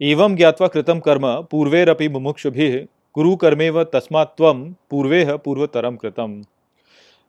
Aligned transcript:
एवं 0.00 0.36
ज्ञावा 0.36 0.66
कृतम 0.68 0.98
कर्म 1.00 1.42
पूर्वेरपि 1.50 2.08
मुमुक्षुभिः 2.08 2.86
कुरु 3.12 3.36
कर्मेव 3.36 3.82
तस्मात् 3.84 4.36
त्वं 4.36 4.72
पूर्वेह 4.90 5.36
पूर्वतरम 5.36 5.96
कृतम। 5.96 6.30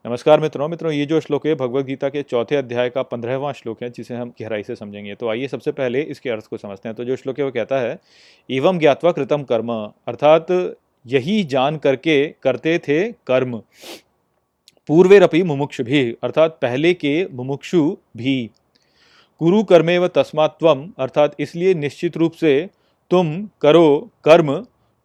नमस्कार 0.05 0.39
मित्रों 0.39 0.67
मित्रों, 0.67 0.91
ये 0.91 1.05
जो 1.05 1.19
श्लोक 1.19 1.45
है 1.47 1.55
भगवत 1.55 1.85
गीता 1.85 2.09
के 2.09 2.21
चौथे 2.21 2.55
अध्याय 2.55 2.89
का 2.89 3.01
पंद्रहवां 3.01 3.53
श्लोक 3.53 3.83
है, 3.83 3.89
जिसे 3.89 4.15
हम 4.15 4.33
गहराई 4.41 4.63
से 4.63 4.75
समझेंगे। 4.75 5.15
तो 5.15 5.29
आइए 5.29 5.47
सबसे 5.47 5.71
पहले 5.71 6.01
इसके 6.01 6.29
अर्थ 6.29 6.47
को 6.47 6.57
समझते 6.57 6.89
हैं। 6.89 6.95
तो 6.95 7.03
जो 7.03 7.15
श्लोक 7.15 7.39
है, 7.39 7.45
वो 7.45 7.51
कहता 7.51 7.79
है, 7.79 7.99
एवं 8.51 8.79
ज्ञातवा 8.79 9.11
कृतम 9.11 9.43
कर्म 9.43 9.73
अर्थात 10.07 10.75
यही 11.05 11.43
जान 11.43 11.77
करके 11.77 12.27
करते 12.43 12.77
थे 12.79 13.11
कर्म। 13.11 13.61
पूर्वेरपि 14.87 15.43
मुमुक्षु 15.43 15.83
भी 15.83 16.11
अर्थात 16.23 16.59
पहले 16.61 16.93
के 16.93 17.25
मुमुक्षु 17.25 17.97
भी। 18.17 18.49
कुरु 19.41 19.63
कर्मे 19.63 19.97
व 19.97 20.07
तस्मात्वम 20.07 20.87
अर्थात 20.99 21.35
इसलिए 21.39 21.73
निश्चित 21.73 22.17
रूप 22.17 22.33
से 22.33 22.53
तुम 23.11 23.31
करो 23.61 24.11
कर्म 24.23 24.51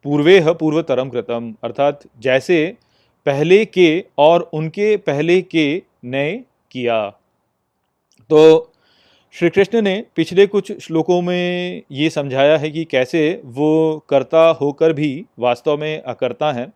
पूर्वे 0.05 0.39
पूर्वतरम 0.59 1.09
कृतम, 1.09 1.53
अर्थात 1.63 1.99
जैसे 2.19 2.77
पहले 3.25 3.63
के 3.65 4.03
और 4.17 4.49
उनके 4.53 4.95
पहले 4.97 5.41
के 5.41 5.65
ने 6.05 6.31
किया। 6.71 7.09
तो 8.29 8.71
श्री 9.35 9.49
कृष्ण 9.49 9.81
ने 9.81 10.03
पिछले 10.15 10.45
कुछ 10.47 10.71
श्लोकों 10.81 11.21
में 11.21 11.81
ये 11.91 12.09
समझाया 12.09 12.57
है 12.57 12.69
कि 12.71 12.83
कैसे 12.85 13.41
वो 13.45 14.05
कर्ता 14.09 14.47
होकर 14.61 14.93
भी 14.93 15.25
वास्तव 15.39 15.77
में 15.77 16.01
अकर्ता 16.01 16.51
हैं। 16.51 16.71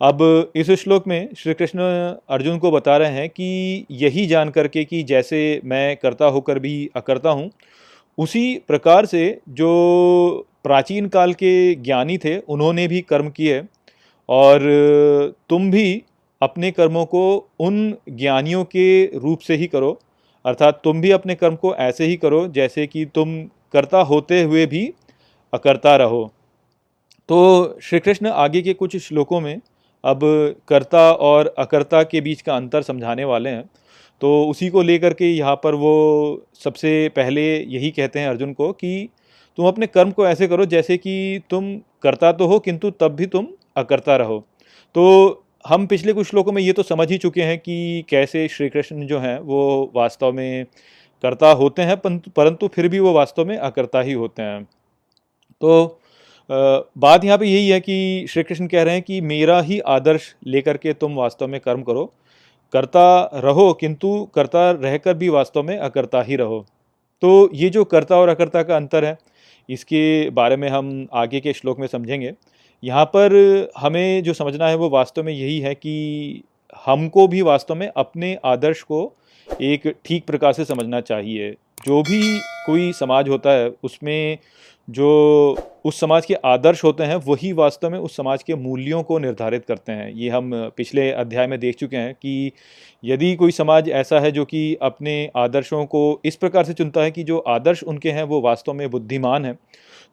अब 0.00 0.52
इस 0.56 0.70
श्लोक 0.70 1.06
में 1.06 1.28
श्री 1.36 1.54
कृष्ण 1.54 1.80
अर्जुन 2.28 2.58
को 2.58 2.70
बता 2.70 2.96
रहे 2.96 3.12
हैं 3.12 3.28
कि 3.28 3.86
यही 3.90 4.26
जान 4.26 4.50
करके 4.50 4.84
कि 4.84 5.02
जैसे 5.02 5.60
मैं 5.64 5.96
करता 5.96 6.26
होकर 6.26 6.58
भी 6.58 6.90
अकर्ता 6.96 7.30
हूँ, 7.30 7.50
उसी 8.18 8.56
प्रकार 8.68 9.06
से 9.06 9.40
जो 9.48 10.46
प्राचीन 10.64 11.08
काल 11.08 11.32
के 11.34 11.74
ज्ञानी 11.74 12.18
थे, 12.18 12.38
उन्होंने 12.38 12.88
भी 12.88 13.00
कर्म 13.00 13.28
किए 13.30 13.62
और 14.28 15.34
तुम 15.50 15.70
भी 15.70 16.02
अपने 16.42 16.70
कर्मों 16.70 17.04
को 17.04 17.24
उन 17.60 17.94
ज्ञानियों 18.10 18.64
के 18.64 19.18
रूप 19.18 19.38
से 19.38 19.54
ही 19.54 19.66
करो, 19.66 19.98
अर्थात 20.44 20.80
तुम 20.84 21.00
भी 21.00 21.10
अपने 21.10 21.34
कर्म 21.34 21.56
को 21.56 21.74
ऐसे 21.76 22.06
ही 22.06 22.16
करो 22.16 22.46
जैसे 22.48 22.86
कि 22.86 23.04
तुम 23.04 23.42
करता 23.72 24.00
होते 24.02 24.42
हुए 24.42 24.66
भी 24.66 24.92
अकर्ता 25.52 25.96
रहो। 25.96 26.30
तो 27.28 27.78
श्री 27.82 27.98
कृष्ण 28.00 28.28
आगे 28.28 28.62
के 28.62 28.72
कुछ 28.74 28.96
श्लोकों 28.98 29.40
में 29.40 29.58
अब 30.04 30.20
कर्ता 30.68 31.10
और 31.12 31.54
अकर्ता 31.58 32.02
के 32.02 32.20
बीच 32.20 32.42
का 32.42 32.56
अंतर 32.56 32.82
समझाने 32.82 33.24
वाले 33.24 33.50
हैं। 33.50 33.68
तो 34.20 34.44
उसी 34.44 34.68
को 34.68 34.82
लेकर 34.82 35.14
के 35.14 35.30
यहाँ 35.30 35.54
पर 35.56 35.74
वो 35.74 36.46
सबसे 36.54 37.08
पहले 37.16 37.42
यही 37.56 37.90
कहते 37.90 38.18
हैं 38.18 38.28
अर्जुन 38.28 38.52
को 38.52 38.70
कि 38.72 39.08
तुम 39.58 39.66
अपने 39.68 39.86
कर्म 39.86 40.10
को 40.10 40.26
ऐसे 40.26 40.48
करो 40.48 40.64
जैसे 40.66 40.96
कि 40.96 41.40
तुम 41.50 41.76
करता 42.02 42.32
तो 42.32 42.46
हो, 42.46 42.58
किंतु 42.58 42.90
तब 42.90 43.14
भी 43.16 43.26
तुम 43.26 43.46
अकर्ता 43.76 44.16
रहो। 44.16 44.38
तो 44.94 45.44
हम 45.64 45.86
पिछले 45.86 46.12
कुछ 46.12 46.26
श्लोकों 46.26 46.52
में 46.52 46.62
ये 46.62 46.72
तो 46.72 46.82
समझ 46.82 47.10
ही 47.10 47.18
चुके 47.18 47.42
हैं 47.42 47.58
कि 47.58 48.04
कैसे 48.10 48.46
श्री 48.48 48.68
कृष्ण 48.68 49.06
जो 49.06 49.18
हैं 49.18 49.38
वो 49.40 49.90
वास्तव 49.94 50.32
में 50.32 50.64
कर्ता 51.24 51.50
होते 51.52 51.82
हैं 51.82 51.96
परंतु 51.98 52.68
फिर 52.68 52.88
भी 52.88 52.98
वो 52.98 53.12
वास्तव 53.12 53.44
में 53.44 53.56
अकर्ता 53.56 54.00
ही 54.00 54.12
होते 54.12 54.42
हैं। 54.42 54.62
तो 55.60 55.99
बात 56.50 57.24
यहाँ 57.24 57.38
पे 57.38 57.46
यही 57.46 57.68
है 57.68 57.80
कि 57.80 58.26
श्री 58.30 58.42
कृष्ण 58.42 58.66
कह 58.66 58.82
रहे 58.82 58.94
हैं 58.94 59.02
कि 59.02 59.20
मेरा 59.20 59.60
ही 59.60 59.78
आदर्श 59.80 60.34
लेकर 60.46 60.76
के 60.76 60.92
तुम 60.92 61.14
वास्तव 61.14 61.48
में 61.48 61.60
कर्म 61.60 61.82
करो। 61.82 62.04
करता 62.74 63.30
रहो, 63.34 63.72
किंतु 63.72 64.28
करता 64.34 64.70
रहकर 64.70 65.14
भी 65.14 65.28
वास्तव 65.28 65.62
में 65.62 65.76
अकर्ता 65.78 66.22
ही 66.22 66.36
रहो। 66.36 66.64
तो 67.22 67.50
ये 67.54 67.70
जो 67.70 67.84
कर्ता 67.84 68.16
और 68.16 68.28
अकर्ता 68.28 68.62
का 68.62 68.76
अंतर 68.76 69.04
है, 69.04 69.16
इसके 69.68 70.30
बारे 70.30 70.56
में 70.56 70.68
हम 70.68 71.06
आगे 71.12 71.40
के 71.40 71.52
श्लोक 71.52 71.80
में 71.80 71.86
समझेंगे। 71.86 72.32
यहाँ 72.82 73.04
पर 73.06 73.32
हमें 73.78 74.22
जो 74.22 74.32
समझना 74.32 74.68
है 74.68 74.76
वो 74.76 74.88
वास्तव 74.90 75.22
में 75.22 75.32
यही 75.32 75.58
है 75.60 75.74
कि 75.74 76.42
हमको 76.86 77.26
भी 77.28 77.42
वास्तव 77.42 77.74
में 77.74 77.90
अपने 77.96 78.36
आदर्श 78.44 78.82
को 78.82 79.12
एक 79.48 79.94
ठीक 80.04 80.24
प्रकार 80.26 80.52
से 80.52 80.64
समझना 80.64 81.00
चाहिए। 81.00 81.50
जो 81.86 82.02
भी 82.02 82.38
कोई 82.66 82.92
समाज 82.92 83.28
होता 83.28 83.50
है, 83.50 83.70
उसमें 83.82 84.38
जो 84.90 85.56
उस 85.84 85.98
समाज 86.00 86.26
के 86.26 86.34
आदर्श 86.34 86.82
होते 86.84 87.04
हैं, 87.04 87.16
वही 87.16 87.52
वास्तव 87.52 87.90
में 87.90 87.98
उस 87.98 88.16
समाज 88.16 88.42
के 88.42 88.54
मूल्यों 88.56 89.02
को 89.02 89.18
निर्धारित 89.18 89.64
करते 89.64 89.92
हैं। 89.92 90.10
ये 90.12 90.28
हम 90.28 90.50
पिछले 90.76 91.10
अध्याय 91.12 91.46
में 91.46 91.58
देख 91.60 91.76
चुके 91.76 91.96
हैं 91.96 92.14
कि 92.14 92.52
यदि 93.02 93.34
कोई 93.36 93.50
समाज 93.52 93.88
ऐसा 93.90 94.20
है 94.20 94.30
जो 94.32 94.44
कि 94.44 94.74
अपने 94.82 95.30
आदर्शों 95.36 95.84
को 95.86 96.20
इस 96.24 96.36
प्रकार 96.36 96.64
से 96.64 96.72
चुनता 96.74 97.02
है 97.02 97.10
कि 97.10 97.22
जो 97.24 97.38
आदर्श 97.38 97.82
उनके 97.84 98.10
हैं, 98.10 98.22
वो 98.24 98.40
वास्तव 98.40 98.72
में 98.72 98.90
बुद्धिमान 98.90 99.44
है 99.44 99.56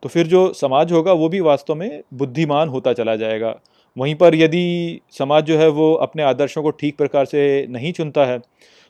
तो 0.03 0.09
फिर 0.09 0.27
जो 0.27 0.51
समाज 0.53 0.91
होगा, 0.91 1.13
वो 1.13 1.29
भी 1.29 1.39
वास्तव 1.41 1.75
में 1.75 2.01
बुद्धिमान 2.13 2.69
होता 2.69 2.93
चला 2.93 3.15
जाएगा। 3.15 3.55
वहीं 3.97 4.15
पर 4.15 4.35
यदि 4.35 5.01
समाज 5.11 5.43
जो 5.43 5.57
है, 5.57 5.67
वो 5.69 5.93
अपने 5.95 6.23
आदर्शों 6.23 6.63
को 6.63 6.69
ठीक 6.71 6.97
प्रकार 6.97 7.25
से 7.25 7.65
नहीं 7.69 7.91
चुनता 7.93 8.25
है 8.25 8.39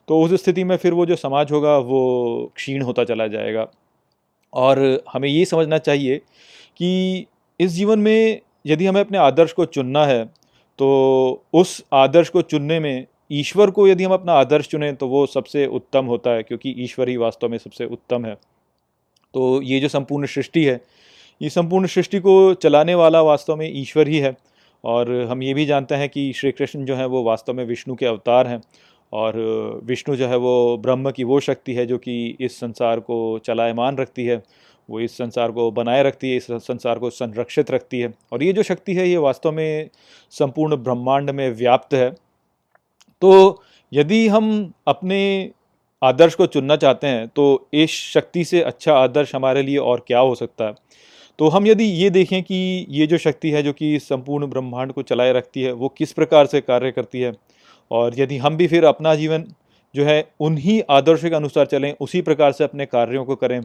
तो 0.07 0.21
उस 0.21 0.33
स्थिति 0.35 0.63
में 0.63 0.75
फिर 0.77 0.93
वो 0.93 1.05
जो 1.05 1.15
समाज 1.17 1.51
होगा, 1.51 1.77
वो 1.77 2.51
क्षीण 2.55 2.81
होता 2.81 3.03
चला 3.05 3.27
जाएगा। 3.29 3.67
और 4.53 5.03
हमें 5.13 5.29
ये 5.29 5.45
समझना 5.45 5.77
चाहिए 5.77 6.17
कि 6.77 7.25
इस 7.59 7.71
जीवन 7.71 7.99
में 7.99 8.41
यदि 8.67 8.85
हमें 8.85 9.01
अपने 9.01 9.17
आदर्श 9.17 9.53
को 9.53 9.65
चुनना 9.65 10.05
है 10.05 10.23
तो 10.79 10.87
उस 11.53 11.83
आदर्श 11.93 12.29
को 12.29 12.41
चुनने 12.41 12.79
में 12.79 13.05
ईश्वर 13.31 13.71
को 13.71 13.87
यदि 13.87 14.03
हम 14.03 14.13
अपना 14.13 14.33
आदर्श 14.33 14.67
चुनें 14.67 14.95
तो 14.95 15.07
वो 15.07 15.25
सबसे 15.25 15.65
उत्तम 15.67 16.05
होता 16.05 16.31
है, 16.31 16.43
क्योंकि 16.43 16.73
ईश्वर 16.77 17.09
ही 17.09 17.17
वास्तव 17.17 17.49
में 17.49 17.57
सबसे 17.57 17.85
उत्तम 17.85 18.25
है। 18.25 18.33
तो 19.33 19.61
ये 19.61 19.79
जो 19.79 19.87
संपूर्ण 19.87 20.25
सृष्टि 20.25 20.63
है, 20.65 20.79
ये 21.41 21.49
संपूर्ण 21.49 21.87
सृष्टि 21.87 22.19
को 22.19 22.53
चलाने 22.53 22.95
वाला 22.95 23.21
वास्तव 23.21 23.55
में 23.55 23.69
ईश्वर 23.73 24.07
ही 24.07 24.17
है। 24.17 24.35
और 24.83 25.11
हम 25.29 25.43
ये 25.43 25.53
भी 25.53 25.65
जानते 25.65 25.95
हैं 25.95 26.09
कि 26.09 26.31
श्री 26.33 26.51
कृष्ण 26.51 26.85
जो 26.85 26.95
है, 26.95 27.05
वो 27.05 27.23
वास्तव 27.23 27.53
में 27.53 27.63
विष्णु 27.65 27.95
के 27.95 28.05
अवतार 28.05 28.47
हैं। 28.47 28.61
और 29.13 29.35
विष्णु 29.83 30.15
जो 30.15 30.27
है 30.27 30.37
वो 30.37 30.77
ब्रह्म 30.77 31.11
की 31.11 31.23
वो 31.23 31.39
शक्ति 31.39 31.73
है 31.73 31.85
जो 31.85 31.97
कि 31.97 32.37
इस 32.41 32.59
संसार 32.59 32.99
को 32.99 33.17
चलायमान 33.45 33.97
रखती 33.97 34.25
है। 34.25 34.41
वो 34.89 34.99
इस 34.99 35.17
संसार 35.17 35.51
को 35.51 35.69
बनाए 35.71 36.03
रखती 36.03 36.29
है, 36.29 36.35
इस 36.37 36.47
संसार 36.51 36.99
को 36.99 37.09
संरक्षित 37.09 37.71
रखती 37.71 37.99
है। 37.99 38.13
और 38.33 38.43
ये 38.43 38.53
जो 38.53 38.63
शक्ति 38.63 38.93
है, 38.93 39.07
ये 39.09 39.17
वास्तव 39.17 39.51
में 39.51 39.89
संपूर्ण 40.31 40.75
ब्रह्मांड 40.75 41.29
में 41.29 41.49
व्याप्त 41.51 41.93
है। 41.93 42.09
तो 43.21 43.61
यदि 43.91 44.27
हम 44.27 44.71
अपने 44.87 45.51
आदर्श 46.01 46.35
को 46.35 46.45
चुनना 46.45 46.75
चाहते 46.75 47.07
हैं 47.07 47.27
तो 47.27 47.67
इस 47.73 47.91
शक्ति 48.13 48.43
से 48.45 48.61
अच्छा 48.61 48.93
आदर्श 48.93 49.33
हमारे 49.35 49.61
लिए 49.63 49.77
और 49.77 50.03
क्या 50.07 50.19
हो 50.19 50.35
सकता 50.35 50.65
है? 50.65 50.73
तो 51.39 51.47
हम 51.47 51.67
यदि 51.67 51.83
ये 51.83 52.09
देखें 52.09 52.41
कि 52.43 52.85
ये 52.89 53.07
जो 53.07 53.17
शक्ति 53.17 53.51
है, 53.51 53.63
जो 53.63 53.73
कि 53.73 53.99
संपूर्ण 53.99 54.47
ब्रह्मांड 54.47 54.91
को 54.91 55.01
चलाए 55.01 55.33
रखती 55.33 55.61
है, 55.61 55.71
वो 55.71 55.89
किस 55.89 56.13
प्रकार 56.13 56.45
से 56.45 56.61
कार्य 56.61 56.91
करती 56.91 57.21
है? 57.21 57.31
और 57.91 58.19
यदि 58.19 58.37
हम 58.37 58.57
भी 58.57 58.67
फिर 58.67 58.85
अपना 58.85 59.15
जीवन 59.15 59.45
जो 59.95 60.05
है 60.05 60.23
उन्हीं 60.39 60.81
आदर्शों 60.89 61.29
के 61.29 61.35
अनुसार 61.35 61.65
चलें, 61.65 61.93
उसी 62.01 62.21
प्रकार 62.21 62.51
से 62.51 62.63
अपने 62.63 62.85
कार्यों 62.85 63.23
को 63.25 63.35
करें 63.35 63.61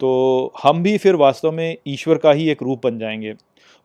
तो 0.00 0.52
हम 0.62 0.82
भी 0.82 0.96
फिर 0.98 1.14
वास्तव 1.14 1.52
में 1.52 1.76
ईश्वर 1.88 2.18
का 2.18 2.32
ही 2.32 2.48
एक 2.50 2.62
रूप 2.62 2.86
बन 2.86 2.98
जाएँगे। 2.98 3.34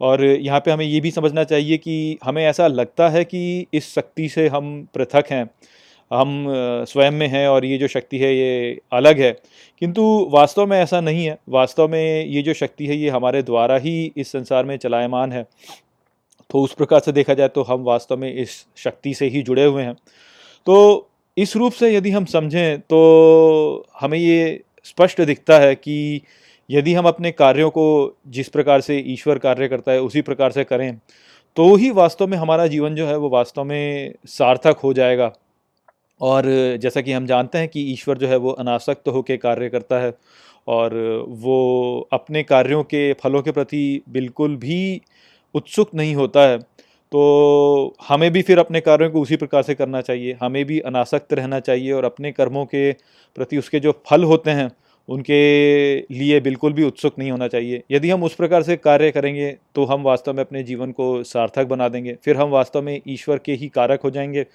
और 0.01 0.23
यहाँ 0.23 0.59
पे 0.59 0.71
हमें 0.71 0.85
ये 0.85 0.99
भी 1.01 1.11
समझना 1.11 1.43
चाहिए 1.43 1.77
कि 1.77 2.17
हमें 2.23 2.43
ऐसा 2.45 2.67
लगता 2.67 3.09
है 3.09 3.23
कि 3.25 3.65
इस 3.73 3.93
शक्ति 3.95 4.27
से 4.29 4.47
हम 4.47 4.87
पृथक 4.93 5.25
हैं, 5.31 5.49
हम 6.11 6.45
स्वयं 6.87 7.11
में 7.11 7.27
हैं 7.27 7.47
और 7.47 7.65
ये 7.65 7.77
जो 7.77 7.87
शक्ति 7.87 8.17
है 8.17 8.33
ये 8.35 8.79
अलग 8.93 9.19
है। 9.19 9.31
किंतु 9.81 10.03
वास्तव 10.31 10.65
में 10.65 10.77
ऐसा 10.79 11.01
नहीं 11.01 11.25
है। 11.25 11.37
वास्तव 11.49 11.87
में 11.87 12.25
ये 12.25 12.41
जो 12.41 12.53
शक्ति 12.53 12.87
है 12.87 12.97
ये 12.97 13.09
हमारे 13.09 13.43
द्वारा 13.43 13.77
ही 13.77 14.11
इस 14.17 14.31
संसार 14.31 14.65
में 14.65 14.75
चलायमान 14.77 15.31
है। 15.31 15.45
तो 16.51 16.61
उस 16.61 16.73
प्रकार 16.73 16.99
से 16.99 17.11
देखा 17.11 17.33
जाए 17.33 17.47
तो 17.47 17.61
हम 17.63 17.83
वास्तव 17.83 18.17
में 18.17 18.33
इस 18.33 18.65
शक्ति 18.77 19.13
से 19.13 19.27
ही 19.27 19.41
जुड़े 19.41 19.65
हुए 19.65 19.83
हैं। 19.83 19.93
तो 20.67 21.07
इस 21.37 21.55
रूप 21.55 21.73
से 21.73 21.93
यदि 21.95 22.11
हम 22.11 22.25
समझें 22.25 22.79
तो 22.81 23.85
हमें 23.99 24.17
ये 24.19 24.61
स्पष्ट 24.83 25.21
दिखता 25.21 25.59
है 25.59 25.75
कि 25.75 26.21
यदि 26.69 26.93
हम 26.93 27.05
अपने 27.05 27.31
कार्यों 27.31 27.69
को 27.69 27.85
जिस 28.27 28.49
प्रकार 28.49 28.81
से 28.81 28.97
ईश्वर 29.07 29.37
कार्य 29.39 29.67
करता 29.67 29.91
है, 29.91 30.01
उसी 30.01 30.21
प्रकार 30.21 30.51
से 30.51 30.63
करें 30.63 30.97
तो 31.57 31.75
ही 31.75 31.89
वास्तव 31.91 32.27
में 32.27 32.37
हमारा 32.37 32.67
जीवन 32.67 32.95
जो 32.95 33.05
है 33.07 33.15
वो 33.17 33.29
वास्तव 33.29 33.63
में 33.63 34.13
सार्थक 34.27 34.79
हो 34.83 34.93
जाएगा। 34.93 35.31
और 36.21 36.43
जैसा 36.81 37.01
कि 37.01 37.11
हम 37.11 37.25
जानते 37.25 37.57
हैं 37.57 37.67
कि 37.67 37.81
ईश्वर 37.93 38.17
जो 38.17 38.27
है 38.27 38.35
वो 38.37 38.51
अनासक्त 38.51 39.07
होकर 39.07 39.37
कार्य 39.37 39.69
करता 39.69 39.99
है 39.99 40.13
और 40.67 40.93
वो 41.39 41.57
अपने 42.13 42.43
कार्यों 42.43 42.83
के 42.83 43.01
फलों 43.13 43.41
के 43.41 43.51
प्रति 43.51 44.01
बिल्कुल 44.09 44.55
भी 44.55 45.01
उत्सुक 45.55 45.95
नहीं 45.95 46.15
होता 46.15 46.41
है 46.41 46.57
तो 46.57 47.95
हमें 48.07 48.31
भी 48.31 48.41
फिर 48.41 48.59
अपने 48.59 48.79
कार्यों 48.81 49.09
को 49.11 49.21
उसी 49.21 49.35
प्रकार 49.35 49.63
से 49.63 49.73
करना 49.75 50.01
चाहिए। 50.01 50.37
हमें 50.41 50.63
भी 50.65 50.79
अनासक्त 50.81 51.33
रहना 51.33 51.59
चाहिए 51.59 51.91
और 51.91 52.05
अपने 52.05 52.31
कर्मों 52.31 52.65
के 52.65 52.91
प्रति 53.37 53.57
उसके 53.57 53.79
जो 53.79 53.91
फल 54.09 54.23
होते 54.23 54.51
हैं, 54.51 54.69
उनके 55.09 55.97
लिए 56.15 56.39
बिल्कुल 56.39 56.73
भी 56.73 56.83
उत्सुक 56.83 57.17
नहीं 57.19 57.31
होना 57.31 57.47
चाहिए। 57.47 57.81
यदि 57.91 58.09
हम 58.09 58.23
उस 58.23 58.35
प्रकार 58.35 58.63
से 58.63 58.77
कार्य 58.77 59.11
करेंगे 59.11 59.51
तो 59.75 59.85
हम 59.85 60.03
वास्तव 60.03 60.33
में 60.33 60.43
अपने 60.43 60.63
जीवन 60.63 60.91
को 60.91 61.23
सार्थक 61.23 61.67
बना 61.67 61.89
देंगे। 61.89 62.15
फिर 62.23 62.37
हम 62.37 62.49
वास्तव 62.49 62.81
में 62.81 62.99
ईश्वर 63.07 63.37
के 63.37 63.53
ही 63.53 63.67
कारक 63.69 64.01
हो 64.01 64.09
जाएँगे 64.09 64.45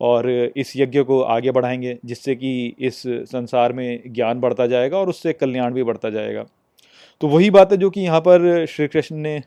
और 0.00 0.30
इस 0.30 0.72
यज्ञ 0.76 1.02
को 1.02 1.20
आगे 1.22 1.50
बढ़ाएँगे, 1.50 1.96
जिससे 2.04 2.34
कि 2.34 2.74
इस 2.80 3.02
संसार 3.06 3.72
में 3.72 4.00
ज्ञान 4.06 4.40
बढ़ता 4.40 4.66
जाएगा 4.66 4.98
और 4.98 5.08
उससे 5.08 5.32
कल्याण 5.32 5.72
भी 5.72 5.82
बढ़ता 5.82 6.10
जाएगा। 6.10 6.46
तो 7.20 7.28
वही 7.28 7.50
बात 7.50 7.72
है 7.72 7.78
जो 7.78 7.90
कि 7.90 8.00
यहाँ 8.00 8.20
पर 8.20 8.66
श्री 8.66 8.86
कृष्ण 8.88 9.16
ने 9.16 9.40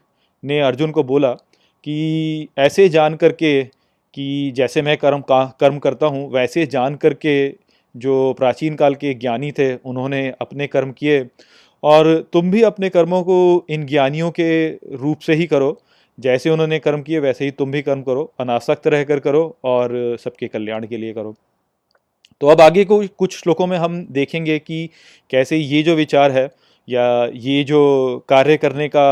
ने 0.43 0.59
अर्जुन 0.59 0.91
को 0.91 1.03
बोला 1.03 1.31
कि 1.83 2.47
ऐसे 2.57 2.89
जान 2.89 3.15
करके 3.15 3.63
कि 4.13 4.51
जैसे 4.51 4.81
मैं 4.81 4.97
कर्म 4.97 5.19
का, 5.19 5.57
कर्म 5.59 5.79
करता 5.79 6.05
हूँ, 6.05 6.31
वैसे 6.31 6.65
जान 6.65 6.95
करके 6.95 7.55
जो 7.95 8.33
प्राचीन 8.33 8.75
काल 8.75 8.95
के 8.95 9.13
ज्ञानी 9.13 9.51
थे, 9.51 9.75
उन्होंने 9.75 10.33
अपने 10.41 10.67
कर्म 10.67 10.91
किए। 10.91 11.27
और 11.83 12.29
तुम 12.33 12.51
भी 12.51 12.61
अपने 12.61 12.89
कर्मों 12.89 13.23
को 13.23 13.65
इन 13.69 13.85
ज्ञानियों 13.85 14.31
के 14.31 14.69
रूप 14.95 15.19
से 15.19 15.33
ही 15.33 15.45
करो। 15.45 15.81
जैसे 16.19 16.49
उन्होंने 16.49 16.79
कर्म 16.79 17.01
किए, 17.01 17.19
वैसे 17.19 17.45
ही 17.45 17.51
तुम 17.51 17.71
भी 17.71 17.81
कर्म 17.81 18.01
करो, 18.01 18.33
अनासक्त 18.39 18.87
रहकर 18.87 19.19
करो 19.19 19.57
और 19.63 20.17
सबके 20.23 20.47
कल्याण 20.47 20.87
के 20.87 20.97
लिए 20.97 21.13
करो। 21.13 21.35
तो 22.41 22.47
अब 22.47 22.61
आगे 22.61 22.85
को 22.85 23.07
कुछ 23.07 23.37
श्लोकों 23.37 23.67
में 23.67 23.77
हम 23.77 24.07
देखेंगे 24.11 24.59
कि 24.59 24.89
कैसे 25.29 25.57
ये 25.57 25.83
जो 25.83 25.95
विचार 25.95 26.31
है 26.31 26.49
या 26.87 27.25
ये 27.33 27.63
जो 27.63 27.79
कार्य 28.29 28.57
करने 28.57 28.87
का 28.87 29.03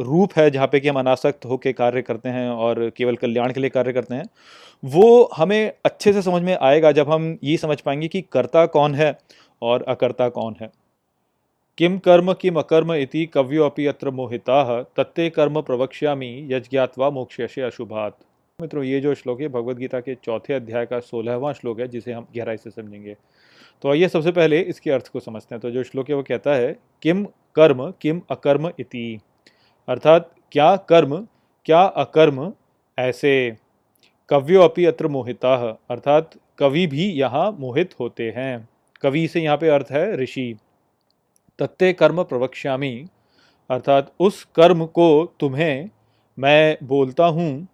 रूप 0.00 0.32
है 0.36 0.50
जहाँ 0.50 0.66
पे 0.66 0.80
कि 0.80 0.88
हम 0.88 0.98
अनासक्त 0.98 1.44
होकर 1.44 1.72
कार्य 1.72 2.02
करते 2.02 2.28
हैं 2.28 2.48
और 2.50 2.90
केवल 2.96 3.16
कल्याण 3.16 3.52
के 3.52 3.60
लिए 3.60 3.70
कार्य 3.70 3.92
करते 3.92 4.14
हैं, 4.14 4.24
वो 4.84 5.30
हमें 5.36 5.72
अच्छे 5.84 6.12
से 6.12 6.22
समझ 6.22 6.42
में 6.42 6.56
आएगा 6.56 6.92
जब 6.92 7.10
हम 7.10 7.38
ये 7.44 7.56
समझ 7.56 7.80
पाएँगे 7.80 8.08
कि 8.08 8.20
कर्ता 8.32 8.66
कौन 8.66 8.94
है 8.94 9.18
और 9.62 9.82
अकर्ता 9.82 10.28
कौन 10.28 10.54
है। 10.60 10.70
किम 11.78 11.98
कर्म 11.98 12.32
किम 12.32 12.56
अकर्म 12.56 12.92
इति 12.94 13.24
कव्यो 13.26 13.64
अपि 13.64 13.86
अत्र 13.86 14.10
मोहिता, 14.10 14.82
तत्ते 14.82 15.30
कर्म 15.30 15.60
प्रवक्ष्यामी, 15.62 16.48
यज्ञात्वा 16.50 17.10
मोक्ष्यसे 17.10 17.62
अशुभात 17.62 18.16
मित्रों, 18.64 18.84
ये 18.84 19.00
जो 19.00 19.14
श्लोक 19.14 19.40
है 19.40 19.48
भगवत 19.48 19.76
गीता 19.76 20.00
के 20.00 20.14
चौथे 20.14 20.54
अध्याय 20.54 20.86
का 20.86 21.00
सोलहवां 21.00 21.52
श्लोक 21.52 21.80
है, 21.80 21.88
जिसे 21.88 22.12
हम 22.12 22.26
गहराई 22.36 22.56
से 22.56 22.70
समझेंगे। 22.70 23.16
तो 23.82 23.90
आइए 23.90 24.08
सबसे 24.08 24.32
पहले 24.32 24.60
इसके 24.60 24.90
अर्थ 24.90 25.08
को 25.08 25.20
समझते 25.20 25.54
हैं। 25.54 25.62
तो 25.62 25.70
जो 25.70 25.82
श्लोक 25.82 26.10
है, 26.10 26.16
वो 26.16 26.22
कहता 26.22 26.54
है, 26.54 26.76
किम 27.02 27.24
कर्म, 27.54 27.92
किम 28.00 28.22
अकर्म 28.30 28.72
इति। 28.78 29.20
अर्थात, 29.88 30.34
क्या 30.52 30.76
कर्म, 30.76 31.28
क्या 31.64 31.82
अकर्म 31.82 32.52
ऐसे? 32.98 33.56
कव्यो 34.28 34.62
अपि 34.62 34.84
अत्र 34.84 35.08
मोहिता। 35.08 35.78
अर्थात, 35.90 36.30
कवि 36.58 36.86
भी 36.86 37.12
यहाँ 37.12 37.52
मोहित 37.52 37.94
होते 38.00 38.30
हैं। 38.30 38.68
कवि 39.02 39.28
से 39.28 39.40
यहाँ 39.40 39.56
पे 39.56 39.68
अर्थ 39.68 39.86
है, 39.90 40.16
ऋषि। 40.16 40.56
तत्ते 41.58 41.92
कर्म 41.92 42.22
प्रवक्ष्यामी। 42.22 43.06
अर्थात, 43.70 44.12
उस 44.20 44.44
कर्म 44.44 44.86
को 44.86 45.34
तुम्हें 45.40 45.90
मैं 46.38 46.78
बोलता 46.82 47.26
हूँ 47.26 47.68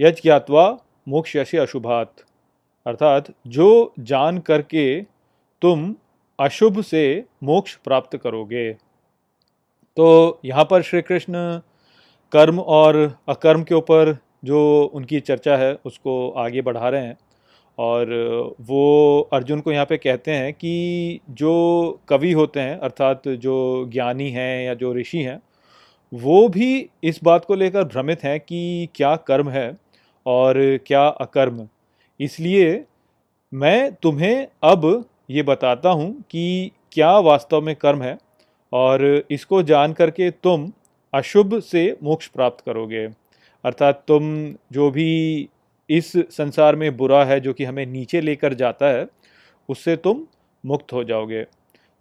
यज 0.00 0.20
ज्ञातवा 0.22 0.62
मोक्ष 1.08 1.36
यशी 1.36 1.58
अशुभात। 1.58 2.24
अर्थात 2.86 3.32
जो 3.48 3.92
जान 4.00 4.38
करके 4.38 5.00
तुम 5.62 5.94
अशुभ 6.38 6.80
से 6.80 7.24
मोक्ष 7.44 7.74
प्राप्त 7.74 8.16
करोगे। 8.16 8.72
तो 9.96 10.40
यहाँ 10.44 10.64
पर 10.70 10.82
श्री 10.82 11.00
कृष्ण 11.02 11.60
कर्म 12.32 12.58
और 12.60 12.96
अकर्म 13.28 13.62
के 13.62 13.74
ऊपर 13.74 14.16
जो 14.44 14.60
उनकी 14.94 15.20
चर्चा 15.20 15.56
है, 15.56 15.72
उसको 15.84 16.28
आगे 16.30 16.62
बढ़ा 16.62 16.88
रहे 16.88 17.04
हैं 17.04 17.16
और 17.78 18.54
वो 18.60 19.20
अर्जुन 19.32 19.60
को 19.60 19.72
यहाँ 19.72 19.86
पे 19.86 19.96
कहते 19.96 20.30
हैं 20.30 20.52
कि 20.52 21.20
जो 21.30 22.00
कवि 22.08 22.32
होते 22.32 22.60
हैं, 22.60 22.78
अर्थात 22.78 23.28
जो 23.28 23.88
ज्ञानी 23.92 24.30
हैं 24.30 24.66
या 24.66 24.74
जो 24.74 24.94
ऋषि 24.94 25.22
हैं, 25.22 25.40
वो 26.12 26.48
भी 26.48 26.88
इस 27.04 27.20
बात 27.24 27.44
को 27.44 27.54
लेकर 27.54 27.84
भ्रमित 27.84 28.22
हैं 28.24 28.38
कि 28.40 28.88
क्या 28.94 29.16
कर्म 29.16 29.50
है। 29.50 29.85
और 30.26 30.56
क्या 30.86 31.06
अकर्म। 31.06 31.66
इसलिए 32.20 32.84
मैं 33.52 33.92
तुम्हें 33.94 34.46
अब 34.64 35.04
ये 35.30 35.42
बताता 35.42 35.90
हूँ 35.90 36.10
कि 36.30 36.70
क्या 36.92 37.18
वास्तव 37.20 37.60
में 37.60 37.74
कर्म 37.76 38.02
है 38.02 38.16
और 38.72 39.04
इसको 39.30 39.62
जान 39.62 39.92
करके 39.92 40.30
तुम 40.32 40.70
अशुभ 41.12 41.58
से 41.60 41.96
मोक्ष 42.02 42.26
प्राप्त 42.26 42.64
करोगे। 42.66 43.04
अर्थात 43.64 44.02
तुम 44.08 44.24
जो 44.72 44.90
भी 44.90 45.48
इस 45.90 46.12
संसार 46.30 46.76
में 46.76 46.96
बुरा 46.96 47.24
है 47.24 47.38
जो 47.40 47.52
कि 47.52 47.64
हमें 47.64 47.84
नीचे 47.86 48.20
लेकर 48.20 48.54
जाता 48.54 48.86
है, 48.88 49.06
उससे 49.68 49.96
तुम 49.96 50.26
मुक्त 50.64 50.92
हो 50.92 51.04
जाओगे। 51.04 51.42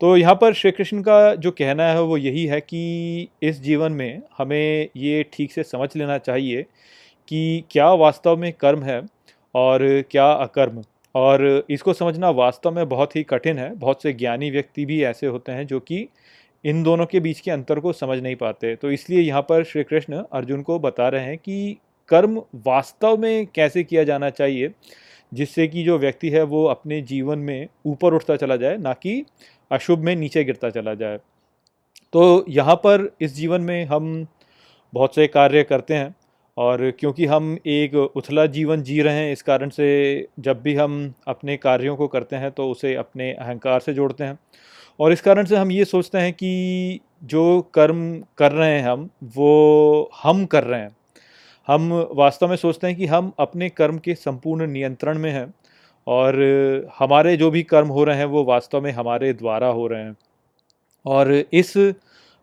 तो 0.02 0.16
यहाँ 0.18 0.36
पर 0.36 0.54
श्री 0.54 0.72
कृष्ण 0.72 1.02
का 1.02 1.36
जो 1.36 1.52
कहना 1.52 1.84
है 1.84 2.02
वो 2.02 2.18
यही 2.18 2.46
है 2.46 2.60
कि 2.62 3.28
इस 3.44 3.62
जीवन 3.62 3.92
में 3.92 4.22
हमें 4.38 4.90
ये 4.98 5.24
ठीक 5.34 5.52
से 5.52 5.64
समझ 5.64 5.90
लेना 5.96 6.18
चाहिए 6.18 6.66
कि 7.28 7.64
क्या 7.72 7.92
वास्तव 7.94 8.38
में 8.38 8.52
कर्म 8.54 8.84
है 8.84 9.02
और 9.56 10.04
क्या 10.12 10.32
अकर्म। 10.32 10.84
और 11.16 11.66
इसको 11.70 11.94
समझना 11.94 12.30
वास्तव 12.30 12.72
में 12.72 12.88
बहुत 12.90 13.16
ही 13.16 13.24
कठिन 13.24 13.60
है। 13.60 13.76
बहुत 13.76 14.02
से 14.04 14.14
ज्ञानी 14.14 14.50
व्यक्ति 14.52 14.86
भी 14.86 15.04
ऐसे 15.04 15.28
होते 15.28 15.52
हैं 15.52 15.68
जो 15.68 15.80
कि 15.80 16.08
इन 16.66 16.84
दोनों 16.84 17.06
के 17.06 17.20
बीच 17.20 17.40
के 17.40 17.52
अंतर 17.52 17.80
को 17.80 17.94
समझ 17.94 18.18
नहीं 18.20 18.36
पाते। 18.36 18.76
तो 18.76 18.92
इसलिए 18.92 19.22
यहाँ 19.22 19.42
पर 19.42 19.64
श्री 19.64 19.84
कृष्ण 19.84 20.24
अर्जुन 20.34 20.62
को 20.62 20.80
बता 20.80 21.08
रहे 21.10 21.26
हैं 21.26 21.38
कि 21.38 21.78
कर्म 22.10 22.42
वास्तव 22.66 23.18
में 23.18 23.48
कैसे 23.56 23.84
किया 23.84 24.04
जाना 24.04 24.30
चाहिए, 24.30 24.72
जिससे 25.34 25.68
कि 25.68 25.84
जो 25.84 25.98
व्यक्ति 25.98 26.30
है 26.30 26.44
वो 26.44 26.66
अपने 26.66 27.02
जीवन 27.02 27.40
में 27.40 27.68
ऊपर 27.86 28.14
उठता 28.14 28.36
चला 28.36 28.56
जाए, 28.56 28.78
ना 28.78 28.94
कि 28.94 29.26
अशुभ 29.72 30.00
में 30.00 30.16
नीचे 30.16 30.44
गिरता 30.44 30.70
चला 30.70 30.94
जाए। 30.94 31.18
तो 32.14 32.46
यहाँ 32.50 32.76
पर 32.76 33.10
इस 33.22 33.36
जीवन 33.36 33.62
में 33.62 33.86
हम 33.86 34.28
बहुत 34.94 35.16
से 35.16 35.28
कार्य 35.28 35.64
करते 35.64 35.94
हैं। 35.94 36.16
और 36.58 36.92
क्योंकि 36.92 37.26
हम 37.26 37.58
एक 37.66 37.96
उथला 37.96 38.46
जीवन 38.46 38.82
जी 38.84 39.02
रहे 39.02 39.14
हैं, 39.16 39.32
इस 39.32 39.42
कारण 39.42 39.70
से 39.70 40.28
जब 40.40 40.62
भी 40.62 40.76
हम 40.76 41.14
अपने 41.28 41.58
कार्यों 41.58 41.96
को 41.96 42.08
करते 42.08 42.36
हैं 42.36 42.52
तो 42.52 42.70
उसे 42.72 42.94
अपने 42.96 43.32
अहंकार 43.34 43.80
से 43.80 43.94
जोड़ते 43.94 44.24
हैं। 44.24 44.38
और 45.00 45.12
इस 45.12 45.22
कारण 45.22 45.46
से 45.46 45.56
हम 45.56 45.72
ये 45.72 45.86
सोचते 45.86 46.18
हैं 46.18 46.34
कि 46.34 47.00
जो 47.24 47.62
कर्म 47.74 48.24
कर 48.38 48.52
रहे 48.52 48.80
हैं 48.80 48.84
हम, 48.84 49.10
वो 49.24 50.12
हम 50.24 50.46
कर 50.46 50.64
रहे 50.64 50.82
हैं। 50.82 50.96
हम 51.68 51.92
वास्तव 52.12 52.48
में 52.48 52.56
सोचते 52.56 52.88
हैं 52.88 52.96
कि 52.96 53.06
हम 53.06 53.32
अपने 53.40 53.70
कर्म 53.70 53.98
के 53.98 54.16
संपूर्ण 54.16 54.68
नियंत्रण 54.68 55.18
में 55.20 55.32
हैं 55.32 55.54
और 56.08 56.36
हमारे 57.00 57.36
जो 57.38 57.50
भी 57.52 57.64
कर्म 57.64 57.88
हो 57.88 58.04
रहे 58.04 58.18
हैं, 58.18 58.26
वो 58.26 58.44
वास्तव 58.44 58.82
में 58.82 58.92
हमारे 58.92 59.34
द्वारा 59.34 59.68
हो 59.68 59.88
रहे 59.88 60.04
हैं। 60.04 60.16
और 61.06 61.34
इस 61.54 61.74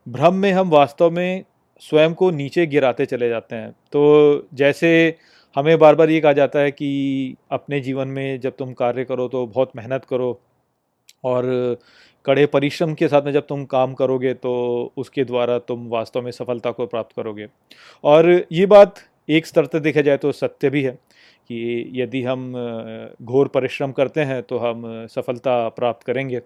भ्रम 0.06 0.34
में 0.34 0.52
हम 0.52 0.70
वास्तव 0.70 1.10
में 1.10 1.44
स्वयं 1.82 2.14
को 2.14 2.30
नीचे 2.30 2.66
गिराते 2.66 3.06
चले 3.06 3.28
जाते 3.28 3.56
हैं। 3.56 3.70
तो 3.92 4.48
जैसे 4.54 4.92
हमें 5.56 5.78
बार 5.78 5.94
बार 5.94 6.10
ये 6.10 6.20
कहा 6.20 6.32
जाता 6.32 6.58
है 6.58 6.70
कि 6.70 7.36
अपने 7.52 7.80
जीवन 7.80 8.08
में 8.08 8.40
जब 8.40 8.56
तुम 8.58 8.72
कार्य 8.72 9.04
करो 9.04 9.28
तो 9.28 9.46
बहुत 9.46 9.72
मेहनत 9.76 10.04
करो 10.04 10.38
और 11.24 11.44
कड़े 12.24 12.46
परिश्रम 12.46 12.94
के 12.94 13.08
साथ 13.08 13.22
में 13.22 13.32
जब 13.32 13.46
तुम 13.46 13.64
काम 13.64 13.94
करोगे 13.94 14.32
तो 14.34 14.52
उसके 14.96 15.24
द्वारा 15.24 15.58
तुम 15.58 15.88
वास्तव 15.88 16.22
में 16.22 16.30
सफलता 16.30 16.70
को 16.70 16.86
प्राप्त 16.86 17.16
करोगे। 17.16 17.46
और 18.04 18.30
ये 18.52 18.66
बात 18.66 19.00
एक 19.28 19.46
स्तर 19.46 19.64
से 19.64 19.80
देखा 19.80 20.00
जाए 20.00 20.16
तो 20.16 20.32
सत्य 20.32 20.70
भी 20.70 20.82
है 20.82 20.90
कि 20.90 21.90
यदि 21.94 22.22
हम 22.22 22.52
घोर 23.22 23.48
परिश्रम 23.48 23.92
करते 23.92 24.20
हैं 24.20 24.42
तो 24.42 24.58
हम 24.58 24.84
सफलता 25.10 25.68
प्राप्त 25.70 26.06
करेंगे। 26.06 26.40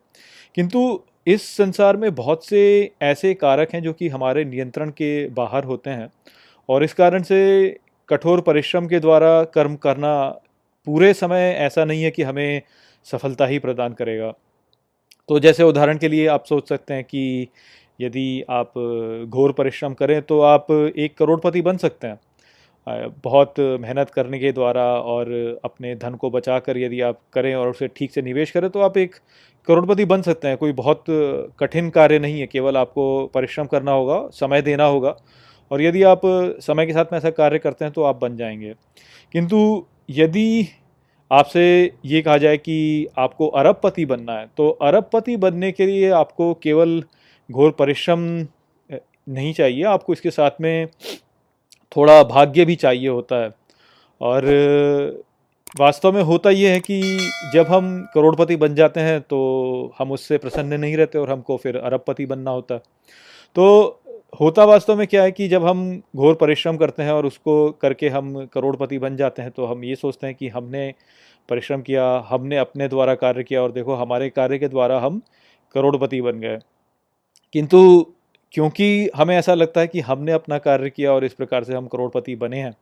किंतु 0.55 1.03
इस 1.27 1.43
संसार 1.57 1.97
में 1.97 2.15
बहुत 2.15 2.45
से 2.47 2.61
ऐसे 3.03 3.33
कारक 3.35 3.73
हैं 3.75 3.83
जो 3.83 3.93
कि 3.93 4.09
हमारे 4.09 4.45
नियंत्रण 4.45 4.91
के 4.91 5.29
बाहर 5.29 5.65
होते 5.65 5.91
हैं 5.91 6.09
और 6.69 6.85
इस 6.85 6.93
कारण 6.95 7.23
से 7.23 7.39
कठोर 8.09 8.41
परिश्रम 8.41 8.87
के 8.89 9.01
द्वारा 9.01 9.43
कर्म 9.45 9.77
करना 9.77 10.13
पूरे 10.87 11.13
समय 11.15 11.51
ऐसा 11.59 11.85
नहीं 11.85 12.03
है 12.03 12.11
कि 12.11 12.23
हमें 12.23 12.63
सफलता 13.07 13.47
ही 13.47 13.59
प्रदान 13.59 13.93
करेगा। 13.93 14.33
तो 15.29 15.41
जैसे 15.41 15.63
उदाहरण 15.63 15.99
के 15.99 16.09
लिए 16.09 16.27
आप 16.29 16.45
सोच 16.45 16.69
सकते 16.69 16.95
हैं 16.95 17.05
कि 17.05 17.49
यदि 18.01 18.43
आप 18.51 18.73
घोर 19.29 19.53
परिश्रम 19.53 19.95
करें 19.95 20.21
तो 20.23 20.41
आप 20.43 20.73
एक 20.73 21.17
करोड़पति 21.19 21.63
बन 21.63 21.77
सकते 21.77 22.07
हैं। 22.09 22.19
बहुत 22.87 23.59
मेहनत 23.81 24.11
करने 24.11 24.39
के 24.39 24.53
द्वारा 24.53 24.85
और 24.85 25.31
अपने 25.65 25.95
धन 25.97 26.15
को 26.15 26.31
बचा 26.31 26.59
कर 26.59 26.79
यदि 26.79 27.01
आप 27.01 27.21
करें 27.33 27.55
और 27.55 27.69
उसे 27.69 27.89
ठीक 27.89 28.13
से 28.13 28.23
निवेश 28.23 28.51
करें 28.51 28.69
तो 28.71 28.81
आप 28.81 28.97
एक 28.99 29.15
करोड़पति 29.69 30.05
बन 30.05 30.23
सकते 30.23 30.49
हैं। 30.49 30.57
कोई 30.57 30.73
बहुत 30.73 31.05
कठिन 31.61 31.91
कार्य 31.91 32.19
नहीं 32.19 32.41
है, 32.41 32.47
केवल 32.47 32.77
आपको 32.77 33.27
परिश्रम 33.27 33.67
करना 33.67 33.93
होगा, 33.93 34.19
समय 34.33 34.63
देना 34.63 34.85
होगा 34.85 35.17
और 35.71 35.83
यदि 35.83 36.03
आप 36.05 36.21
समय 36.63 36.87
के 36.87 36.93
साथ 36.93 37.13
में 37.13 37.19
ऐसा 37.19 37.31
कार्य 37.33 37.59
करते 37.59 37.85
हैं 37.85 37.93
तो 37.95 38.03
आप 38.03 38.21
बन 38.21 38.37
जाएँगे। 38.37 38.75
किंतु 39.35 39.85
यदि 40.11 40.67
आपसे 41.31 41.93
ये 42.05 42.21
कहा 42.23 42.37
जाए 42.39 42.57
कि 42.57 43.07
आपको 43.19 43.47
अरबपति 43.49 44.05
बनना 44.07 44.33
है 44.33 44.47
तो 44.57 44.69
अरबपति 44.71 45.37
बनने 45.37 45.71
के 45.73 45.87
लिए 45.87 46.11
आपको 46.13 46.53
केवल 46.55 47.03
घोर 47.51 47.71
परिश्रम 47.79 48.21
नहीं 48.91 49.53
चाहिए। 49.55 49.83
आपको 49.85 50.13
इसके 50.13 50.31
साथ 50.31 50.61
में 50.61 50.87
थोड़ा 51.93 52.23
भाग्य 52.25 52.65
भी 52.65 52.77
चाहिए 52.77 53.09
होता 53.09 53.37
है। 53.37 53.51
और 54.21 54.45
वास्तव 55.81 56.13
में 56.13 56.23
होता 56.23 56.51
ये 56.51 56.71
है 56.73 56.81
कि 56.81 57.01
जब 57.55 57.67
हम 57.67 57.87
करोड़पति 58.15 58.57
बन 58.57 58.75
जाते 58.75 59.01
हैं 59.01 59.21
तो 59.21 59.39
हम 59.99 60.13
उससे 60.13 60.39
प्रसन्न 60.39 60.81
नहीं 60.81 60.97
रहते 60.97 61.19
और 61.19 61.31
हमको 61.31 61.57
फिर 61.57 61.77
अरबपति 61.77 62.27
बनना 62.27 62.51
होता 62.51 62.77
तो 63.57 63.67
होता 64.41 64.65
वास्तव 64.65 64.97
में 64.97 65.07
क्या 65.07 65.23
है 65.23 65.33
कि 65.33 65.49
जब 65.49 65.65
हम 65.67 65.83
घोर 66.17 66.35
परिश्रम 66.35 66.77
करते 66.77 67.03
हैं 67.03 67.13
और 67.13 67.27
उसको 67.27 67.71
करके 67.73 68.09
हम 68.09 68.45
करोड़पति 68.47 68.99
बन 68.99 69.17
जाते 69.17 69.43
हैं 69.43 69.51
तो 69.51 69.67
हम 69.67 69.85
ये 69.85 69.95
सोचते 69.97 70.27
हैं 70.27 70.37
कि 70.37 70.49
हमने 70.49 70.93
परिश्रम 71.49 71.83
किया, 71.83 72.05
हमने 72.29 72.57
अपने 72.57 72.89
द्वारा 72.89 73.15
कार्य 73.15 73.43
किया 73.43 73.63
और 73.63 73.73
देखो 73.73 73.95
हमारे 73.95 74.29
कार्य 74.31 74.59
के 74.59 74.69
द्वारा 74.69 74.99
हम 75.01 75.21
करोड़पति 75.75 76.21
बन 76.21 76.41
गए। 76.41 76.59
किंतु 77.55 78.07
क्योंकि 78.57 79.11
हमें 79.17 79.37
ऐसा 79.37 79.55
लगता 79.55 79.81
है 79.81 79.87
कि 79.87 80.01
हमने 80.01 80.33
अपना 80.33 80.59
कार्य 80.59 80.91
किया 80.91 81.13
और 81.13 81.25
इस 81.25 81.35
प्रकार 81.35 81.65
से 81.65 81.75
हम 81.75 81.87
करोड़पति 81.87 82.37
बने 82.37 82.59
हैं। 82.59 82.73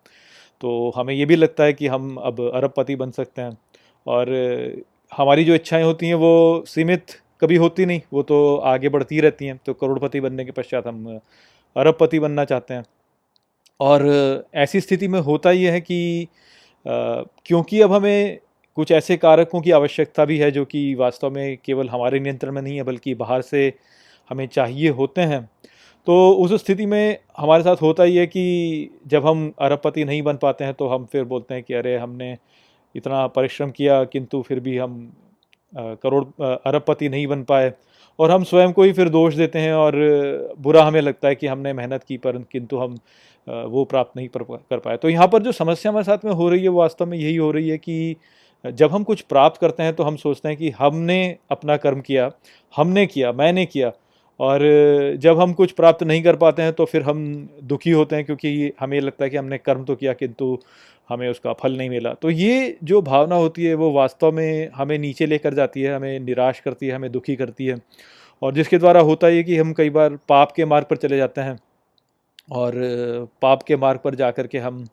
तो 0.60 0.92
हमें 0.96 1.14
ये 1.14 1.24
भी 1.26 1.36
लगता 1.36 1.64
है 1.64 1.72
कि 1.72 1.86
हम 1.86 2.16
अब 2.16 2.40
अरबपति 2.54 2.96
बन 2.96 3.10
सकते 3.10 3.42
हैं। 3.42 3.56
और 4.06 4.30
हमारी 5.12 5.44
जो 5.44 5.54
इच्छाएँ 5.54 5.84
होती 5.84 6.06
हैं 6.08 6.14
वो 6.14 6.64
सीमित 6.68 7.06
कभी 7.40 7.56
होती 7.56 7.86
नहीं, 7.86 8.00
वो 8.12 8.22
तो 8.22 8.56
आगे 8.56 8.88
बढ़ती 8.88 9.20
रहती 9.20 9.46
हैं। 9.46 9.58
तो 9.66 9.74
करोड़पति 9.74 10.20
बनने 10.20 10.44
के 10.44 10.50
पश्चात 10.50 10.86
हम 10.86 11.20
अरबपति 11.76 12.18
बनना 12.18 12.44
चाहते 12.44 12.74
हैं। 12.74 12.84
और 13.80 14.44
ऐसी 14.54 14.80
स्थिति 14.80 15.08
में 15.08 15.20
होता 15.20 15.50
ये 15.50 15.70
है 15.70 15.80
कि 15.80 16.28
क्योंकि 16.86 17.80
अब 17.80 17.92
हमें 17.92 18.38
कुछ 18.76 18.92
ऐसे 18.92 19.16
कारकों 19.16 19.60
की 19.60 19.70
आवश्यकता 19.70 20.24
भी 20.24 20.38
है 20.38 20.50
जो 20.50 20.64
कि 20.64 20.94
वास्तव 20.94 21.30
में 21.30 21.56
केवल 21.64 21.88
हमारे 21.88 22.20
नियंत्रण 22.20 22.52
में 22.52 22.62
नहीं 22.62 22.76
है, 22.76 22.82
बल्कि 22.82 23.14
बाहर 23.14 23.42
से 23.42 23.72
हमें 24.30 24.46
चाहिए 24.48 24.88
होते 24.90 25.20
हैं। 25.22 25.42
तो 26.06 26.14
उस 26.34 26.52
स्थिति 26.54 26.86
में 26.86 27.18
हमारे 27.38 27.62
साथ 27.62 27.82
होता 27.82 28.02
ही 28.02 28.16
है 28.16 28.26
कि 28.26 28.90
जब 29.06 29.26
हम 29.26 29.52
अरबपति 29.60 30.04
नहीं 30.04 30.22
बन 30.22 30.36
पाते 30.36 30.64
हैं 30.64 30.74
तो 30.74 30.88
हम 30.88 31.04
फिर 31.12 31.24
बोलते 31.24 31.54
हैं 31.54 31.62
कि 31.62 31.74
अरे, 31.74 31.96
हमने 31.96 32.36
इतना 32.94 33.26
परिश्रम 33.28 33.70
किया, 33.70 34.02
किंतु 34.04 34.42
फिर 34.42 34.60
भी 34.60 34.76
हम 34.78 35.12
करोड़ 35.72 36.24
अरबपति 36.42 37.08
नहीं 37.08 37.26
बन 37.26 37.42
पाए। 37.44 37.72
और 38.18 38.30
हम 38.30 38.44
स्वयं 38.44 38.72
को 38.72 38.82
ही 38.82 38.92
फिर 38.92 39.08
दोष 39.08 39.34
देते 39.34 39.58
हैं 39.58 39.72
और 39.74 39.94
बुरा 40.58 40.82
हमें 40.84 41.00
लगता 41.00 41.28
है 41.28 41.34
कि 41.34 41.46
हमने 41.46 41.72
मेहनत 41.72 42.04
की, 42.04 42.16
पर 42.16 42.38
किंतु 42.52 42.78
हम 42.78 42.98
वो 43.46 43.84
प्राप्त 43.84 44.16
नहीं 44.16 44.28
कर 44.28 44.78
पाए। 44.78 44.96
तो 44.96 45.08
यहाँ 45.08 45.26
पर 45.28 45.42
जो 45.42 45.52
समस्या 45.52 45.90
हमारे 45.92 46.04
साथ 46.04 46.24
में 46.24 46.32
हो 46.32 46.48
रही 46.48 46.62
है, 46.62 46.68
वो 46.68 46.78
वास्तव 46.78 47.06
में 47.06 47.18
यही 47.18 47.36
हो 47.36 47.50
रही 47.50 47.68
है 47.68 47.78
कि 47.78 48.16
जब 48.64 48.90
हम 48.90 49.02
कुछ 49.04 49.20
प्राप्त 49.22 49.60
करते 49.60 49.82
हैं 49.82 49.94
तो 49.94 50.02
हम 50.02 50.16
सोचते 50.16 50.48
हैं 50.48 50.56
कि 50.58 50.70
हमने 50.70 51.36
अपना 51.50 51.76
कर्म 51.76 52.00
किया, 52.00 52.30
हमने 52.74 53.06
किया, 53.06 53.32
मैंने 53.32 53.66
किया 53.66 53.92
और 54.40 54.60
जब 55.20 55.40
हम 55.40 55.52
कुछ 55.52 55.72
प्राप्त 55.72 56.02
नहीं 56.02 56.22
कर 56.22 56.36
पाते 56.36 56.62
हैं 56.62 56.72
तो 56.72 56.84
फिर 56.84 57.02
हम 57.02 57.48
दुखी 57.62 57.90
होते 57.90 58.16
हैं, 58.16 58.24
क्योंकि 58.24 58.72
हमें 58.80 59.00
लगता 59.00 59.24
है 59.24 59.30
कि 59.30 59.36
हमने 59.36 59.58
कर्म 59.58 59.84
तो 59.84 59.94
किया, 59.96 60.12
किंतु 60.12 60.58
हमें 61.08 61.28
उसका 61.28 61.52
फल 61.52 61.76
नहीं 61.76 61.90
मिला। 61.90 62.12
तो 62.14 62.30
ये 62.30 62.76
जो 62.84 63.00
भावना 63.02 63.36
होती 63.36 63.64
है, 63.64 63.74
वो 63.74 63.90
वास्तव 63.92 64.32
में 64.32 64.70
हमें 64.74 64.98
नीचे 64.98 65.26
लेकर 65.26 65.54
जाती 65.54 65.82
है, 65.82 65.94
हमें 65.94 66.18
निराश 66.20 66.60
करती 66.60 66.86
है, 66.86 66.94
हमें 66.94 67.10
दुखी 67.12 67.36
करती 67.36 67.66
है। 67.66 67.76
और 68.42 68.52
जिसके 68.54 68.78
द्वारा 68.78 69.00
होता 69.00 69.26
है 69.26 69.42
कि 69.42 69.56
हम 69.56 69.72
कई 69.72 69.90
बार 69.90 70.18
पाप 70.28 70.52
के 70.52 70.64
मार्ग 70.64 70.86
पर 70.86 70.96
चले 70.96 71.16
जाते 71.16 71.40
हैं 71.40 71.58
और 72.52 72.72
पाप 73.42 73.62
के 73.62 73.76
मार्ग 73.76 74.00
पर 74.04 74.14
जा 74.14 74.30
कर 74.30 74.46
के 74.46 74.58
हम 74.58 74.84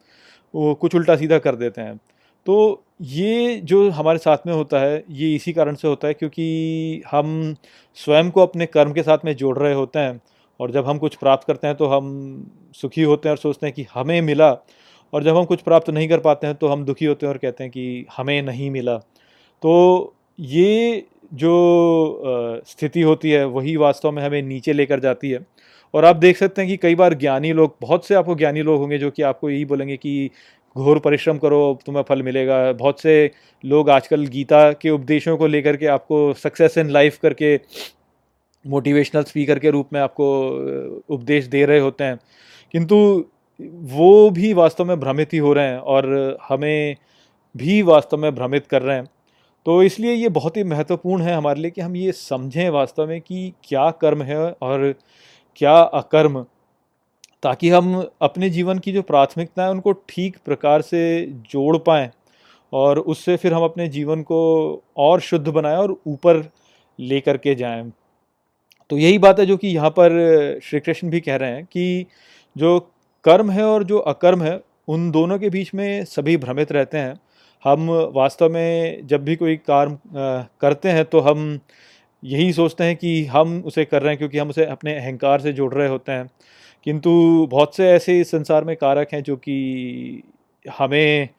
वो 0.53 0.73
कुछ 0.75 0.95
उल्टा 0.95 1.15
सीधा 1.15 1.39
कर 1.39 1.55
देते 1.55 1.81
हैं। 1.81 1.99
तो 2.45 2.83
ये 3.01 3.59
जो 3.63 3.89
हमारे 3.89 4.17
साथ 4.17 4.47
में 4.47 4.53
होता 4.53 4.79
है, 4.79 5.03
ये 5.09 5.33
इसी 5.35 5.53
कारण 5.53 5.75
से 5.75 5.87
होता 5.87 6.07
है 6.07 6.13
क्योंकि 6.13 7.03
हम 7.11 7.55
स्वयं 7.97 8.29
को 8.31 8.41
अपने 8.41 8.65
कर्म 8.65 8.93
के 8.93 9.03
साथ 9.03 9.25
में 9.25 9.35
जोड़ 9.35 9.57
रहे 9.57 9.73
होते 9.73 9.99
हैं 9.99 10.19
और 10.59 10.71
जब 10.71 10.85
हम 10.85 10.97
कुछ 10.97 11.15
प्राप्त 11.15 11.47
करते 11.47 11.67
हैं 11.67 11.75
तो 11.75 11.85
हम 11.85 12.09
सुखी 12.75 13.03
होते 13.03 13.29
हैं 13.29 13.33
और 13.33 13.37
सोचते 13.37 13.67
हैं 13.67 13.73
कि 13.75 13.85
हमें 13.93 14.21
मिला 14.21 14.51
और 15.13 15.23
जब 15.23 15.37
हम 15.37 15.45
कुछ 15.45 15.61
प्राप्त 15.61 15.89
नहीं 15.89 16.07
कर 16.09 16.19
पाते 16.19 16.47
हैं 16.47 16.55
तो 16.55 16.67
हम 16.67 16.85
दुखी 16.85 17.05
होते 17.05 17.25
हैं 17.25 17.33
और 17.33 17.37
कहते 17.37 17.63
हैं 17.63 17.71
कि 17.71 18.05
हमें 18.17 18.41
नहीं 18.41 18.69
मिला। 18.71 18.97
तो 18.97 20.13
ये 20.39 21.03
जो 21.33 22.61
स्थिति 22.67 23.01
होती 23.01 23.31
है 23.31 23.45
वही 23.45 23.75
वास्तव 23.77 24.11
में 24.11 24.23
हमें 24.23 24.41
नीचे 24.41 24.73
लेकर 24.73 24.99
जाती 24.99 25.29
है। 25.29 25.39
और 25.93 26.05
आप 26.05 26.15
देख 26.15 26.37
सकते 26.37 26.61
हैं 26.61 26.69
कि 26.69 26.77
कई 26.77 26.95
बार 26.95 27.13
ज्ञानी 27.13 27.51
लोग, 27.53 27.75
बहुत 27.81 28.05
से 28.05 28.15
आपको 28.15 28.35
ज्ञानी 28.35 28.61
लोग 28.61 28.79
होंगे 28.79 28.97
जो 28.97 29.09
कि 29.11 29.21
आपको 29.21 29.49
यही 29.49 29.65
बोलेंगे 29.65 29.97
कि 29.97 30.29
घोर 30.77 30.99
परिश्रम 30.99 31.37
करो, 31.37 31.79
तुम्हें 31.85 32.03
फल 32.03 32.23
मिलेगा। 32.23 32.71
बहुत 32.71 32.99
से 32.99 33.31
लोग 33.65 33.89
आजकल 33.89 34.25
गीता 34.25 34.71
के 34.71 34.89
उपदेशों 34.89 35.37
को 35.37 35.47
लेकर 35.47 35.77
के 35.77 35.85
आपको 35.85 36.33
सक्सेस 36.33 36.77
इन 36.77 36.89
लाइफ 36.89 37.17
करके 37.17 37.59
मोटिवेशनल 38.67 39.23
स्पीकर 39.23 39.59
के 39.59 39.69
रूप 39.69 39.89
में 39.93 39.99
आपको 40.01 40.27
उपदेश 41.09 41.45
दे 41.45 41.65
रहे 41.65 41.79
होते 41.79 42.03
हैं। 42.03 42.19
किंतु 42.71 43.25
वो 43.71 44.29
भी 44.29 44.53
वास्तव 44.53 44.85
में 44.85 44.99
भ्रमित 44.99 45.33
ही 45.33 45.37
हो 45.37 45.53
रहे 45.53 45.67
हैं 45.67 45.77
और 45.77 46.37
हमें 46.49 46.95
भी 47.57 47.81
वास्तव 47.81 48.17
में 48.17 48.35
भ्रमित 48.35 48.67
कर 48.67 48.81
रहे 48.81 48.97
हैं। 48.97 49.05
तो 49.65 49.83
इसलिए 49.83 50.13
ये 50.13 50.29
बहुत 50.29 50.57
ही 50.57 50.63
महत्वपूर्ण 50.63 51.21
है 51.21 51.33
हमारे 51.33 51.61
लिए 51.61 51.71
कि 51.71 51.81
हम 51.81 51.95
ये 51.95 52.11
समझें 52.11 52.69
वास्तव 52.69 53.07
में 53.07 53.21
कि 53.21 53.53
क्या 53.63 53.91
कर्म 53.91 54.21
है 54.21 54.51
और 54.51 54.95
क्या 55.55 55.77
अकर्म। 55.77 56.45
ताकि 57.43 57.69
हम 57.69 57.93
अपने 58.21 58.49
जीवन 58.49 58.79
की 58.79 58.91
जो 58.91 59.01
प्राथमिकता 59.01 59.63
है, 59.63 59.71
उनको 59.71 59.91
ठीक 60.09 60.37
प्रकार 60.45 60.81
से 60.81 61.25
जोड़ 61.51 61.77
पाएँ 61.77 62.09
और 62.73 62.99
उससे 62.99 63.37
फिर 63.37 63.53
हम 63.53 63.63
अपने 63.63 63.87
जीवन 63.87 64.21
को 64.23 64.83
और 64.97 65.19
शुद्ध 65.21 65.47
बनाएँ 65.47 65.77
और 65.77 65.95
ऊपर 66.07 66.43
ले 66.99 67.19
कर 67.19 67.37
के 67.37 67.55
जाएँ। 67.55 67.91
तो 68.89 68.97
यही 68.97 69.17
बात 69.19 69.39
है 69.39 69.45
जो 69.45 69.57
कि 69.57 69.67
यहाँ 69.67 69.89
पर 69.89 70.59
श्री 70.63 70.79
कृष्ण 70.79 71.09
भी 71.09 71.19
कह 71.19 71.35
रहे 71.35 71.51
हैं 71.51 71.65
कि 71.65 72.05
जो 72.55 72.79
कर्म 73.25 73.51
है 73.51 73.63
और 73.65 73.83
जो 73.83 73.97
अकर्म 73.97 74.41
है, 74.43 74.59
उन 74.87 75.09
दोनों 75.11 75.37
के 75.39 75.49
बीच 75.49 75.73
में 75.73 76.05
सभी 76.05 76.37
भ्रमित 76.37 76.71
रहते 76.71 76.97
हैं। 76.97 77.19
हम 77.63 77.89
वास्तव 78.15 78.49
में 78.49 79.07
जब 79.07 79.23
भी 79.23 79.35
कोई 79.35 79.55
कार्य 79.67 79.97
करते 80.61 80.89
हैं 80.89 81.05
तो 81.05 81.19
हम 81.19 81.59
यही 82.23 82.51
सोचते 82.53 82.83
हैं 82.83 82.95
कि 82.95 83.23
हम 83.25 83.61
उसे 83.65 83.85
कर 83.85 84.01
रहे 84.01 84.11
हैं 84.11 84.17
क्योंकि 84.17 84.37
हम 84.37 84.49
उसे 84.49 84.65
अपने 84.65 84.95
अहंकार 84.95 85.41
से 85.41 85.53
जोड़ 85.53 85.73
रहे 85.73 85.87
होते 85.87 86.11
हैं। 86.11 86.29
किंतु 86.85 87.11
बहुत 87.51 87.75
से 87.75 87.89
ऐसे 87.89 88.23
संसार 88.23 88.63
में 88.63 88.75
कारक 88.75 89.13
हैं 89.13 89.21
जो 89.23 89.35
कि 89.37 90.23
हमें 90.65 91.29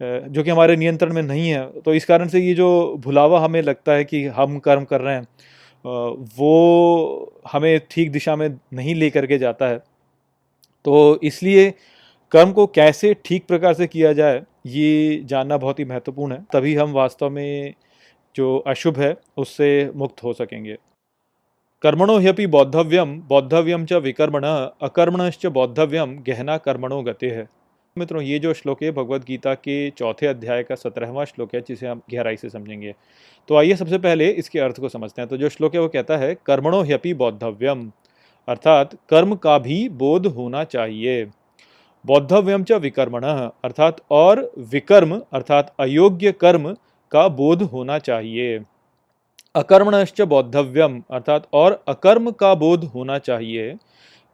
जो 0.00 0.42
कि 0.42 0.50
हमारे 0.50 0.76
नियंत्रण 0.76 1.12
में 1.12 1.22
नहीं 1.22 1.48
है। 1.50 1.80
तो 1.80 1.94
इस 1.94 2.04
कारण 2.04 2.28
से 2.28 2.40
ये 2.40 2.54
जो 2.54 2.96
भुलावा 2.98 3.40
हमें 3.40 3.60
लगता 3.62 3.92
है 3.92 4.04
कि 4.04 4.24
हम 4.26 4.58
कर्म 4.58 4.84
कर 4.84 5.00
रहे 5.00 5.14
हैं 5.14 5.26
वो 6.38 7.32
हमें 7.52 7.80
ठीक 7.90 8.10
दिशा 8.12 8.36
में 8.36 8.48
नहीं 8.48 8.94
ले 8.94 9.10
करके 9.10 9.38
जाता 9.38 9.68
है। 9.68 9.78
तो 10.84 11.20
इसलिए 11.22 11.70
कर्म 12.32 12.52
को 12.52 12.66
कैसे 12.66 13.14
ठीक 13.24 13.46
प्रकार 13.46 13.74
से 13.74 13.86
किया 13.86 14.12
जाए, 14.12 14.42
ये 14.66 15.20
जानना 15.24 15.56
बहुत 15.56 15.78
ही 15.78 15.84
महत्वपूर्ण 15.84 16.32
है। 16.32 16.44
तभी 16.52 16.74
हम 16.74 16.92
वास्तव 16.92 17.30
में 17.30 17.74
जो 18.36 18.56
अशुभ 18.58 18.98
है, 18.98 19.16
उससे 19.36 19.90
मुक्त 19.94 20.22
हो 20.24 20.32
सकेंगे। 20.32 20.76
कर्मणो 21.82 22.18
ह्यपि 22.18 22.46
बौद्धव्यम 22.46 23.20
बौद्धव्यम 23.20 23.84
च 23.84 23.92
विकर्मण, 23.92 24.42
अकर्मणश्च 24.82 25.46
बौद्धव्यम 25.46 26.18
गहना 26.28 26.58
कर्मणो 26.58 27.02
गति। 27.02 27.26
है 27.26 27.48
मित्रों, 27.98 28.22
ये 28.22 28.38
जो 28.38 28.54
श्लोक 28.54 28.82
है 28.82 28.90
भगवत 28.90 29.24
गीता 29.24 29.54
के 29.54 29.90
चौथे 29.90 30.26
अध्याय 30.26 30.62
का 30.62 30.74
सत्रहवां 30.74 31.24
श्लोक 31.24 31.54
है, 31.54 31.60
जिसे 31.68 31.86
हम 31.86 32.02
गहराई 32.14 32.36
से 32.36 32.48
समझेंगे। 32.50 32.94
तो 33.48 33.56
आइए 33.56 33.76
सबसे 33.76 33.98
पहले 33.98 34.30
इसके 34.30 34.58
अर्थ 34.58 34.80
को 34.80 34.88
समझते 34.88 35.22
हैं। 35.22 35.28
तो 35.28 35.36
जो 35.36 35.48
श्लोक 35.48 35.74
है, 35.74 35.80
वो 35.80 35.88
कहता 35.88 36.16
है, 36.16 36.36
कर्मणो 36.46 36.82
ह्यपि 36.82 37.14
बौद्धव्यम 37.14 37.92
अर्थात, 38.48 38.94
कर्म 39.08 39.34
का 39.34 39.58
भी 39.58 39.88
बोध 39.88 40.26
होना 40.26 40.64
चाहिए। 40.64 41.24
बौद्धव्यम 42.06 42.64
च 42.64 42.72
विकर्मण, 42.72 43.22
अर्थात, 43.64 44.00
और 44.10 44.52
विकर्म, 44.58 45.22
अर्थात, 45.32 45.74
अयोग्य 45.80 46.32
कर्म 46.32 46.76
का 47.10 47.28
बोध 47.28 47.62
होना 47.62 47.98
चाहिए। 47.98 48.60
अकर्मणश्च 49.54 50.20
बौद्धव्यम, 50.22 51.02
अर्थात 51.10 51.46
और 51.52 51.82
अकर्म 51.88 52.30
का 52.30 52.54
बोध 52.54 52.84
होना 52.84 53.18
चाहिए, 53.18 53.74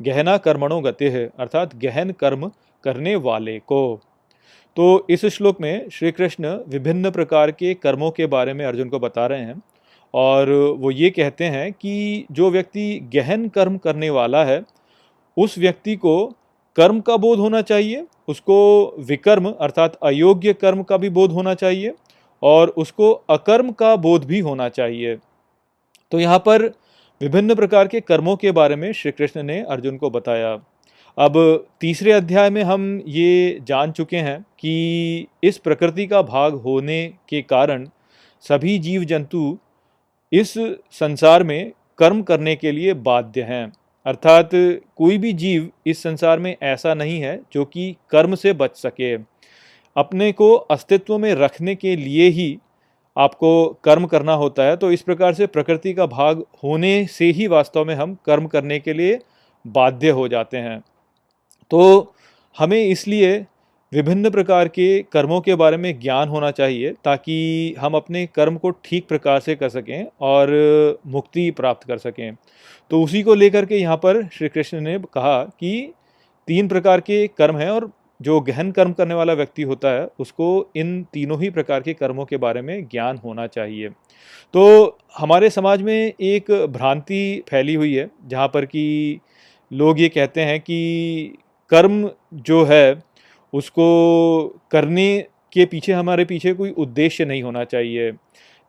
गहना 0.00 0.36
कर्मणों 0.36 0.84
गति 0.84 1.04
है 1.04 1.24
अर्थात 1.38 1.74
गहन 1.76 2.10
कर्म 2.12 2.50
करने 2.84 3.14
वाले 3.16 3.58
को। 3.58 4.00
तो 4.76 5.06
इस 5.10 5.24
श्लोक 5.26 5.60
में 5.60 5.88
श्री 5.90 6.10
कृष्ण 6.12 6.48
विभिन्न 6.68 7.10
प्रकार 7.10 7.50
के 7.50 7.72
कर्मों 7.74 8.10
के 8.10 8.26
बारे 8.26 8.54
में 8.54 8.64
अर्जुन 8.66 8.88
को 8.88 8.98
बता 8.98 9.26
रहे 9.26 9.40
हैं 9.40 9.60
और 10.14 10.50
वो 10.78 10.90
ये 10.90 11.10
कहते 11.10 11.44
हैं 11.46 11.72
कि 11.72 12.26
जो 12.32 12.50
व्यक्ति 12.50 12.88
गहन 13.14 13.48
कर्म 13.48 13.76
करने 13.78 14.10
वाला 14.10 14.44
है, 14.44 14.62
उस 15.36 15.58
व्यक्ति 15.58 15.96
को 15.96 16.24
कर्म 16.76 17.00
का 17.00 17.16
बोध 17.16 17.38
होना 17.38 17.60
चाहिए, 17.62 18.04
उसको 18.28 18.94
विकर्म, 19.00 19.50
अर्थात 19.50 19.98
अयोग्य 20.02 20.52
कर्म 20.52 20.82
का 20.82 20.96
भी 20.96 21.08
बोध 21.10 21.32
होना 21.32 21.54
चाहिए 21.54 21.94
और 22.42 22.68
उसको 22.68 23.12
अकर्म 23.30 23.70
का 23.72 23.94
बोध 23.96 24.24
भी 24.24 24.40
होना 24.40 24.68
चाहिए। 24.68 25.16
तो 26.12 26.20
यहाँ 26.20 26.38
पर 26.38 26.66
विभिन्न 27.20 27.54
प्रकार 27.54 27.88
के 27.88 28.00
कर्मों 28.00 28.36
के 28.36 28.50
बारे 28.52 28.76
में 28.76 28.92
श्री 28.92 29.12
कृष्ण 29.12 29.42
ने 29.42 29.60
अर्जुन 29.60 29.96
को 29.96 30.10
बताया। 30.10 30.52
अब 31.18 31.66
तीसरे 31.80 32.12
अध्याय 32.12 32.50
में 32.50 32.62
हम 32.62 33.02
ये 33.06 33.58
जान 33.62 33.92
चुके 33.92 34.16
हैं 34.16 34.40
कि 34.58 35.26
इस 35.44 35.58
प्रकृति 35.58 36.06
का 36.06 36.22
भाग 36.22 36.54
होने 36.54 37.06
के 37.28 37.40
कारण 37.42 37.88
सभी 38.44 38.78
जीव 38.78 39.04
जंतु 39.04 39.58
इस 40.32 40.52
संसार 40.92 41.42
में 41.42 41.72
कर्म 41.98 42.22
करने 42.22 42.54
के 42.56 42.72
लिए 42.72 42.94
बाध्य 42.94 43.42
हैं। 43.42 43.72
अर्थात 44.06 44.50
कोई 44.96 45.18
भी 45.18 45.32
जीव 45.32 45.70
इस 45.86 46.02
संसार 46.02 46.38
में 46.38 46.56
ऐसा 46.62 46.94
नहीं 46.94 47.20
है 47.20 47.40
जो 47.52 47.64
कि 47.64 47.94
कर्म 48.10 48.34
से 48.34 48.52
बच 48.52 48.76
सके। 48.76 49.16
अपने 49.96 50.30
को 50.32 50.52
अस्तित्व 50.54 51.18
में 51.18 51.34
रखने 51.34 51.74
के 51.74 51.96
लिए 51.96 52.28
ही 52.28 52.56
आपको 53.16 53.66
कर्म 53.84 54.06
करना 54.06 54.32
होता 54.34 54.62
है। 54.62 54.76
तो 54.76 54.90
इस 54.92 55.02
प्रकार 55.02 55.34
से 55.34 55.46
प्रकृति 55.46 55.92
का 55.94 56.06
भाग 56.06 56.44
होने 56.64 57.06
से 57.06 57.30
ही 57.30 57.46
वास्तव 57.46 57.84
में 57.84 57.94
हम 57.94 58.16
कर्म 58.26 58.46
करने 58.46 58.78
के 58.78 58.92
लिए 58.92 59.18
बाध्य 59.64 60.10
हो 60.10 60.28
जाते 60.28 60.56
हैं। 60.56 60.80
तो 61.70 62.12
हमें 62.56 62.82
इसलिए 62.84 63.44
विभिन्न 63.92 64.30
प्रकार 64.30 64.68
के 64.68 65.02
कर्मों 65.02 65.40
के 65.40 65.54
बारे 65.54 65.76
में 65.76 65.98
ज्ञान 66.00 66.28
होना 66.28 66.50
चाहिए 66.50 66.92
ताकि 67.04 67.74
हम 67.78 67.94
अपने 67.94 68.24
कर्म 68.26 68.56
को 68.56 68.70
ठीक 68.84 69.06
प्रकार 69.08 69.40
से 69.40 69.54
कर 69.54 69.68
सकें 69.68 70.06
और 70.20 70.50
मुक्ति 71.06 71.50
प्राप्त 71.50 71.86
कर 71.88 71.98
सकें। 71.98 72.34
तो 72.90 73.02
उसी 73.02 73.22
को 73.22 73.34
लेकर 73.34 73.66
के 73.66 73.76
यहाँ 73.76 73.96
पर 73.96 74.22
श्री 74.28 74.48
कृष्ण 74.48 74.80
ने 74.80 74.98
कहा 75.14 75.42
कि 75.60 75.92
तीन 76.48 76.68
प्रकार 76.68 77.00
के 77.00 77.26
कर्म 77.28 77.56
हैं 77.56 77.70
और 77.70 77.90
जो 78.22 78.40
गहन 78.40 78.70
कर्म 78.70 78.92
करने 78.92 79.14
वाला 79.14 79.32
व्यक्ति 79.32 79.62
होता 79.62 79.88
है, 79.88 80.08
उसको 80.18 80.70
इन 80.76 81.06
तीनों 81.12 81.40
ही 81.40 81.50
प्रकार 81.50 81.80
के 81.80 81.94
कर्मों 81.94 82.24
के 82.24 82.36
बारे 82.36 82.62
में 82.62 82.84
ज्ञान 82.84 83.16
होना 83.16 83.46
चाहिए। 83.46 83.88
तो 84.54 84.98
हमारे 85.18 85.50
समाज 85.50 85.82
में 85.82 86.12
एक 86.20 86.66
भ्रांति 86.70 87.42
फैली 87.48 87.74
हुई 87.74 87.94
है, 87.94 88.10
जहाँ 88.26 88.48
पर 88.48 88.64
कि 88.64 89.20
लोग 89.72 90.00
ये 90.00 90.08
कहते 90.08 90.40
हैं 90.40 90.60
कि 90.60 91.38
कर्म 91.70 92.10
जो 92.34 92.64
है, 92.64 93.02
उसको 93.52 94.60
करने 94.70 95.26
के 95.52 95.64
पीछे, 95.66 95.92
हमारे 95.92 96.24
पीछे 96.24 96.52
कोई 96.52 96.70
उद्देश्य 96.70 97.24
नहीं 97.24 97.42
होना 97.42 97.64
चाहिए। 97.64 98.12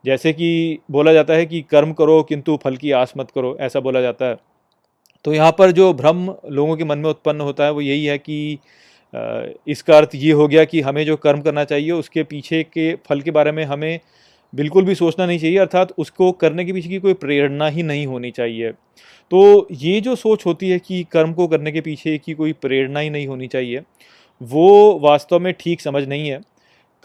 जैसे 0.06 0.34
कि 0.34 0.80
बोला 0.92 1.13
जाता 1.13 1.34
है 1.34 1.46
कि 1.46 1.62
कर्म 1.62 1.94
करो 1.94 2.24
किंतु 2.24 2.58
फल 2.63 2.77
की 2.77 2.92
आस 2.92 3.13
मत 3.18 3.32
करो, 3.32 3.58
ऐसा 3.60 3.80
बोला 3.80 4.01
जाता 4.01 4.25
है। 4.25 4.38
तो 5.25 5.34
यहाँ 5.34 5.51
पर 5.51 5.72
जो 5.72 5.94
भ्रम 5.94 6.36
लोगों 6.50 6.77
के 6.77 6.84
मन 6.84 6.98
में 6.98 7.10
उत्पन्न 7.10 7.42
होता 7.42 7.63
है, 7.63 7.72
वो 7.72 7.82
यही 7.82 8.06
है 8.06 8.18
कि 8.18 8.60
इसका 9.14 9.98
अर्थ 9.98 10.10
ये 10.16 10.32
हो 10.32 10.48
गया 10.48 10.64
कि 10.66 10.82
हमें 10.82 11.06
जो 11.06 11.16
कर्म 11.18 11.42
करना 11.42 11.64
चाहिए, 11.64 11.92
उसके 11.92 12.24
पीछे 12.24 12.64
के 12.64 12.94
फल 13.08 13.22
के 13.22 13.32
बारे 13.32 13.52
में 13.52 13.64
हमें 13.66 14.00
बिल्कुल 14.54 14.84
भी 14.86 14.96
सोचना 14.96 15.26
नहीं 15.26 15.40
चाहिए, 15.40 15.58
अर्थात 15.58 15.94
उसको 15.98 16.32
करने 16.34 16.66
के 16.66 16.74
पीछे 16.74 16.90
की 16.90 17.00
कोई 17.00 17.14
प्रेरणा 17.16 17.68
ही 17.68 17.84
नहीं 17.84 18.06
होनी 18.08 18.32
चाहिए। 18.32 18.72
तो 19.32 19.68
ये 19.72 20.00
जो 20.02 20.16
सोच 20.16 20.46
होती 20.46 20.70
है 20.70 20.80
कि 20.80 21.04
कर्म 21.12 21.34
को 21.34 21.48
करने 21.48 21.72
के 21.72 21.82
पीछे 21.82 22.18
की 22.18 22.34
कोई 22.34 22.54
प्रेरणा 22.54 23.00
ही 23.00 23.10
नहीं 23.10 23.28
होनी 23.28 23.48
चाहिए, 23.48 23.82
वो 24.42 25.00
वास्तव 25.00 25.40
में 25.40 25.54
ठीक 25.60 25.82
समझ 25.82 26.08
नहीं 26.08 26.30
है। 26.30 26.40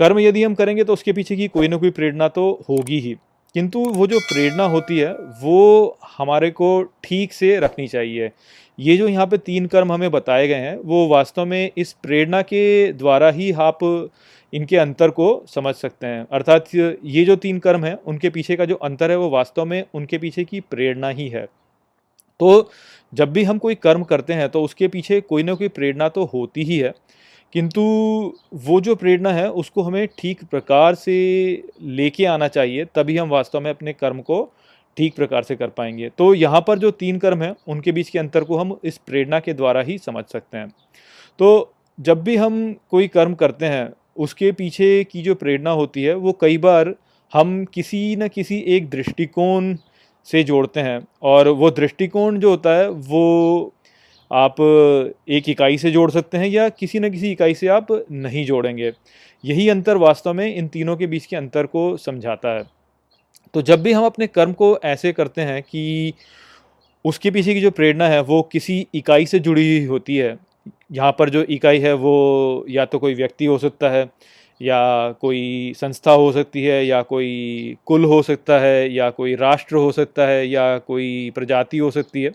कर्म 0.00 0.18
यदि 0.18 0.42
हम 0.44 0.54
करेंगे 0.54 0.84
तो 0.84 0.92
उसके 0.92 1.12
पीछे 1.12 1.36
की 1.36 1.48
कोई 1.48 1.68
ना 1.68 1.76
कोई 1.76 1.90
प्रेरणा 1.90 2.28
तो 2.28 2.50
होगी 2.68 2.98
ही। 3.00 3.14
किंतु 3.54 3.78
वो 3.86 4.06
जो 4.06 4.18
प्रेरणा 4.20 4.64
होती 4.64 4.98
है, 4.98 5.12
वो 5.12 5.98
हमारे 6.18 6.50
को 6.50 6.82
ठीक 7.04 7.32
से 7.32 7.58
रखनी 7.60 7.88
चाहिए। 7.88 8.30
ये 8.78 8.96
जो 8.96 9.08
यहाँ 9.08 9.26
पे 9.26 9.38
तीन 9.38 9.66
कर्म 9.66 9.92
हमें 9.92 10.10
बताए 10.10 10.46
गए 10.48 10.54
हैं, 10.54 10.76
वो 10.76 11.06
वास्तव 11.08 11.44
में 11.44 11.70
इस 11.76 11.92
प्रेरणा 11.92 12.42
के 12.42 12.92
द्वारा 12.92 13.30
ही 13.30 13.50
आप 13.52 13.78
इनके 14.52 14.76
अंतर 14.76 15.10
को 15.10 15.44
समझ 15.48 15.74
सकते 15.74 16.06
हैं। 16.06 16.26
अर्थात 16.32 16.74
ये 16.74 17.24
जो 17.24 17.36
तीन 17.36 17.58
कर्म 17.58 17.84
हैं, 17.84 17.94
उनके 17.96 18.30
पीछे 18.30 18.56
का 18.56 18.64
जो 18.64 18.74
अंतर 18.74 19.10
है, 19.10 19.16
वो 19.16 19.28
वास्तव 19.30 19.64
में 19.64 19.82
उनके 19.94 20.18
पीछे 20.18 20.44
की 20.44 20.60
प्रेरणा 20.60 21.08
ही 21.08 21.28
है। 21.28 21.46
तो 22.40 22.70
जब 23.12 23.32
भी 23.32 23.42
हम 23.44 23.58
कोई 23.58 23.74
कर्म 23.74 24.02
करते 24.02 24.32
हैं 24.32 24.48
तो 24.48 24.62
उसके 24.62 24.88
पीछे 24.88 25.20
कोई 25.20 25.42
ना 25.42 25.54
कोई 25.54 25.68
प्रेरणा 25.68 26.08
तो 26.08 26.24
होती 26.24 26.62
ही 26.62 26.78
है। 26.78 26.92
किंतु 27.52 27.82
वो 28.54 28.80
जो 28.80 28.94
प्रेरणा 28.94 29.30
है, 29.32 29.48
उसको 29.50 29.82
हमें 29.82 30.06
ठीक 30.18 30.44
प्रकार 30.44 30.94
से 30.94 31.14
लेके 31.82 32.24
आना 32.24 32.48
चाहिए, 32.48 32.84
तभी 32.84 33.16
हम 33.16 33.28
वास्तव 33.28 33.60
में 33.60 33.70
अपने 33.70 33.92
कर्म 33.92 34.20
को 34.20 34.42
ठीक 34.96 35.14
प्रकार 35.16 35.42
से 35.42 35.56
कर 35.56 35.68
पाएँगे। 35.68 36.08
तो 36.08 36.34
यहाँ 36.34 36.64
पर 36.66 36.78
जो 36.78 36.90
तीन 36.90 37.18
कर्म 37.18 37.42
हैं, 37.42 37.54
उनके 37.68 37.92
बीच 37.92 38.10
के 38.10 38.18
अंतर 38.18 38.44
को 38.44 38.56
हम 38.56 38.76
इस 38.84 38.98
प्रेरणा 38.98 39.40
के 39.40 39.52
द्वारा 39.52 39.80
ही 39.80 39.98
समझ 39.98 40.24
सकते 40.24 40.58
हैं। 40.58 40.68
तो 41.38 41.72
जब 42.00 42.22
भी 42.22 42.36
हम 42.36 42.74
कोई 42.90 43.08
कर्म 43.08 43.34
करते 43.34 43.66
हैं, 43.66 43.92
उसके 44.16 44.52
पीछे 44.52 45.04
की 45.04 45.22
जो 45.22 45.34
प्रेरणा 45.34 45.70
होती 45.70 46.02
है, 46.02 46.14
वो 46.14 46.32
कई 46.32 46.58
बार 46.58 46.94
हम 47.32 47.64
किसी 47.64 48.16
न 48.16 48.28
किसी 48.28 48.58
एक 48.66 48.88
दृष्टिकोण 48.90 49.76
से 50.24 50.42
जोड़ते 50.42 50.80
हैं 50.80 51.06
और 51.22 51.48
वो 51.48 51.70
दृष्टिकोण 51.70 52.38
जो 52.38 52.50
होता 52.50 52.74
है, 52.76 52.88
वो 52.88 53.74
आप 54.32 54.60
एक 55.28 55.48
इकाई 55.48 55.78
से 55.78 55.90
जोड़ 55.90 56.10
सकते 56.10 56.38
हैं 56.38 56.48
या 56.48 56.68
किसी 56.68 56.98
न 56.98 57.10
किसी 57.10 57.30
इकाई 57.32 57.54
से 57.54 57.66
आप 57.68 57.86
नहीं 58.10 58.44
जोड़ेंगे। 58.46 58.92
यही 59.44 59.68
अंतर 59.68 59.96
वास्तव 59.96 60.32
में 60.32 60.54
इन 60.54 60.68
तीनों 60.68 60.96
के 60.96 61.06
बीच 61.06 61.26
के 61.26 61.36
अंतर 61.36 61.66
को 61.66 61.96
समझाता 61.96 62.48
है। 62.48 62.81
तो 63.54 63.62
जब 63.62 63.82
भी 63.82 63.92
हम 63.92 64.04
अपने 64.04 64.26
कर्म 64.26 64.52
को 64.52 64.78
ऐसे 64.84 65.12
करते 65.12 65.40
हैं 65.40 65.62
कि 65.62 66.12
उसके 67.04 67.30
पीछे 67.30 67.54
की 67.54 67.60
जो 67.60 67.70
प्रेरणा 67.70 68.08
है, 68.08 68.20
वो 68.22 68.42
किसी 68.42 68.86
इकाई 68.94 69.26
से 69.26 69.38
जुड़ी 69.38 69.78
हुई 69.78 69.86
होती 69.86 70.16
है। 70.16 70.38
यहाँ 70.92 71.12
पर 71.18 71.30
जो 71.30 71.42
इकाई 71.42 71.78
है, 71.78 71.92
वो 71.92 72.64
या 72.68 72.84
तो 72.84 72.98
कोई 72.98 73.14
व्यक्ति 73.14 73.44
हो 73.44 73.58
सकता 73.58 73.90
है, 73.90 74.10
या 74.62 75.12
कोई 75.12 75.72
संस्था 75.76 76.12
हो 76.12 76.32
सकती 76.32 76.62
है, 76.64 76.86
या 76.86 77.02
कोई 77.02 77.76
कुल 77.86 78.04
हो 78.04 78.22
सकता 78.22 78.58
है, 78.58 78.94
या 78.94 79.10
कोई 79.10 79.34
राष्ट्र 79.34 79.76
हो 79.76 79.92
सकता 79.92 80.26
है, 80.26 80.48
या 80.48 80.78
कोई 80.78 81.30
प्रजाति 81.34 81.78
हो 81.78 81.90
सकती 81.90 82.22
है। 82.22 82.30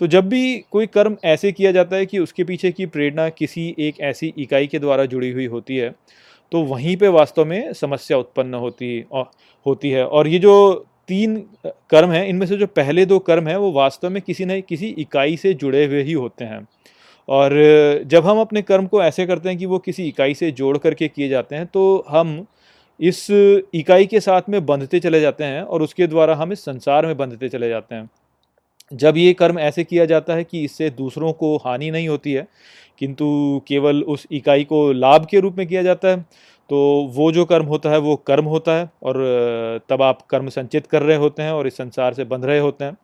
तो 0.00 0.06
जब 0.06 0.28
भी 0.28 0.58
कोई 0.72 0.86
कर्म 0.86 1.16
ऐसे 1.24 1.52
किया 1.52 1.72
जाता 1.72 1.96
है 1.96 2.06
कि 2.06 2.18
उसके 2.18 2.44
पीछे 2.44 2.72
की 2.72 2.86
प्रेरणा 2.86 3.28
किसी 3.28 3.74
एक 3.78 4.00
ऐसी 4.00 4.32
इकाई 4.38 4.66
के 4.66 4.78
द्वारा 4.78 5.04
जुड़ी 5.04 5.30
हुई 5.30 5.46
होती 5.46 5.76
है 5.76 5.94
तो 6.52 6.62
वहीं 6.64 6.96
पे 6.96 7.08
वास्तव 7.08 7.44
में 7.44 7.72
समस्या 7.72 8.18
उत्पन्न 8.18 8.54
होती 8.54 9.04
होती 9.66 9.90
है। 9.90 10.04
और 10.06 10.28
ये 10.28 10.38
जो 10.38 10.84
तीन 11.08 11.36
कर्म 11.90 12.10
हैं, 12.10 12.26
इनमें 12.26 12.46
से 12.46 12.56
जो 12.56 12.66
पहले 12.66 13.04
दो 13.06 13.18
कर्म 13.20 13.48
हैं, 13.48 13.56
वो 13.56 13.70
वास्तव 13.72 14.10
में 14.10 14.20
किसी 14.22 14.44
न 14.44 14.60
किसी 14.60 14.88
इकाई 14.98 15.36
से 15.36 15.54
जुड़े 15.54 15.84
हुए 15.86 16.02
ही 16.02 16.12
होते 16.12 16.44
हैं। 16.44 16.66
और 17.28 17.52
जब 18.06 18.26
हम 18.26 18.40
अपने 18.40 18.62
कर्म 18.62 18.86
को 18.86 19.02
ऐसे 19.02 19.26
करते 19.26 19.48
हैं 19.48 19.58
कि 19.58 19.66
वो 19.66 19.78
किसी 19.78 20.06
इकाई 20.08 20.34
से 20.34 20.50
जोड़ 20.52 20.76
करके 20.78 21.08
किए 21.08 21.28
जाते 21.28 21.56
हैं 21.56 21.66
तो 21.66 22.04
हम 22.08 22.44
इस 23.00 23.26
इकाई 23.74 24.06
के 24.06 24.20
साथ 24.20 24.48
में 24.48 24.64
बंधते 24.66 25.00
चले 25.00 25.20
जाते 25.20 25.44
हैं 25.44 25.62
और 25.62 25.82
उसके 25.82 26.06
द्वारा 26.06 26.34
हम 26.34 26.52
इस 26.52 26.64
संसार 26.64 27.06
में 27.06 27.16
बंधते 27.16 27.48
चले 27.48 27.68
जाते 27.68 27.94
हैं। 27.94 28.08
जब 28.92 29.16
ये 29.16 29.32
कर्म 29.34 29.58
ऐसे 29.58 29.84
किया 29.84 30.04
जाता 30.04 30.34
है 30.34 30.44
कि 30.44 30.64
इससे 30.64 30.90
दूसरों 30.92 31.32
को 31.32 31.56
हानि 31.56 31.90
नहीं 31.90 32.08
होती 32.08 32.32
है, 32.32 32.46
किंतु 32.98 33.26
केवल 33.68 34.02
उस 34.04 34.26
इकाई 34.32 34.64
को 34.64 34.90
लाभ 34.92 35.26
के 35.30 35.40
रूप 35.40 35.56
में 35.58 35.66
किया 35.66 35.82
जाता 35.82 36.08
है 36.08 36.24
तो 36.70 36.76
वो 37.14 37.30
जो 37.32 37.44
कर्म 37.44 37.66
होता 37.66 37.90
है, 37.90 37.98
वो 37.98 38.14
कर्म 38.18 38.44
होता 38.46 38.72
है 38.72 38.88
और 39.02 39.80
तब 39.90 40.02
आप 40.02 40.22
कर्म 40.30 40.48
संचित 40.48 40.86
कर 40.86 41.02
रहे 41.02 41.16
होते 41.16 41.42
हैं 41.42 41.52
और 41.52 41.66
इस 41.66 41.76
संसार 41.76 42.14
से 42.14 42.24
बंध 42.24 42.44
रहे 42.44 42.58
होते 42.58 42.84
हैं। 42.84 42.96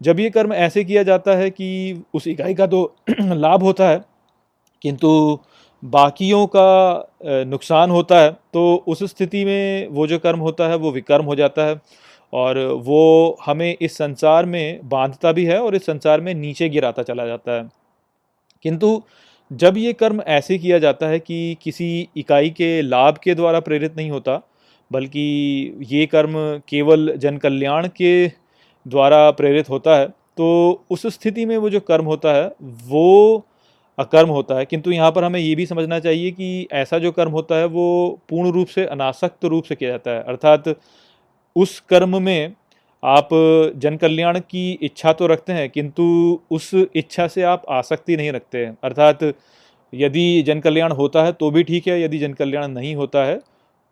जब 0.00 0.20
ये 0.20 0.30
कर्म 0.30 0.52
ऐसे 0.52 0.84
किया 0.84 1.02
जाता 1.02 1.34
है 1.36 1.50
कि 1.50 2.02
उस 2.14 2.26
इकाई 2.28 2.54
का 2.54 2.66
तो 2.66 2.84
लाभ 3.20 3.62
होता 3.62 3.88
है, 3.88 4.00
किंतु 4.82 5.38
बाकियों 5.82 6.46
का 6.46 7.44
नुकसान 7.46 7.90
होता 7.90 8.18
है 8.20 8.30
तो 8.32 8.74
उस 8.88 9.02
स्थिति 9.06 9.44
में 9.44 9.88
वो 9.88 10.06
जो 10.06 10.18
कर्म 10.18 10.40
होता 10.40 10.68
है, 10.68 10.76
वो 10.76 10.90
विकर्म 10.92 11.24
हो 11.24 11.34
जाता 11.36 11.66
है। 11.66 11.80
और 12.32 12.58
वो 12.84 13.36
हमें 13.46 13.76
इस 13.80 13.96
संसार 13.96 14.46
में 14.46 14.88
बांधता 14.88 15.32
भी 15.32 15.44
है 15.44 15.60
और 15.62 15.74
इस 15.74 15.86
संसार 15.86 16.20
में 16.20 16.34
नीचे 16.34 16.68
गिराता 16.68 17.02
चला 17.02 17.26
जाता 17.26 17.52
है। 17.52 17.68
किंतु 18.64 19.02
जब 19.50 19.76
ये 19.76 19.92
कर्म 19.92 20.20
ऐसे 20.20 20.58
किया 20.58 20.78
जाता 20.78 21.06
है 21.06 21.18
कि 21.18 21.56
किसी 21.62 22.08
इकाई 22.16 22.50
के 22.50 22.82
लाभ 22.82 23.18
के 23.24 23.34
द्वारा 23.34 23.60
प्रेरित 23.60 23.96
नहीं 23.96 24.10
होता, 24.10 24.40
बल्कि 24.90 25.78
ये 25.90 26.06
कर्म 26.06 26.34
केवल 26.68 27.12
जन 27.16 27.36
कल्याण 27.36 27.88
के 27.88 28.26
द्वारा 28.86 29.30
प्रेरित 29.30 29.70
होता 29.70 29.96
है 29.96 30.06
तो 30.36 30.46
उस 30.90 31.06
स्थिति 31.06 31.44
में 31.46 31.56
वो 31.58 31.70
जो 31.70 31.80
कर्म 31.80 32.04
होता 32.04 32.32
है, 32.32 32.46
वो 32.62 33.46
अकर्म 33.98 34.28
होता 34.28 34.54
है। 34.54 34.64
किंतु 34.64 34.90
यहाँ 34.90 35.10
पर 35.12 35.24
हमें 35.24 35.38
ये 35.40 35.54
भी 35.54 35.66
समझना 35.66 35.98
चाहिए 35.98 36.30
कि 36.30 36.68
ऐसा 36.72 36.98
जो 36.98 37.12
कर्म 37.12 37.32
होता 37.32 37.56
है, 37.56 37.64
वो 37.66 38.20
पूर्ण 38.28 38.50
रूप 38.52 38.68
से 38.68 38.84
अनासक्त 38.86 39.44
रूप 39.44 39.64
से 39.64 39.74
किया 39.74 39.90
जाता 39.90 40.10
है। 40.10 40.22
अर्थात 40.22 40.68
उस 41.56 41.78
कर्म 41.88 42.22
में 42.22 42.54
आप 43.02 43.28
जन 43.76 43.96
कल्याण 43.96 44.38
की 44.40 44.70
इच्छा 44.82 45.12
तो 45.12 45.26
रखते 45.26 45.52
हैं, 45.52 45.68
किंतु 45.70 46.04
उस 46.50 46.70
इच्छा 46.74 47.26
से 47.28 47.42
आप 47.44 47.62
आसक्ति 47.70 48.16
नहीं 48.16 48.32
रखते 48.32 48.64
हैं। 48.66 48.76
अर्थात 48.84 49.22
यदि 49.92 50.42
जन 50.42 50.60
कल्याण 50.60 50.92
होता 50.92 51.24
है 51.24 51.32
तो 51.32 51.50
भी 51.50 51.62
ठीक 51.62 51.86
है, 51.88 52.00
यदि 52.02 52.18
जन 52.18 52.32
कल्याण 52.34 52.68
नहीं 52.68 52.94
होता 52.96 53.24
है 53.24 53.40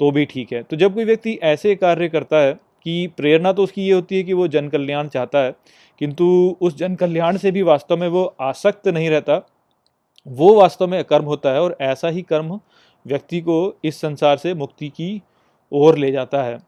तो 0.00 0.10
भी 0.10 0.24
ठीक 0.24 0.52
है। 0.52 0.62
तो 0.62 0.76
जब 0.76 0.94
कोई 0.94 1.04
व्यक्ति 1.04 1.38
ऐसे 1.44 1.74
कार्य 1.76 2.08
करता 2.08 2.38
है 2.38 2.52
कि 2.52 3.06
प्रेरणा 3.16 3.52
तो 3.52 3.62
उसकी 3.62 3.82
ये 3.82 3.92
होती 3.92 4.16
है 4.16 4.22
कि 4.22 4.32
वो 4.32 4.48
जन 4.48 4.68
कल्याण 4.68 5.08
चाहता 5.08 5.38
है, 5.38 5.54
किंतु 6.00 6.56
उस 6.60 6.76
जन 6.76 6.94
कल्याण 6.94 7.36
से 7.36 7.50
भी 7.50 7.62
वास्तव 7.62 7.96
में 7.96 8.08
वो 8.08 8.24
आसक्त 8.40 8.88
नहीं 8.88 9.10
रहता, 9.10 9.40
वो 10.26 10.54
वास्तव 10.54 10.86
में 10.86 11.02
कर्म 11.04 11.24
होता 11.24 11.52
है 11.52 11.60
और 11.60 11.76
ऐसा 11.80 12.08
ही 12.08 12.22
कर्म 12.22 12.58
व्यक्ति 13.04 13.40
को 13.40 13.74
इस 13.84 14.00
संसार 14.00 14.36
से 14.36 14.54
मुक्ति 14.54 14.88
की 14.90 15.20
ओर 15.72 15.98
ले 15.98 16.10
जाता 16.12 16.42
है। 16.42 16.58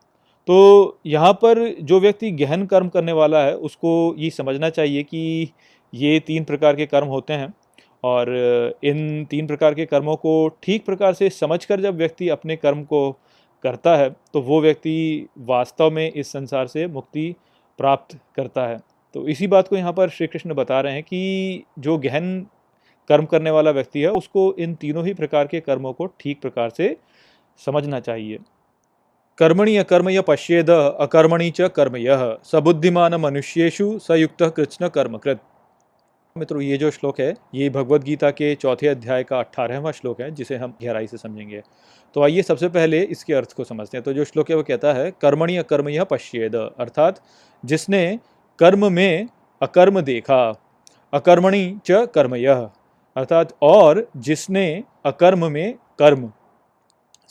तो 0.48 0.98
यहाँ 1.06 1.32
पर 1.32 1.58
जो 1.80 2.00
व्यक्ति 2.00 2.30
गहन 2.32 2.64
कर्म 2.66 2.88
करने 2.88 3.12
वाला 3.12 3.44
है, 3.44 3.54
उसको 3.56 4.14
ये 4.18 4.30
समझना 4.30 4.70
चाहिए 4.70 5.02
कि 5.02 5.52
ये 5.92 6.18
तीन 6.20 6.44
प्रकार 6.44 6.76
के 6.76 6.86
कर्म 6.86 7.08
होते 7.08 7.32
हैं 7.32 7.52
और 8.04 8.28
इन 8.84 9.24
तीन 9.24 9.46
प्रकार 9.46 9.74
के 9.74 9.86
कर्मों 9.86 10.16
को 10.16 10.48
ठीक 10.62 10.84
प्रकार 10.86 11.14
से 11.14 11.30
समझकर 11.30 11.80
जब 11.80 11.96
व्यक्ति 11.96 12.28
अपने 12.28 12.56
कर्म 12.56 12.82
को 12.84 13.10
करता 13.64 13.96
है 13.96 14.10
तो 14.32 14.40
वो 14.42 14.60
व्यक्ति 14.60 15.26
वास्तव 15.40 15.90
में 15.90 16.10
इस 16.10 16.32
संसार 16.32 16.66
से 16.66 16.86
मुक्ति 16.88 17.34
प्राप्त 17.78 18.18
करता 18.36 18.66
है। 18.66 18.78
तो 19.14 19.26
इसी 19.28 19.46
बात 19.46 19.68
को 19.68 19.76
यहाँ 19.76 19.92
पर 19.92 20.08
श्री 20.08 20.26
कृष्ण 20.26 20.54
बता 20.54 20.80
रहे 20.80 20.92
हैं 20.92 21.02
कि 21.02 21.64
जो 21.78 21.96
गहन 21.98 22.46
कर्म 23.10 23.24
करने 23.26 23.50
वाला 23.50 23.70
व्यक्ति 23.70 24.00
है, 24.00 24.08
उसको 24.08 24.54
इन 24.54 24.74
तीनों 24.74 25.04
ही 25.06 25.14
प्रकार 25.14 25.46
के 25.46 25.60
कर्मों 25.60 25.92
को 25.92 26.06
ठीक 26.20 26.40
प्रकार 26.40 26.70
से 26.70 26.96
समझना 27.60 28.00
चाहिए। 28.00 28.38
कर्मणि 29.38 29.76
अकर्म 29.76 30.08
य 30.08 30.20
पश्येद, 30.20 30.70
अकर्मणि 30.70 31.50
च 31.50 31.60
कर्म 31.60 31.96
यह 31.96 32.38
सबुद्धिमान 32.44 33.14
मनुष्येशु 33.14 33.98
सयुक्त 33.98 34.42
कृष्ण 34.42 34.88
कर्मकृत। 34.88 35.38
मित्रों, 36.38 36.62
ये 36.62 36.76
जो 36.76 36.90
श्लोक 36.90 37.20
है, 37.20 37.34
ये 37.54 37.70
भगवत 37.70 38.00
गीता 38.00 38.30
के 38.30 38.54
चौथे 38.54 38.88
अध्याय 38.88 39.24
का 39.24 39.38
अट्ठारहवां 39.38 39.92
श्लोक 39.92 40.20
है, 40.20 40.30
जिसे 40.30 40.56
हम 40.56 40.74
गहराई 40.82 41.06
से 41.06 41.16
समझेंगे। 41.16 41.62
तो 42.14 42.22
आइए 42.22 42.42
सबसे 42.42 42.68
पहले 42.68 43.02
इसके 43.02 43.34
अर्थ 43.34 43.52
को 43.52 43.64
समझते 43.64 43.96
हैं। 43.96 44.04
तो 44.04 44.12
जो 44.12 44.24
श्लोक 44.24 44.50
है, 44.50 44.56
वो 44.56 44.62
कहता 44.62 44.92
है, 44.92 45.10
कर्मणि 45.10 45.56
अकर्म 45.56 45.88
यह 45.88 46.04
पश्येद 46.04 46.54
अर्थात, 46.54 47.20
जिसने 47.64 48.18
कर्म 48.58 48.92
में 48.92 49.28
अकर्म 49.62 50.00
देखा, 50.00 50.60
अकर्मणि 51.12 51.78
च 51.86 52.08
कर्म 52.14 52.34
यह 52.34 52.70
अर्थात, 53.16 53.52
और 53.62 54.08
जिसने 54.16 54.82
अकर्म 55.06 55.52
में 55.52 55.74
कर्म 55.98 56.32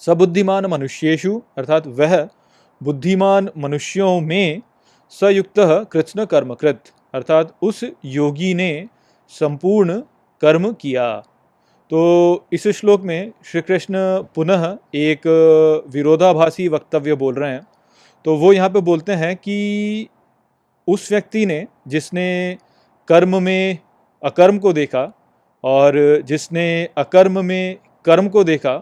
सबुद्धिमान 0.02 0.66
मनुष्येशु 0.66 1.42
अर्थात 1.58 1.88
वह 1.88 2.16
बुद्धिमान 2.82 3.50
मनुष्यों 3.58 4.20
में 4.22 4.62
सयुक्त 5.14 5.60
कृष्ण 5.92 6.26
कर्मकृत, 6.26 6.84
अर्थात 7.14 7.56
उस 7.62 7.84
योगी 8.06 8.54
ने 8.54 8.88
संपूर्ण 9.30 10.00
कर्म 10.42 10.72
किया। 10.74 11.06
तो 11.92 12.48
इस 12.54 12.68
श्लोक 12.68 13.02
में 13.02 13.32
श्री 13.46 13.62
कृष्ण 13.62 13.98
पुनः 14.36 14.66
एक 14.96 15.28
विरोधाभासी 15.94 16.68
वक्तव्य 16.68 17.16
बोल 17.16 17.34
रहे 17.34 17.52
हैं। 17.52 17.66
तो 18.26 18.36
वो 18.38 18.54
यहाँ 18.54 18.70
पे 18.70 18.82
बोलते 18.82 19.14
हैं 19.14 19.36
कि 19.36 20.08
उस 20.88 21.12
व्यक्ति 21.12 21.46
ने 21.46 21.66
जिसने 21.88 22.58
कर्म 23.08 23.42
में 23.44 23.78
अकर्म 24.24 24.58
को 24.60 24.74
देखा 24.74 25.12
और 25.64 26.22
जिसने 26.26 26.66
अकर्म 26.98 27.46
में 27.46 27.78
कर्म 28.06 28.28
को 28.30 28.44
देखा 28.44 28.82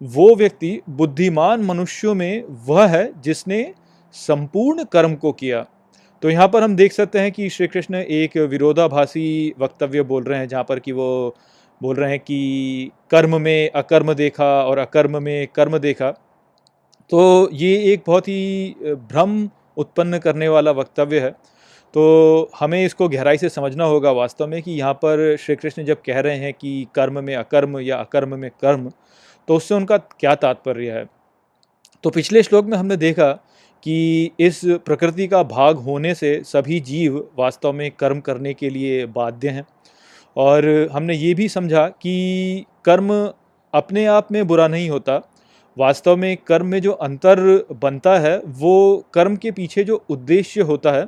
वो 0.00 0.34
व्यक्ति 0.36 0.80
बुद्धिमान 0.90 1.62
मनुष्यों 1.64 2.14
में 2.14 2.44
वह 2.66 2.86
है 2.86 3.10
जिसने 3.22 3.72
संपूर्ण 4.14 4.84
कर्म 4.84 5.14
को 5.14 5.32
किया। 5.32 5.64
तो 6.22 6.30
यहाँ 6.30 6.48
पर 6.48 6.62
हम 6.62 6.76
देख 6.76 6.92
सकते 6.92 7.18
हैं 7.18 7.32
कि 7.32 7.48
श्री 7.50 7.66
कृष्ण 7.66 7.94
एक 7.94 8.36
विरोधाभासी 8.50 9.54
वक्तव्य 9.58 10.02
बोल 10.02 10.24
रहे 10.24 10.38
हैं, 10.38 10.48
जहाँ 10.48 10.64
पर 10.64 10.78
कि 10.78 10.92
वो 10.92 11.36
बोल 11.80 11.96
रहे 11.96 12.10
हैं 12.10 12.18
कि 12.20 12.90
कर्म 13.10 13.40
में 13.40 13.70
अकर्म 13.70 14.12
देखा 14.14 14.46
और 14.64 14.78
अकर्म 14.78 15.22
में 15.22 15.46
कर्म 15.54 15.78
देखा। 15.78 16.10
तो 17.10 17.48
ये 17.52 17.74
एक 17.92 18.02
बहुत 18.06 18.28
ही 18.28 18.74
भ्रम 18.84 19.48
उत्पन्न 19.76 20.18
करने 20.18 20.48
वाला 20.48 20.70
वक्तव्य 20.70 21.20
है। 21.20 21.30
तो 21.94 22.50
हमें 22.58 22.84
इसको 22.84 23.08
गहराई 23.08 23.38
से 23.38 23.48
समझना 23.48 23.84
होगा 23.84 24.10
वास्तव 24.10 24.46
में 24.46 24.60
कि 24.62 24.72
यहाँ 24.72 24.94
पर 24.94 25.36
श्री 25.36 25.56
कृष्ण 25.56 25.84
जब 25.84 26.00
कह 26.06 26.20
रहे 26.20 26.36
हैं 26.36 26.52
कि 26.52 26.86
कर्म 26.94 27.22
में 27.24 27.34
अकर्म 27.36 27.78
या 27.78 27.96
अकर्म 27.96 28.38
में 28.38 28.50
कर्म 28.60 28.90
तो 29.48 29.56
उससे 29.56 29.74
उनका 29.74 29.96
क्या 29.96 30.34
तात्पर्य 30.34 30.90
है? 30.90 31.06
तो 32.02 32.10
पिछले 32.10 32.42
श्लोक 32.42 32.64
में 32.64 32.78
हमने 32.78 32.96
देखा 32.96 33.32
कि 33.82 34.30
इस 34.40 34.60
प्रकृति 34.64 35.28
का 35.28 35.42
भाग 35.42 35.76
होने 35.76 36.14
से 36.14 36.42
सभी 36.44 36.80
जीव 36.80 37.28
वास्तव 37.38 37.72
में 37.72 37.90
कर्म 37.90 38.20
करने 38.20 38.54
के 38.54 38.70
लिए 38.70 39.06
बाध्य 39.06 39.48
हैं। 39.48 39.66
और 40.36 40.88
हमने 40.92 41.14
ये 41.14 41.34
भी 41.34 41.48
समझा 41.48 41.88
कि 41.88 42.64
कर्म 42.84 43.32
अपने 43.74 44.06
आप 44.06 44.32
में 44.32 44.46
बुरा 44.46 44.68
नहीं 44.68 44.90
होता। 44.90 45.32
वास्तव 45.78 46.16
में 46.16 46.36
कर्म 46.36 46.66
में 46.66 46.82
जो 46.82 46.92
अंतर 46.92 47.66
बनता 47.72 48.18
है, 48.18 48.42
वो 48.46 49.04
कर्म 49.14 49.36
के 49.36 49.50
पीछे 49.50 49.84
जो 49.84 50.04
उद्देश्य 50.08 50.60
होता 50.60 50.92
है, 50.92 51.06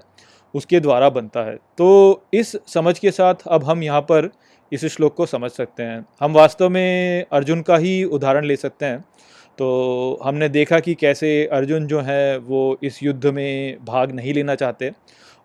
उसके 0.54 0.80
द्वारा 0.80 1.10
बनता 1.10 1.40
है। 1.40 1.56
तो 1.56 2.22
इस 2.34 2.56
समझ 2.66 2.98
के 2.98 3.10
साथ 3.10 3.34
अब 3.48 3.64
हम 3.64 3.82
यहाँ 3.82 4.00
पर 4.00 4.30
इस 4.72 4.84
श्लोक 4.86 5.14
को 5.14 5.26
समझ 5.26 5.50
सकते 5.50 5.82
हैं। 5.82 6.04
हम 6.20 6.32
वास्तव 6.32 6.68
में 6.68 7.24
अर्जुन 7.32 7.62
का 7.62 7.76
ही 7.76 8.02
उदाहरण 8.04 8.44
ले 8.44 8.56
सकते 8.56 8.86
हैं। 8.86 9.00
तो 9.58 10.18
हमने 10.22 10.48
देखा 10.48 10.80
कि 10.80 10.94
कैसे 10.94 11.46
अर्जुन 11.46 11.86
जो 11.86 12.00
है, 12.00 12.38
वो 12.38 12.78
इस 12.82 13.02
युद्ध 13.02 13.26
में 13.26 13.78
भाग 13.84 14.12
नहीं 14.12 14.34
लेना 14.34 14.54
चाहते। 14.54 14.90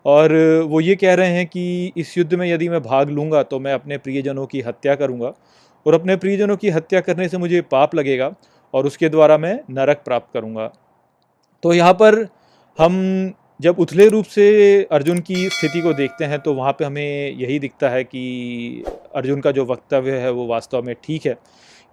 और 0.04 0.32
वो 0.68 0.80
ये 0.80 0.94
कह 0.96 1.14
रहे 1.14 1.28
हैं 1.28 1.46
कि 1.46 1.92
इस 1.96 2.16
युद्ध 2.18 2.34
में 2.34 2.46
यदि 2.46 2.68
मैं 2.68 2.82
भाग 2.82 3.10
लूँगा 3.10 3.42
तो 3.42 3.58
मैं 3.60 3.72
अपने 3.72 3.98
प्रियजनों 3.98 4.46
की 4.46 4.60
हत्या 4.60 4.94
करूँगा 4.94 5.32
और 5.86 5.94
अपने 5.94 6.16
प्रियजनों 6.16 6.56
की 6.56 6.70
हत्या 6.70 7.00
करने 7.00 7.28
से 7.28 7.38
मुझे 7.38 7.60
पाप 7.62 7.94
लगेगा 7.94 8.30
और 8.74 8.86
उसके 8.86 9.08
द्वारा 9.08 9.38
मैं 9.38 9.58
नरक 9.70 10.02
प्राप्त 10.04 10.32
करूँगा। 10.34 10.66
तो 11.62 11.72
यहाँ 11.72 11.92
पर 11.92 12.26
हम 12.78 12.94
जब 13.60 13.78
उथले 13.78 14.06
रूप 14.08 14.24
से 14.24 14.46
अर्जुन 14.92 15.18
की 15.18 15.48
स्थिति 15.48 15.80
को 15.80 15.92
देखते 15.92 16.24
हैं 16.24 16.38
तो 16.38 16.54
वहाँ 16.54 16.72
पे 16.72 16.84
हमें 16.84 17.30
यही 17.32 17.58
दिखता 17.58 17.88
है 17.88 18.02
कि 18.04 18.84
अर्जुन 19.14 19.40
का 19.40 19.50
जो 19.50 19.64
वक्तव्य 19.64 20.16
है, 20.18 20.30
वो 20.30 20.46
वास्तव 20.46 20.82
में 20.82 20.94
ठीक 21.04 21.26
है 21.26 21.34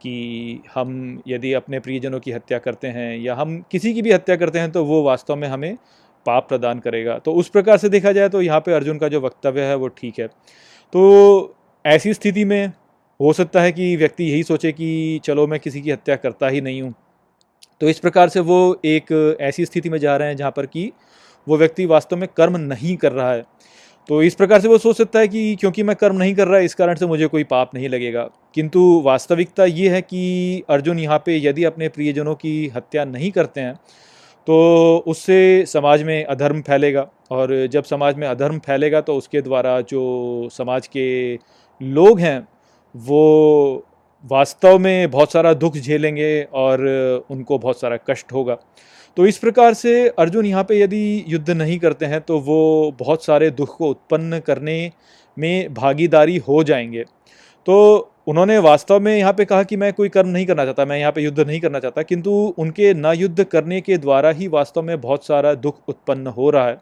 कि 0.01 0.61
हम 0.73 1.21
यदि 1.27 1.53
अपने 1.53 1.79
प्रियजनों 1.79 2.19
की 2.19 2.31
हत्या 2.31 2.57
करते 2.59 2.87
हैं 2.87 3.17
या 3.17 3.35
हम 3.35 3.59
किसी 3.71 3.93
की 3.93 4.01
भी 4.01 4.11
हत्या 4.11 4.35
करते 4.35 4.59
हैं 4.59 4.71
तो 4.71 4.83
वो 4.85 5.01
वास्तव 5.03 5.35
में 5.35 5.47
हमें 5.47 5.75
पाप 6.25 6.47
प्रदान 6.49 6.79
करेगा। 6.79 7.17
तो 7.17 7.33
उस 7.33 7.49
प्रकार 7.49 7.77
से 7.77 7.89
देखा 7.89 8.11
जाए 8.11 8.29
तो 8.29 8.41
यहाँ 8.41 8.59
पे 8.59 8.73
अर्जुन 8.73 8.97
का 8.97 9.07
जो 9.07 9.21
वक्तव्य 9.21 9.61
है, 9.61 9.75
वो 9.75 9.87
ठीक 9.89 10.19
है। 10.19 10.27
तो 10.27 11.55
ऐसी 11.85 12.13
स्थिति 12.13 12.45
में 12.45 12.71
हो 13.19 13.33
सकता 13.33 13.61
है 13.61 13.71
कि 13.71 13.95
व्यक्ति 13.95 14.23
यही 14.23 14.43
सोचे 14.43 14.71
कि 14.71 15.21
चलो 15.25 15.47
मैं 15.47 15.59
किसी 15.59 15.81
की 15.81 15.91
हत्या 15.91 16.15
करता 16.15 16.47
ही 16.47 16.61
नहीं 16.61 16.81
हूँ। 16.81 16.93
तो 17.81 17.89
इस 17.89 17.99
प्रकार 17.99 18.29
से 18.29 18.39
वो 18.41 18.59
एक 18.85 19.37
ऐसी 19.41 19.65
स्थिति 19.65 19.89
में 19.89 19.97
जा 19.99 20.17
रहे 20.17 20.27
हैं, 20.27 20.37
जहाँ 20.37 20.51
पर 20.51 20.65
कि 20.65 20.91
वो 21.47 21.57
व्यक्ति 21.57 21.85
वास्तव 21.85 22.17
में 22.17 22.27
कर्म 22.37 22.57
नहीं 22.57 22.95
कर 22.97 23.11
रहा 23.11 23.31
है। 23.33 23.45
तो 24.09 24.21
इस 24.23 24.35
प्रकार 24.35 24.61
से 24.61 24.67
वो 24.67 24.77
सोच 24.77 24.97
सकता 24.97 25.19
है 25.19 25.27
कि 25.27 25.55
क्योंकि 25.55 25.83
मैं 25.83 25.95
कर्म 25.95 26.17
नहीं 26.17 26.33
कर 26.35 26.47
रहा, 26.47 26.59
इस 26.59 26.75
कारण 26.75 26.95
से 26.95 27.05
मुझे 27.05 27.27
कोई 27.27 27.43
पाप 27.45 27.73
नहीं 27.75 27.89
लगेगा। 27.89 28.23
किंतु 28.55 29.01
वास्तविकता 29.05 29.65
ये 29.65 29.89
है 29.89 30.01
कि 30.01 30.63
अर्जुन 30.69 30.99
यहाँ 30.99 31.21
पे 31.25 31.37
यदि 31.39 31.63
अपने 31.63 31.89
प्रियजनों 31.89 32.35
की 32.35 32.67
हत्या 32.75 33.05
नहीं 33.05 33.31
करते 33.31 33.61
हैं 33.61 33.75
तो 34.47 35.03
उससे 35.07 35.65
समाज 35.67 36.03
में 36.03 36.23
अधर्म 36.25 36.61
फैलेगा। 36.61 37.07
और 37.31 37.55
जब 37.67 37.83
समाज 37.83 38.15
में 38.15 38.27
अधर्म 38.27 38.59
फैलेगा 38.59 39.01
तो 39.01 39.15
उसके 39.15 39.41
द्वारा 39.41 39.79
जो 39.81 40.49
समाज 40.51 40.87
के 40.87 41.33
लोग 41.81 42.19
हैं, 42.19 42.47
वो 42.95 43.85
वास्तव 44.23 44.77
में 44.79 45.11
बहुत 45.11 45.31
सारा 45.31 45.53
दुख 45.55 45.77
झेलेंगे 45.77 46.41
और 46.43 46.81
उनको 47.29 47.57
बहुत 47.59 47.79
सारा 47.81 47.97
कष्ट 48.09 48.33
होगा। 48.33 48.57
तो 49.17 49.25
इस 49.25 49.37
प्रकार 49.37 49.73
से 49.73 50.07
अर्जुन 50.09 50.45
यहाँ 50.45 50.63
पे 50.63 50.79
यदि 50.81 51.23
युद्ध 51.27 51.49
नहीं 51.49 51.79
करते 51.79 52.05
हैं 52.05 52.21
तो 52.21 52.39
वो 52.39 52.95
बहुत 52.99 53.25
सारे 53.25 53.49
दुख 53.51 53.77
को 53.77 53.89
उत्पन्न 53.89 54.39
करने 54.39 54.91
में 55.37 55.73
भागीदारी 55.73 56.37
हो 56.37 56.63
जाएँगे। 56.63 57.03
तो 57.67 58.07
उन्होंने 58.27 58.57
वास्तव 58.57 58.99
में 58.99 59.17
यहाँ 59.17 59.33
पे 59.33 59.45
कहा 59.45 59.63
कि 59.63 59.77
मैं 59.77 59.93
कोई 59.93 60.09
कर्म 60.09 60.27
नहीं 60.27 60.45
करना 60.45 60.65
चाहता, 60.65 60.85
मैं 60.85 60.97
यहाँ 60.99 61.11
पे 61.11 61.21
युद्ध 61.21 61.39
नहीं 61.39 61.59
करना 61.59 61.79
चाहता, 61.79 62.01
किंतु 62.01 62.31
उनके 62.57 62.93
न 62.93 63.13
युद्ध 63.15 63.43
करने 63.43 63.81
के 63.81 63.97
द्वारा 63.97 64.29
ही 64.29 64.47
वास्तव 64.47 64.81
में 64.81 65.01
बहुत 65.01 65.25
सारा 65.25 65.53
दुख 65.53 65.79
उत्पन्न 65.87 66.27
हो 66.27 66.49
रहा 66.49 66.67
है। 66.67 66.77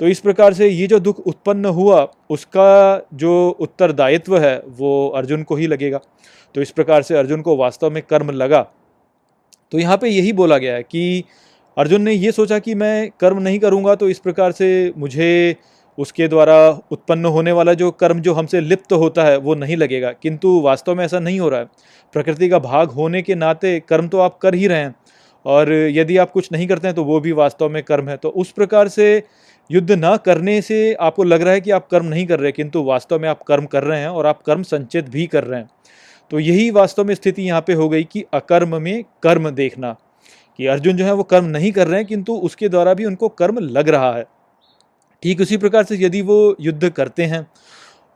तो 0.00 0.08
इस 0.08 0.20
प्रकार 0.20 0.54
से 0.54 0.68
ये 0.68 0.86
जो 0.86 0.98
दुख 0.98 1.20
उत्पन्न 1.20 1.64
हुआ, 1.64 2.08
उसका 2.30 3.08
जो 3.14 3.56
उत्तरदायित्व 3.60 4.38
है, 4.38 4.62
वो 4.66 5.08
अर्जुन 5.08 5.42
को 5.42 5.56
ही 5.56 5.66
लगेगा। 5.66 6.00
तो 6.54 6.62
इस 6.62 6.70
प्रकार 6.70 7.02
से 7.02 7.16
अर्जुन 7.16 7.42
को 7.42 7.56
वास्तव 7.56 7.90
में 7.90 8.02
कर्म 8.02 8.30
लगा। 8.30 8.62
तो 9.72 9.78
यहाँ 9.78 9.96
पे 9.96 10.08
यही 10.08 10.32
बोला 10.32 10.58
गया 10.58 10.74
है 10.74 10.82
कि 10.82 11.24
अर्जुन 11.76 12.02
ने 12.02 12.12
ये 12.12 12.32
सोचा 12.32 12.58
कि 12.58 12.74
मैं 12.74 13.10
कर्म 13.20 13.38
नहीं 13.38 13.58
करूँगा 13.58 13.94
तो 13.94 14.08
इस 14.08 14.18
प्रकार 14.18 14.52
से 14.52 14.92
मुझे 14.96 15.56
उसके 15.98 16.26
द्वारा 16.28 16.56
उत्पन्न 16.90 17.24
होने 17.26 17.52
वाला 17.52 17.72
जो 17.74 17.90
कर्म 17.92 18.20
जो 18.20 18.32
हमसे 18.34 18.60
लिप्त 18.60 18.92
होता 18.92 19.24
है, 19.24 19.36
वो 19.36 19.54
नहीं 19.54 19.76
लगेगा। 19.76 20.10
किंतु 20.12 20.60
वास्तव 20.60 20.94
में 20.94 21.04
ऐसा 21.04 21.18
नहीं 21.20 21.40
हो 21.40 21.48
रहा 21.48 21.60
है। 21.60 21.66
प्रकृति 22.14 22.48
का 22.48 22.58
भाग 22.58 22.90
होने 22.90 23.22
के 23.22 23.34
नाते 23.34 23.78
कर्म 23.88 24.08
तो 24.08 24.18
आप 24.18 24.38
कर 24.38 24.54
ही 24.54 24.66
रहे 24.66 24.78
हैं, 24.78 24.94
और 25.44 25.72
यदि 25.72 26.16
आप 26.16 26.30
कुछ 26.30 26.48
नहीं 26.52 26.66
करते 26.68 26.88
हैं 26.88 26.94
तो 26.96 27.04
वो 27.04 27.20
भी 27.20 27.32
वास्तव 27.32 27.68
में 27.68 27.82
कर्म 27.82 28.08
है। 28.08 28.16
तो 28.16 28.28
उस 28.30 28.50
प्रकार 28.52 28.88
से 28.88 29.22
युद्ध 29.70 29.90
न 29.92 30.16
करने 30.26 30.60
से 30.62 30.92
आपको 30.94 31.24
लग 31.24 31.42
रहा 31.42 31.54
है 31.54 31.60
कि 31.60 31.70
आप 31.70 31.86
कर्म 31.88 32.06
नहीं 32.06 32.26
कर 32.26 32.40
रहे, 32.40 32.52
किंतु 32.52 32.82
वास्तव 32.82 33.18
में 33.18 33.28
आप 33.28 33.42
कर्म 33.42 33.66
कर 33.66 33.84
रहे 33.84 34.00
हैं 34.00 34.08
और 34.08 34.26
आप 34.26 34.42
कर्म 34.42 34.62
संचित 34.64 35.08
भी 35.08 35.26
कर 35.26 35.44
रहे 35.44 35.60
हैं। 35.60 35.68
तो 36.30 36.38
यही 36.40 36.70
वास्तव 36.70 37.04
में 37.04 37.14
स्थिति 37.14 37.42
यहाँ 37.42 37.60
पे 37.60 37.72
हो 37.72 37.88
गई 37.88 38.04
कि 38.04 38.24
अकर्म 38.34 38.80
में 38.82 39.04
कर्म 39.22 39.50
देखना। 39.50 39.96
कि 40.58 40.66
अर्जुन 40.66 40.96
जो 40.96 41.04
है 41.04 41.12
वो 41.12 41.22
कर्म 41.24 41.44
नहीं 41.46 41.72
कर 41.72 41.86
रहे 41.88 41.98
हैं, 41.98 42.06
किंतु 42.06 42.34
उसके 42.40 42.68
द्वारा 42.68 42.94
भी 42.94 43.04
उनको 43.04 43.28
कर्म 43.30 43.58
लग 43.60 43.88
रहा 43.88 44.12
है। 44.12 44.24
ठीक 45.22 45.40
उसी 45.40 45.56
प्रकार 45.58 45.84
से 45.84 45.96
यदि 45.96 46.22
वो 46.22 46.56
युद्ध 46.60 46.88
करते 46.90 47.24
हैं 47.24 47.46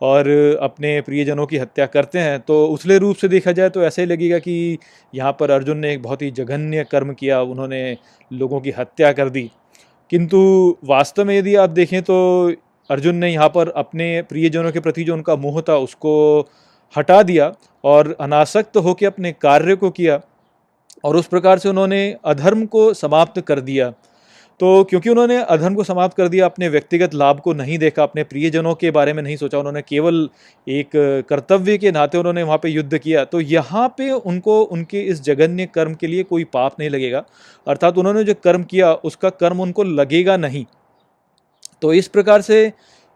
और 0.00 0.28
अपने 0.62 1.00
प्रियजनों 1.00 1.46
की 1.46 1.58
हत्या 1.58 1.86
करते 1.88 2.18
हैं 2.18 2.38
तो 2.40 2.66
उसले 2.68 2.98
रूप 2.98 3.16
से 3.16 3.28
देखा 3.28 3.52
जाए 3.52 3.70
तो 3.70 3.82
ऐसा 3.82 4.02
ही 4.02 4.08
लगेगा 4.08 4.38
कि 4.38 4.78
यहाँ 5.12 5.32
पर 5.32 5.50
अर्जुन 5.50 5.78
ने 5.78 5.92
एक 5.92 6.02
बहुत 6.02 6.22
ही 6.22 6.30
जघन्य 6.32 6.84
कर्म 6.90 7.12
किया, 7.14 7.40
उन्होंने 7.42 7.96
लोगों 8.30 8.60
की 8.60 8.70
हत्या 8.70 9.12
कर 9.12 9.30
दी। 9.30 9.50
किंतु 10.10 10.38
वास्तव 10.84 11.24
में 11.24 11.36
यदि 11.36 11.54
आप 11.56 11.70
देखें 11.70 12.02
तो 12.02 12.52
अर्जुन 12.90 13.16
ने 13.16 13.28
यहाँ 13.28 13.48
पर 13.48 13.68
अपने 13.76 14.10
प्रियजनों 14.22 14.72
के 14.72 14.80
प्रति 14.80 15.04
जो 15.04 15.14
उनका 15.14 15.36
मोह 15.36 15.60
था, 15.60 15.76
उसको 15.76 16.40
हटा 16.94 17.22
दिया 17.22 17.52
और 17.84 18.16
अनासक्त 18.20 18.76
होकर 18.78 19.06
अपने 19.06 19.32
कार्य 19.34 19.76
को 19.76 19.90
किया। 19.90 20.20
और 21.04 21.16
उस 21.16 21.26
प्रकार 21.26 21.58
से 21.58 21.68
उन्होंने 21.68 22.16
अधर्म 22.26 22.64
को 22.66 22.92
समाप्त 22.94 23.40
कर 23.42 23.60
दिया। 23.62 23.92
तो 24.60 24.68
क्योंकि 24.84 25.10
उन्होंने 25.10 25.36
अधर्म 25.36 25.74
को 25.74 25.84
समाप्त 25.84 26.16
कर 26.16 26.28
दिया, 26.28 26.46
अपने 26.46 26.68
व्यक्तिगत 26.68 27.14
लाभ 27.14 27.40
को 27.40 27.52
नहीं 27.54 27.78
देखा, 27.78 28.02
अपने 28.02 28.22
प्रियजनों 28.24 28.74
के 28.74 28.90
बारे 28.90 29.12
में 29.12 29.22
नहीं 29.22 29.36
सोचा, 29.36 29.58
उन्होंने 29.58 29.82
केवल 29.82 30.28
एक 30.66 30.90
कर्तव्य 31.28 31.76
के 31.78 31.90
नाते 31.92 32.18
उन्होंने 32.18 32.42
वहाँ 32.42 32.58
पे 32.58 32.68
युद्ध 32.68 32.98
किया 32.98 33.24
तो 33.26 33.40
यहाँ 33.42 33.88
पे 33.98 34.10
उनको, 34.10 34.60
उनके 34.62 35.02
इस 35.02 35.22
जघन्य 35.22 35.66
कर्म 35.74 35.94
के 35.94 36.06
लिए 36.06 36.22
कोई 36.24 36.44
पाप 36.46 36.80
नहीं 36.80 36.90
लगेगा। 36.90 37.24
अर्थात 37.66 37.98
उन्होंने 37.98 38.24
जो 38.24 38.34
कर्म 38.44 38.62
किया, 38.64 38.92
उसका 38.92 39.30
कर्म 39.30 39.60
उनको 39.60 39.84
लगेगा 39.84 40.36
नहीं। 40.38 40.64
तो 41.82 41.92
इस 41.94 42.08
प्रकार 42.08 42.42
से 42.42 42.72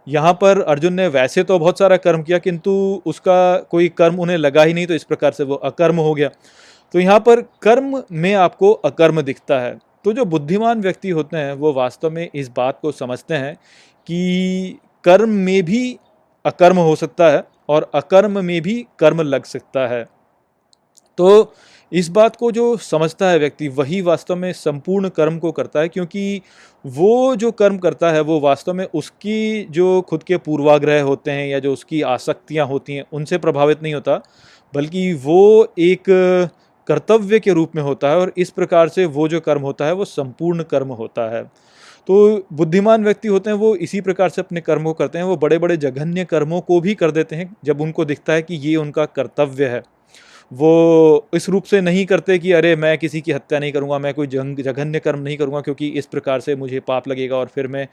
यहाँ 0.06 0.32
पर 0.34 0.60
अर्जुन 0.62 0.94
ने 0.94 1.06
वैसे 1.10 1.42
तो 1.42 1.58
बहुत 1.58 1.78
सारा 1.78 1.96
कर्म 1.98 2.22
किया, 2.22 2.38
किंतु 2.38 3.02
उसका 3.06 3.56
कोई 3.70 3.88
कर्म 3.90 4.20
उन्हें 4.20 4.36
लगा 4.38 4.62
ही 4.62 4.74
नहीं 4.74 4.86
तो 4.86 4.94
इस 4.94 5.04
प्रकार 5.04 5.32
से 5.32 5.44
वो 5.44 5.54
अकर्म 5.56 5.96
हो 5.98 6.14
गया। 6.14 6.30
तो 6.94 7.00
यहाँ 7.00 7.20
पर 7.20 7.40
कर्म 7.62 8.02
में 8.12 8.32
आपको 8.34 8.72
अकर्म 8.72 9.20
दिखता 9.22 9.60
है। 9.60 9.78
तो 10.04 10.12
जो 10.12 10.24
बुद्धिमान 10.24 10.80
व्यक्ति 10.80 11.10
होते 11.10 11.36
हैं, 11.36 11.52
वो 11.52 11.72
वास्तव 11.72 12.10
में 12.10 12.28
इस 12.34 12.50
बात 12.56 12.78
को 12.82 12.92
समझते 12.92 13.34
हैं 13.34 13.54
कि 14.08 14.78
कर्म 15.04 15.28
में 15.28 15.62
भी 15.62 15.98
अकर्म 16.44 16.76
हो 16.76 16.96
सकता 16.96 17.30
है 17.30 17.44
और 17.68 17.90
अकर्म 17.94 18.44
में 18.44 18.60
भी 18.62 18.86
कर्म 18.98 19.20
लग 19.20 19.44
सकता 19.44 19.86
है। 19.86 20.04
तो 21.18 21.54
इस 21.92 22.08
बात 22.08 22.36
को 22.36 22.50
जो 22.52 22.76
समझता 22.76 23.28
है 23.30 23.38
व्यक्ति, 23.38 23.68
वही 23.68 24.00
वास्तव 24.00 24.36
में 24.36 24.52
संपूर्ण 24.52 25.08
कर्म 25.08 25.38
को 25.38 25.52
करता 25.52 25.80
है, 25.80 25.88
क्योंकि 25.88 26.40
वो 26.84 27.36
जो 27.36 27.50
कर्म 27.52 27.78
करता 27.78 28.10
है, 28.10 28.20
वो 28.20 28.40
वास्तव 28.40 28.74
में 28.74 28.86
उसकी 28.94 29.64
जो 29.70 30.00
खुद 30.02 30.22
के 30.22 30.36
पूर्वाग्रह 30.36 31.02
होते 31.02 31.30
हैं 31.30 31.46
या 31.48 31.58
जो 31.58 31.72
उसकी 31.72 32.02
आसक्तियाँ 32.02 32.66
होती 32.66 32.94
हैं, 32.94 33.04
उनसे 33.12 33.38
प्रभावित 33.38 33.82
नहीं 33.82 33.94
होता, 33.94 34.20
बल्कि 34.74 35.12
वो 35.14 35.74
एक 35.78 36.10
कर्तव्य 36.86 37.40
के 37.40 37.52
रूप 37.52 37.76
में 37.76 37.82
होता 37.82 38.10
है 38.10 38.16
और 38.16 38.32
इस 38.36 38.50
प्रकार 38.50 38.88
से 38.88 39.04
वो 39.04 39.28
जो 39.28 39.40
कर्म 39.40 39.62
होता 39.62 39.84
है, 39.84 39.92
वो 39.92 40.04
संपूर्ण 40.04 40.62
कर्म 40.62 40.88
होता 40.88 41.36
है। 41.36 41.42
तो 42.06 42.46
बुद्धिमान 42.52 43.04
व्यक्ति 43.04 43.28
होते 43.28 43.50
हैं, 43.50 43.56
वो 43.56 43.76
इसी 43.76 44.00
प्रकार 44.00 44.28
से 44.28 44.42
अपने 44.42 44.60
कर्म 44.60 44.92
करते 44.92 45.18
हैं, 45.18 45.24
वो 45.24 45.36
बड़े 45.36 45.58
बड़े 45.58 45.76
जघन्य 45.76 46.24
कर्मों 46.24 46.60
को 46.60 46.80
भी 46.80 46.94
कर 46.94 47.10
देते 47.10 47.36
हैं, 47.36 47.56
जब 47.64 47.80
उनको 47.80 48.04
दिखता 48.04 48.32
है 48.32 48.42
कि 48.42 48.54
ये 48.54 48.76
उनका 48.76 49.04
कर्तव्य 49.04 49.66
है। 49.66 49.82
वो 50.52 51.28
इस 51.34 51.48
रूप 51.48 51.64
से 51.64 51.80
नहीं 51.80 52.06
करते 52.06 52.38
कि 52.38 52.52
अरे, 52.52 52.76
मैं 52.76 52.98
किसी 52.98 53.20
की 53.20 53.32
हत्या 53.32 53.58
नहीं 53.58 53.72
करूँगा, 53.72 53.98
मैं 53.98 54.14
कोई 54.14 54.26
जंग, 54.26 54.56
जघन्य 54.56 54.98
कर्म 54.98 55.20
नहीं 55.20 55.36
करूँगा, 55.36 55.60
क्योंकि 55.60 55.88
इस 55.88 56.06
प्रकार 56.06 56.40
से 56.40 56.56
मुझे 56.56 56.80
पाप 56.80 57.08
लगेगा 57.08 57.36
और 57.36 57.46
फिर 57.46 57.66
मैं 57.66 57.88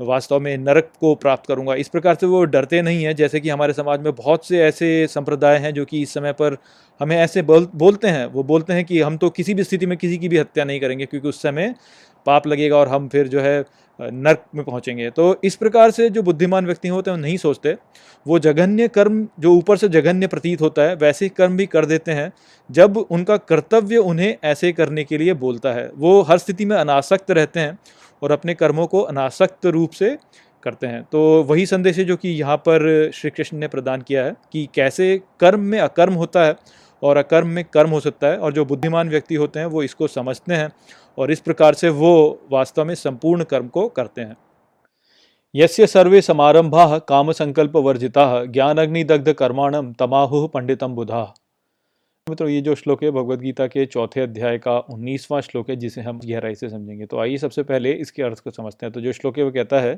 वास्तव 0.00 0.40
में 0.40 0.56
नरक 0.58 0.90
को 1.00 1.14
प्राप्त 1.14 1.46
करूँगा। 1.46 1.74
इस 1.74 1.88
प्रकार 1.88 2.14
से 2.14 2.26
वो 2.26 2.44
डरते 2.44 2.82
नहीं 2.82 3.04
हैं, 3.04 3.14
जैसे 3.16 3.40
कि 3.40 3.48
हमारे 3.48 3.72
समाज 3.72 4.00
में 4.00 4.14
बहुत 4.14 4.46
से 4.46 4.60
ऐसे 4.60 5.06
संप्रदाय 5.06 5.58
हैं 5.58 5.72
जो 5.74 5.84
कि 5.84 6.02
इस 6.02 6.14
समय 6.14 6.32
पर 6.32 6.56
हमें 7.00 7.16
ऐसे 7.16 7.42
बोल, 7.42 7.68
बोलते 7.74 8.08
हैं। 8.08 8.24
वो 8.26 8.42
बोलते 8.42 8.72
हैं 8.72 8.84
कि 8.84 9.00
हम 9.00 9.16
तो 9.16 9.30
किसी 9.30 9.54
भी 9.54 9.64
स्थिति 9.64 9.86
में 9.86 9.96
किसी 9.98 10.18
की 10.18 10.28
भी 10.28 10.38
हत्या 10.38 10.64
नहीं 10.64 10.80
करेंगे, 10.80 11.06
क्योंकि 11.06 11.28
उस 11.28 11.42
समय 11.42 11.74
पाप 12.26 12.46
लगेगा 12.46 12.76
और 12.76 12.88
हम 12.88 13.08
फिर 13.08 13.28
जो 13.28 13.40
है 13.40 13.64
नर्क 13.98 14.44
में 14.54 14.64
पहुँचेंगे। 14.64 15.08
तो 15.10 15.34
इस 15.44 15.56
प्रकार 15.56 15.90
से 15.90 16.08
जो 16.10 16.22
बुद्धिमान 16.22 16.66
व्यक्ति 16.66 16.88
होते 16.88 17.10
हैं, 17.10 17.16
वो 17.18 17.22
नहीं 17.22 17.36
सोचते। 17.36 17.76
वो 18.26 18.38
जघन्य 18.38 18.88
कर्म, 18.88 19.26
जो 19.40 19.52
ऊपर 19.52 19.76
से 19.76 19.88
जघन्य 19.88 20.26
प्रतीत 20.26 20.60
होता 20.60 20.82
है, 20.82 20.94
वैसे 20.96 21.28
कर्म 21.28 21.56
भी 21.56 21.66
कर 21.66 21.86
देते 21.86 22.12
हैं, 22.12 22.32
जब 22.70 22.96
उनका 22.96 23.36
कर्तव्य 23.36 23.96
उन्हें 23.96 24.36
ऐसे 24.44 24.72
करने 24.72 25.04
के 25.04 25.18
लिए 25.18 25.34
बोलता 25.34 25.72
है। 25.72 25.90
वो 25.96 26.20
हर 26.22 26.38
स्थिति 26.38 26.64
में 26.64 26.76
अनासक्त 26.76 27.30
रहते 27.30 27.60
हैं। 27.60 27.78
और 28.22 28.32
अपने 28.32 28.54
कर्मों 28.54 28.86
को 28.86 29.00
अनासक्त 29.00 29.66
रूप 29.66 29.90
से 29.90 30.16
करते 30.62 30.86
हैं। 30.86 31.02
तो 31.02 31.20
वही 31.42 31.66
संदेश 31.66 31.98
है 31.98 32.04
जो 32.04 32.16
कि 32.16 32.28
यहाँ 32.30 32.56
पर 32.56 33.10
श्री 33.14 33.30
कृष्ण 33.30 33.58
ने 33.58 33.68
प्रदान 33.68 34.00
किया 34.00 34.24
है 34.24 34.34
कि 34.52 34.68
कैसे 34.74 35.16
कर्म 35.40 35.60
में 35.60 35.78
अकर्म 35.80 36.14
होता 36.14 36.44
है 36.44 36.56
और 37.02 37.16
अकर्म 37.16 37.48
में 37.48 37.64
कर्म 37.64 37.90
हो 37.90 38.00
सकता 38.00 38.26
है 38.26 38.38
और 38.38 38.52
जो 38.52 38.64
बुद्धिमान 38.64 39.08
व्यक्ति 39.08 39.34
होते 39.34 39.60
हैं 39.60 39.66
वो 39.66 39.82
इसको 39.82 40.06
समझते 40.08 40.54
हैं 40.54 40.70
और 41.18 41.30
इस 41.30 41.40
प्रकार 41.40 41.74
से 41.74 41.88
वो 41.88 42.12
वास्तव 42.52 42.84
में 42.84 42.94
संपूर्ण 42.94 43.44
कर्म 43.44 43.68
को 43.68 43.88
करते 43.88 44.20
हैं। 44.20 44.36
यस्य 45.54 45.86
सर्वे 45.86 46.20
समारंभा 46.22 46.98
काम 46.98 47.32
संकल्प 47.32 47.76
वर्जिता 47.76 48.44
ज्ञान 48.44 48.78
अग्निदग्ध 48.78 49.32
कर्माणम 49.32 49.92
तमाहु 49.92 50.46
पंडितम 50.48 50.94
बुधा। 50.94 51.22
मित्रों, 52.30 52.48
ये 52.50 52.60
जो 52.60 52.74
श्लोक 52.74 53.02
है, 53.04 53.10
भगवद 53.10 53.40
गीता 53.40 53.66
के 53.66 53.86
चौथे 53.86 54.20
अध्याय 54.20 54.58
का 54.58 54.78
उन्नीसवां 54.78 55.40
श्लोक 55.40 55.70
है, 55.70 55.76
जिसे 55.76 56.00
हम 56.00 56.20
गहराई 56.24 56.54
से 56.54 56.68
समझेंगे। 56.68 57.06
तो 57.06 57.18
आइए 57.18 57.38
सबसे 57.38 57.62
पहले 57.62 57.92
इसके 57.92 58.22
अर्थ 58.22 58.40
को 58.40 58.50
समझते 58.50 58.86
हैं। 58.86 58.92
तो 58.92 59.00
जो 59.00 59.12
श्लोक 59.12 59.38
है, 59.38 59.44
वो 59.44 59.50
कहता 59.50 59.80
है, 59.80 59.96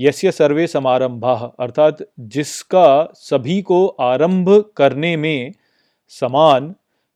यस्य 0.00 0.30
सर्वे 0.30 0.66
समारंभा 0.66 1.34
अर्थात 1.60 1.98
जिसका 2.20 3.08
सभी 3.14 3.62
को 3.62 3.86
आरंभ 3.86 4.64
करने 4.76 5.16
में 5.16 5.52
समान 6.08 6.74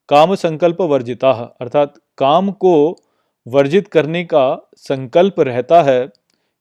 काम 0.09 0.35
संकल्प 0.35 0.81
वर्जिता, 0.81 1.31
अर्थात 1.61 1.95
काम 2.19 2.51
को 2.51 2.97
वर्जित 3.47 3.89
करने 3.89 4.25
का 4.25 4.71
संकल्प 4.77 5.41
रहता 5.41 5.83
है, 5.83 6.09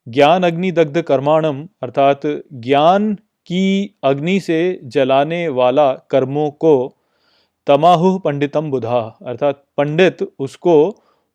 ज्ञान 0.07 0.43
अग्नि 0.43 0.71
दग्ध 0.71 1.01
कर्माणम, 1.01 1.67
अर्थात 1.83 2.21
ज्ञान 2.53 3.13
की 3.45 3.95
अग्नि 4.03 4.39
से 4.39 4.79
जलाने 4.83 5.47
वाला 5.47 5.93
कर्मों 5.93 6.49
को 6.51 6.73
तमाहु 7.69 8.17
पंडितम 8.19 8.69
बुधा। 8.71 8.99
अर्थात 9.25 9.63
पंडित 9.77 10.23
उसको 10.39 10.75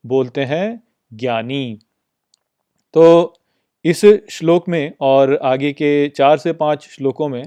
बोलते 0.04 0.44
हैं 0.44 0.82
ज्ञानी। 1.12 1.78
तो 2.94 3.34
इस 3.84 4.04
श्लोक 4.30 4.68
में 4.68 4.92
और 5.00 5.38
आगे 5.42 5.72
के 5.72 6.08
चार 6.08 6.38
से 6.38 6.52
पाँच 6.52 6.88
श्लोकों 6.90 7.28
में 7.28 7.42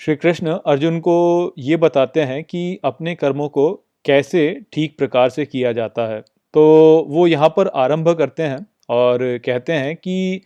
श्री 0.00 0.16
कृष्ण 0.16 0.56
अर्जुन 0.66 0.98
को 1.00 1.16
ये 1.58 1.76
बताते 1.76 2.22
हैं 2.22 2.42
कि 2.44 2.78
अपने 2.84 3.14
कर्मों 3.14 3.48
को 3.48 3.72
कैसे 4.04 4.44
ठीक 4.72 4.96
प्रकार 4.98 5.28
से 5.28 5.46
किया 5.46 5.72
जाता 5.72 6.06
है। 6.06 6.20
तो 6.54 6.62
वो 7.08 7.26
यहाँ 7.26 7.48
पर 7.48 7.68
आरंभ 7.76 8.08
करते 8.18 8.42
हैं 8.42 8.66
और 8.88 9.18
कहते 9.44 9.72
हैं 9.72 9.94
कि 9.96 10.40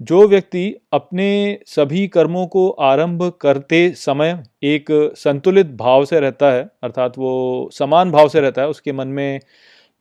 जो 0.00 0.26
व्यक्ति 0.28 0.74
अपने 0.92 1.58
सभी 1.66 2.06
कर्मों 2.08 2.46
को 2.46 2.68
आरंभ 2.70 3.22
करते 3.40 3.88
समय 3.90 4.42
एक 4.62 4.86
संतुलित 5.16 5.66
भाव 5.76 6.04
से 6.04 6.20
रहता 6.20 6.50
है, 6.52 6.62
अर्थात 6.82 7.18
वो 7.18 7.68
समान 7.72 8.10
भाव 8.10 8.28
से 8.28 8.40
रहता 8.40 8.62
है, 8.62 8.68
उसके 8.68 8.92
मन 8.92 9.08
में 9.08 9.40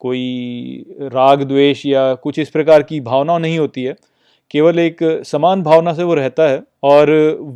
कोई 0.01 0.85
राग, 1.01 1.43
द्वेष 1.43 1.85
या 1.85 2.13
कुछ 2.15 2.39
इस 2.39 2.49
प्रकार 2.49 2.83
की 2.83 2.99
भावना 3.01 3.37
नहीं 3.37 3.57
होती 3.59 3.83
है, 3.83 3.95
केवल 4.51 4.79
एक 4.79 5.03
समान 5.25 5.61
भावना 5.63 5.93
से 5.93 6.03
वो 6.03 6.13
रहता 6.13 6.47
है 6.49 6.61
और 6.83 7.07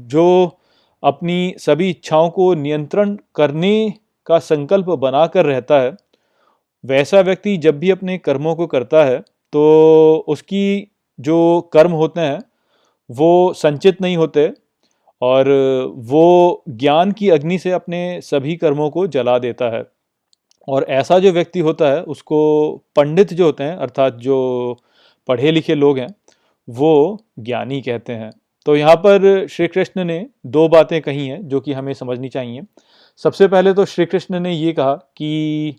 जो 0.08 0.58
अपनी 1.04 1.54
सभी 1.60 1.90
इच्छाओं 1.90 2.30
को 2.30 2.54
नियंत्रण 2.54 3.16
करने 3.36 3.94
का 4.28 4.40
संकल्प 4.40 4.86
बनाकर 5.00 5.46
रहता 5.46 5.80
है, 5.82 5.92
वैसा 6.84 7.22
व्यक्ति 7.22 7.58
जब 7.58 7.80
भी 7.80 7.90
अपने 7.92 8.18
कर्मों 8.18 8.56
को 8.56 8.68
करता 8.68 9.04
है 9.06 9.20
तो 9.54 10.26
उसकी 10.28 10.92
जो 11.20 11.70
कर्म 11.74 11.92
होते 11.92 12.22
हैं, 12.22 12.40
वो 13.12 13.54
संचित 13.54 14.02
नहीं 14.02 14.18
होते 14.18 14.54
और 15.22 15.50
वो 15.96 16.64
ज्ञान 16.70 17.12
की 17.12 17.30
अग्नि 17.30 17.58
से 17.58 17.72
अपने 17.72 18.22
सभी 18.22 18.56
कर्मों 18.56 18.90
को 18.90 19.08
जला 19.08 19.40
देता 19.40 19.66
है। 19.66 19.84
और 20.68 20.84
ऐसा 20.84 21.20
जो 21.20 21.32
व्यक्ति 21.32 21.60
होता 21.60 21.88
है, 21.88 22.04
उसको 22.04 22.76
पंडित 22.96 23.34
जो 23.34 23.46
होते 23.46 23.64
हैं, 23.64 23.76
अर्थात 23.76 24.14
जो 24.14 24.78
पढ़े 25.28 25.52
लिखे 25.52 25.76
लोग 25.76 26.00
हैं, 26.00 26.16
वो 26.70 27.24
ज्ञानी 27.40 27.82
कहते 27.82 28.14
हैं। 28.14 28.32
तो 28.66 28.76
यहाँ 28.76 28.96
पर 28.96 29.48
श्री 29.48 29.68
कृष्ण 29.68 30.04
ने 30.04 30.28
दो 30.46 30.68
बातें 30.68 31.02
कही 31.02 31.28
हैं, 31.28 31.48
जो 31.48 31.60
कि 31.60 31.74
हमें 31.74 31.94
समझनी 31.94 32.30
चाहिए। 32.30 32.62
सबसे 33.18 33.48
पहले 33.48 33.74
तो 33.74 33.86
श्री 33.86 34.06
कृष्ण 34.06 34.40
ने 34.40 34.54
ये 34.54 34.74
कहा 34.74 34.94
कि 34.94 35.76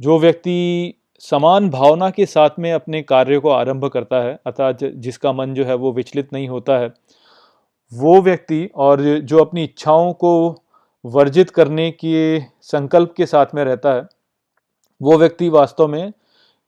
जो 0.00 0.18
व्यक्ति 0.18 0.94
समान 1.22 1.68
भावना 1.70 2.08
के 2.10 2.26
साथ 2.26 2.50
में 2.58 2.72
अपने 2.72 3.02
कार्य 3.02 3.38
को 3.38 3.50
आरंभ 3.50 3.84
करता 3.86 4.20
है, 4.22 4.32
अर्थात 4.46 4.78
जिसका 4.84 5.32
मन 5.32 5.54
जो 5.54 5.64
है 5.64 5.74
वो 5.74 5.92
विचलित 5.92 6.32
नहीं 6.32 6.48
होता 6.48 6.78
है, 6.78 6.92
वो 7.92 8.20
व्यक्ति 8.22 8.68
और 8.74 9.02
जो 9.02 9.38
अपनी 9.38 9.64
इच्छाओं 9.64 10.12
को 10.12 10.32
वर्जित 11.04 11.50
करने 11.50 11.90
के 11.90 12.40
संकल्प 12.62 13.14
के 13.16 13.26
साथ 13.26 13.54
में 13.54 13.64
रहता 13.64 13.92
है, 13.94 14.06
वो 15.00 15.18
व्यक्ति 15.18 15.48
वास्तव 15.48 15.88
में 15.88 16.12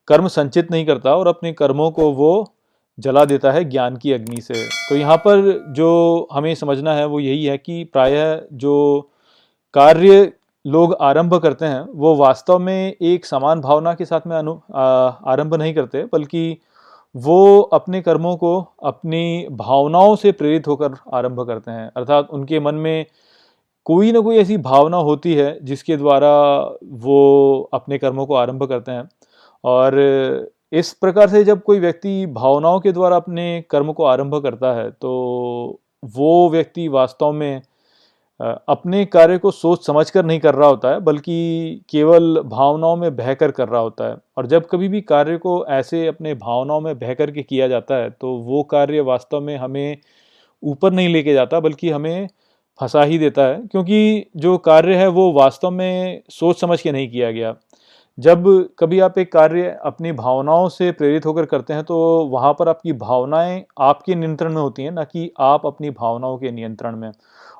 कर्म 0.08 0.28
संचित 0.28 0.70
नहीं 0.70 0.86
करता 0.86 1.14
और 1.16 1.28
अपने 1.28 1.52
कर्मों 1.52 1.90
को 1.90 2.10
वो 2.12 2.54
जला 2.98 3.24
देता 3.24 3.52
है 3.52 3.64
ज्ञान 3.64 3.96
की 3.96 4.12
अग्नि 4.12 4.40
से। 4.40 4.54
तो 4.88 4.96
यहाँ 4.96 5.16
पर 5.16 5.42
जो 5.76 6.28
हमें 6.32 6.54
समझना 6.54 6.94
है 6.94 7.06
वो 7.06 7.20
यही 7.20 7.44
है 7.44 7.58
कि 7.58 7.82
प्रायः 7.84 8.40
जो 8.52 9.10
कार्य 9.74 10.32
लोग 10.64 10.96
आरंभ 11.00 11.34
करते 11.34 11.66
हैं, 11.66 11.80
वो 11.94 12.14
वास्तव 12.16 12.58
में 12.58 12.92
एक 12.92 13.26
समान 13.26 13.60
भावना 13.60 13.94
के 13.94 14.04
साथ 14.04 14.26
में 14.26 14.36
अनु 14.36 14.54
आरंभ 14.74 15.54
नहीं 15.54 15.74
करते, 15.74 16.02
बल्कि 16.12 16.58
वो 17.14 17.60
अपने 17.72 18.00
कर्मों 18.02 18.36
को 18.36 18.56
अपनी 18.84 19.46
भावनाओं 19.52 20.14
से 20.16 20.32
प्रेरित 20.32 20.66
होकर 20.68 20.94
आरंभ 21.14 21.40
करते 21.46 21.70
हैं। 21.70 21.90
अर्थात 21.96 22.28
उनके 22.30 22.60
मन 22.60 22.74
में 22.74 23.06
कोई 23.86 24.12
ना 24.12 24.20
कोई 24.20 24.36
ऐसी 24.38 24.56
भावना 24.58 24.96
होती 24.96 25.34
है, 25.34 25.58
जिसके 25.64 25.96
द्वारा 25.96 26.32
वो 26.84 27.70
अपने 27.74 27.98
कर्मों 27.98 28.26
को 28.26 28.34
आरंभ 28.34 28.64
करते 28.64 28.92
हैं। 28.92 29.08
और 29.64 30.50
इस 30.72 30.92
प्रकार 30.92 31.28
से 31.28 31.42
जब 31.44 31.62
कोई 31.62 31.80
व्यक्ति 31.80 32.26
भावनाओं 32.26 32.80
के 32.80 32.92
द्वारा 32.92 33.16
अपने 33.16 33.64
कर्म 33.70 33.92
को 33.92 34.04
आरंभ 34.04 34.34
करता 34.42 34.72
है 34.72 34.90
तो 34.90 35.10
वो 36.16 36.48
व्यक्ति 36.50 36.88
वास्तव 36.88 37.32
में 37.32 37.62
अपने 38.40 39.04
कार्य 39.06 39.38
को 39.38 39.50
सोच 39.50 39.86
समझ 39.86 40.08
कर 40.10 40.24
नहीं 40.24 40.38
कर 40.40 40.54
रहा 40.54 40.68
होता 40.68 40.88
है, 40.88 41.00
बल्कि 41.00 41.84
केवल 41.90 42.40
भावनाओं 42.46 42.96
में 42.96 43.14
बहकर 43.16 43.50
कर 43.50 43.68
रहा 43.68 43.80
होता 43.80 44.08
है। 44.08 44.16
और 44.36 44.46
जब 44.46 44.66
कभी 44.66 44.88
भी 44.88 45.00
कार्य 45.02 45.36
को 45.38 45.64
ऐसे 45.70 46.06
अपने 46.06 46.34
भावनाओं 46.36 46.80
में 46.80 46.98
बह 46.98 47.14
कर 47.14 47.30
के 47.30 47.42
किया 47.42 47.68
जाता 47.68 47.96
है 47.96 48.10
तो 48.12 48.36
वो 48.38 48.62
कार्य 48.64 49.00
वास्तव 49.02 49.40
में 49.40 49.56
हमें 49.58 49.96
ऊपर 50.62 50.92
नहीं 50.92 51.08
लेके 51.08 51.32
जाता, 51.34 51.60
बल्कि 51.60 51.90
हमें 51.90 52.28
फंसा 52.80 53.02
ही 53.04 53.18
देता 53.18 53.42
है, 53.42 53.56
क्योंकि 53.62 54.26
जो 54.36 54.56
कार्य 54.60 54.96
है 54.96 55.08
वो 55.10 55.32
वास्तव 55.32 55.70
में 55.72 56.22
सोच 56.30 56.60
समझ 56.60 56.80
के 56.80 56.92
नहीं 56.92 57.10
किया 57.10 57.30
गया। 57.32 57.54
जब 58.18 58.44
कभी 58.78 58.98
आप 59.00 59.18
एक 59.18 59.32
कार्य 59.32 59.76
अपनी 59.84 60.12
भावनाओं 60.14 60.68
से 60.70 60.90
प्रेरित 60.92 61.26
होकर 61.26 61.44
करते 61.46 61.74
हैं 61.74 61.84
तो 61.84 61.96
वहाँ 62.32 62.52
पर 62.54 62.68
आपकी 62.68 62.92
भावनाएँ 62.94 63.62
आपके 63.80 64.14
नियंत्रण 64.14 64.54
में 64.54 64.60
होती 64.62 64.82
हैं, 64.82 64.90
ना 64.92 65.04
कि 65.04 65.30
आप 65.40 65.66
अपनी 65.66 65.90
भावनाओं 65.92 66.38
के 66.38 66.50
नियंत्रण 66.52 66.96
में। 66.96 67.10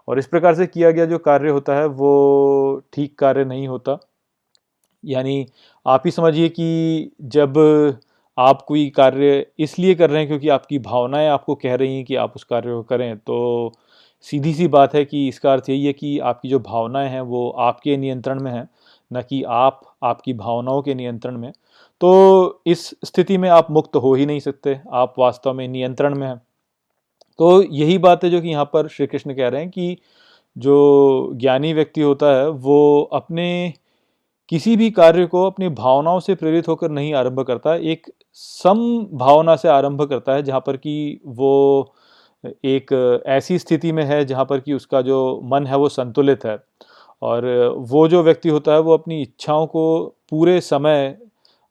और 0.09 0.19
इस 0.19 0.27
प्रकार 0.27 0.55
से 0.55 0.67
किया 0.67 0.91
गया 0.91 1.07
जो 1.07 1.19
कार्य 1.19 1.51
होता 1.51 1.77
है, 1.77 1.87
वो 1.87 2.83
ठीक 2.93 3.19
कार्य 3.19 3.45
नहीं 3.45 3.69
होता। 3.69 3.99
यानी 5.05 5.47
आप 5.87 6.03
ही 6.05 6.11
समझिए 6.11 6.49
कि 6.49 7.11
जब 7.23 7.59
आप 8.39 8.63
कोई 8.69 8.89
कार्य 8.91 9.47
इसलिए 9.59 9.95
कर 9.95 10.11
रहे 10.11 10.19
हैं 10.19 10.29
क्योंकि 10.29 10.49
आपकी 10.49 10.79
भावनाएँ 10.79 11.29
आपको 11.29 11.55
कह 11.55 11.75
रही 11.75 11.97
हैं 11.97 12.05
कि 12.05 12.17
आप 12.17 12.33
उस 12.37 12.45
कार्य 12.45 12.71
को 12.71 12.83
करें 12.83 13.17
तो 13.19 13.73
सीधी 14.23 14.55
सी 14.55 14.69
बात 14.69 14.95
है 14.95 15.05
कि 15.05 15.29
इसका 15.29 15.53
अर्थ 15.53 15.69
यही 15.71 15.87
है 15.87 15.93
कि 15.93 16.19
आपकी 16.19 16.49
जो 16.49 16.59
भावनाएँ 16.61 17.09
हैं, 17.11 17.21
वो 17.21 17.51
आपके 17.51 17.97
नियंत्रण 17.97 18.41
में 18.41 18.53
हैं, 18.53 18.69
न 19.13 19.23
कि 19.23 19.43
आप, 19.43 19.81
आपकी 20.05 20.33
भावनाओं 20.33 20.83
के 20.83 20.95
नियंत्रण 20.95 21.39
में। 21.39 21.53
तो 22.01 22.63
इस 22.67 22.95
स्थिति 23.05 23.39
में 23.39 23.49
आप 23.49 23.71
मुक्त 23.71 23.97
हो 23.97 24.15
ही 24.15 24.27
नहीं 24.27 24.41
सकते। 24.41 24.81
आप 24.93 25.15
वास्तव 25.19 25.53
में 25.55 25.69
नियंत्रण 25.69 26.15
में 26.15 26.27
हैं। 26.29 26.43
तो 27.39 27.63
यही 27.63 27.99
बात 27.99 28.25
है 28.25 28.31
जो 28.31 28.41
कि 28.41 28.49
यहाँ 28.49 28.65
पर 28.65 28.89
श्री 28.89 29.07
कृष्ण 29.07 29.35
कह 29.35 29.49
रहे 29.49 29.61
हैं 29.61 29.71
कि 29.71 29.97
जो 30.57 31.33
ज्ञानी 31.35 31.73
व्यक्ति 31.73 32.01
होता 32.01 32.27
है, 32.37 32.49
वो 32.49 33.03
अपने 33.13 33.75
किसी 34.49 34.77
भी 34.77 34.91
कार्य 34.91 35.27
को 35.27 35.45
अपनी 35.45 35.69
भावनाओं 35.69 36.21
से 36.21 36.35
प्रेरित 36.35 36.69
होकर 36.69 36.91
नहीं 36.91 37.13
आरंभ 37.15 37.41
करता। 37.41 37.75
एक 37.75 38.07
सम 38.33 38.79
भावना 39.13 39.57
से 39.57 39.69
आरंभ 39.69 40.03
करता 40.03 40.35
है, 40.35 40.43
जहाँ 40.43 40.61
पर 40.61 40.77
कि 40.77 41.21
वो 41.27 41.95
एक 42.65 42.93
ऐसी 43.27 43.59
स्थिति 43.59 43.93
में 43.93 44.05
है, 44.05 44.25
जहाँ 44.25 44.45
पर 44.45 44.61
कि 44.61 44.73
उसका 44.73 45.01
जो 45.03 45.41
मन 45.45 45.67
है 45.67 45.77
वो 45.77 45.89
संतुलित 45.89 46.45
है। 46.47 46.59
और 47.23 47.47
वो 47.91 48.07
जो 48.09 48.23
व्यक्ति 48.23 48.49
होता 48.49 48.73
है, 48.73 48.81
वो 48.81 48.95
अपनी 48.95 49.21
इच्छाओं 49.23 49.67
को 49.67 50.05
पूरे 50.31 50.61
समय 50.61 51.17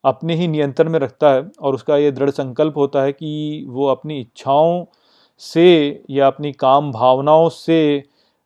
अपने 0.03 0.35
ही 0.35 0.47
नियंत्रण 0.47 0.89
में 0.89 0.99
रखता 0.99 1.31
है 1.33 1.43
और 1.61 1.75
उसका 1.75 1.97
ये 1.97 2.11
दृढ़ 2.11 2.29
संकल्प 2.29 2.77
होता 2.77 3.01
है 3.03 3.11
कि 3.11 3.65
वो 3.69 3.87
अपनी 3.87 4.19
इच्छाओं 4.19 4.83
से 5.43 6.03
या 6.09 6.27
अपनी 6.27 6.51
काम 6.53 6.91
भावनाओं 6.91 7.47
से 7.51 8.03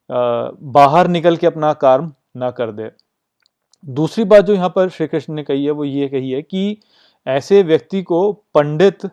बाहर 0.09 1.07
निकल 1.09 1.35
के 1.37 1.47
अपना 1.47 1.71
कार्य 1.75 2.11
ना 2.35 2.49
कर 2.51 2.71
दे। 2.71 2.89
दूसरी 3.83 4.23
बात 4.25 4.45
जो 4.45 4.53
यहाँ 4.53 4.69
पर 4.69 4.89
श्री 4.89 5.07
कृष्ण 5.07 5.33
ने 5.33 5.43
कही 5.43 5.65
है, 5.65 5.71
वो 5.71 5.83
ये 5.85 6.07
कही 6.07 6.31
है 6.31 6.41
कि 6.41 6.77
ऐसे 7.27 7.61
व्यक्ति 7.63 8.01
को 8.03 8.31
पंडित 8.55 9.09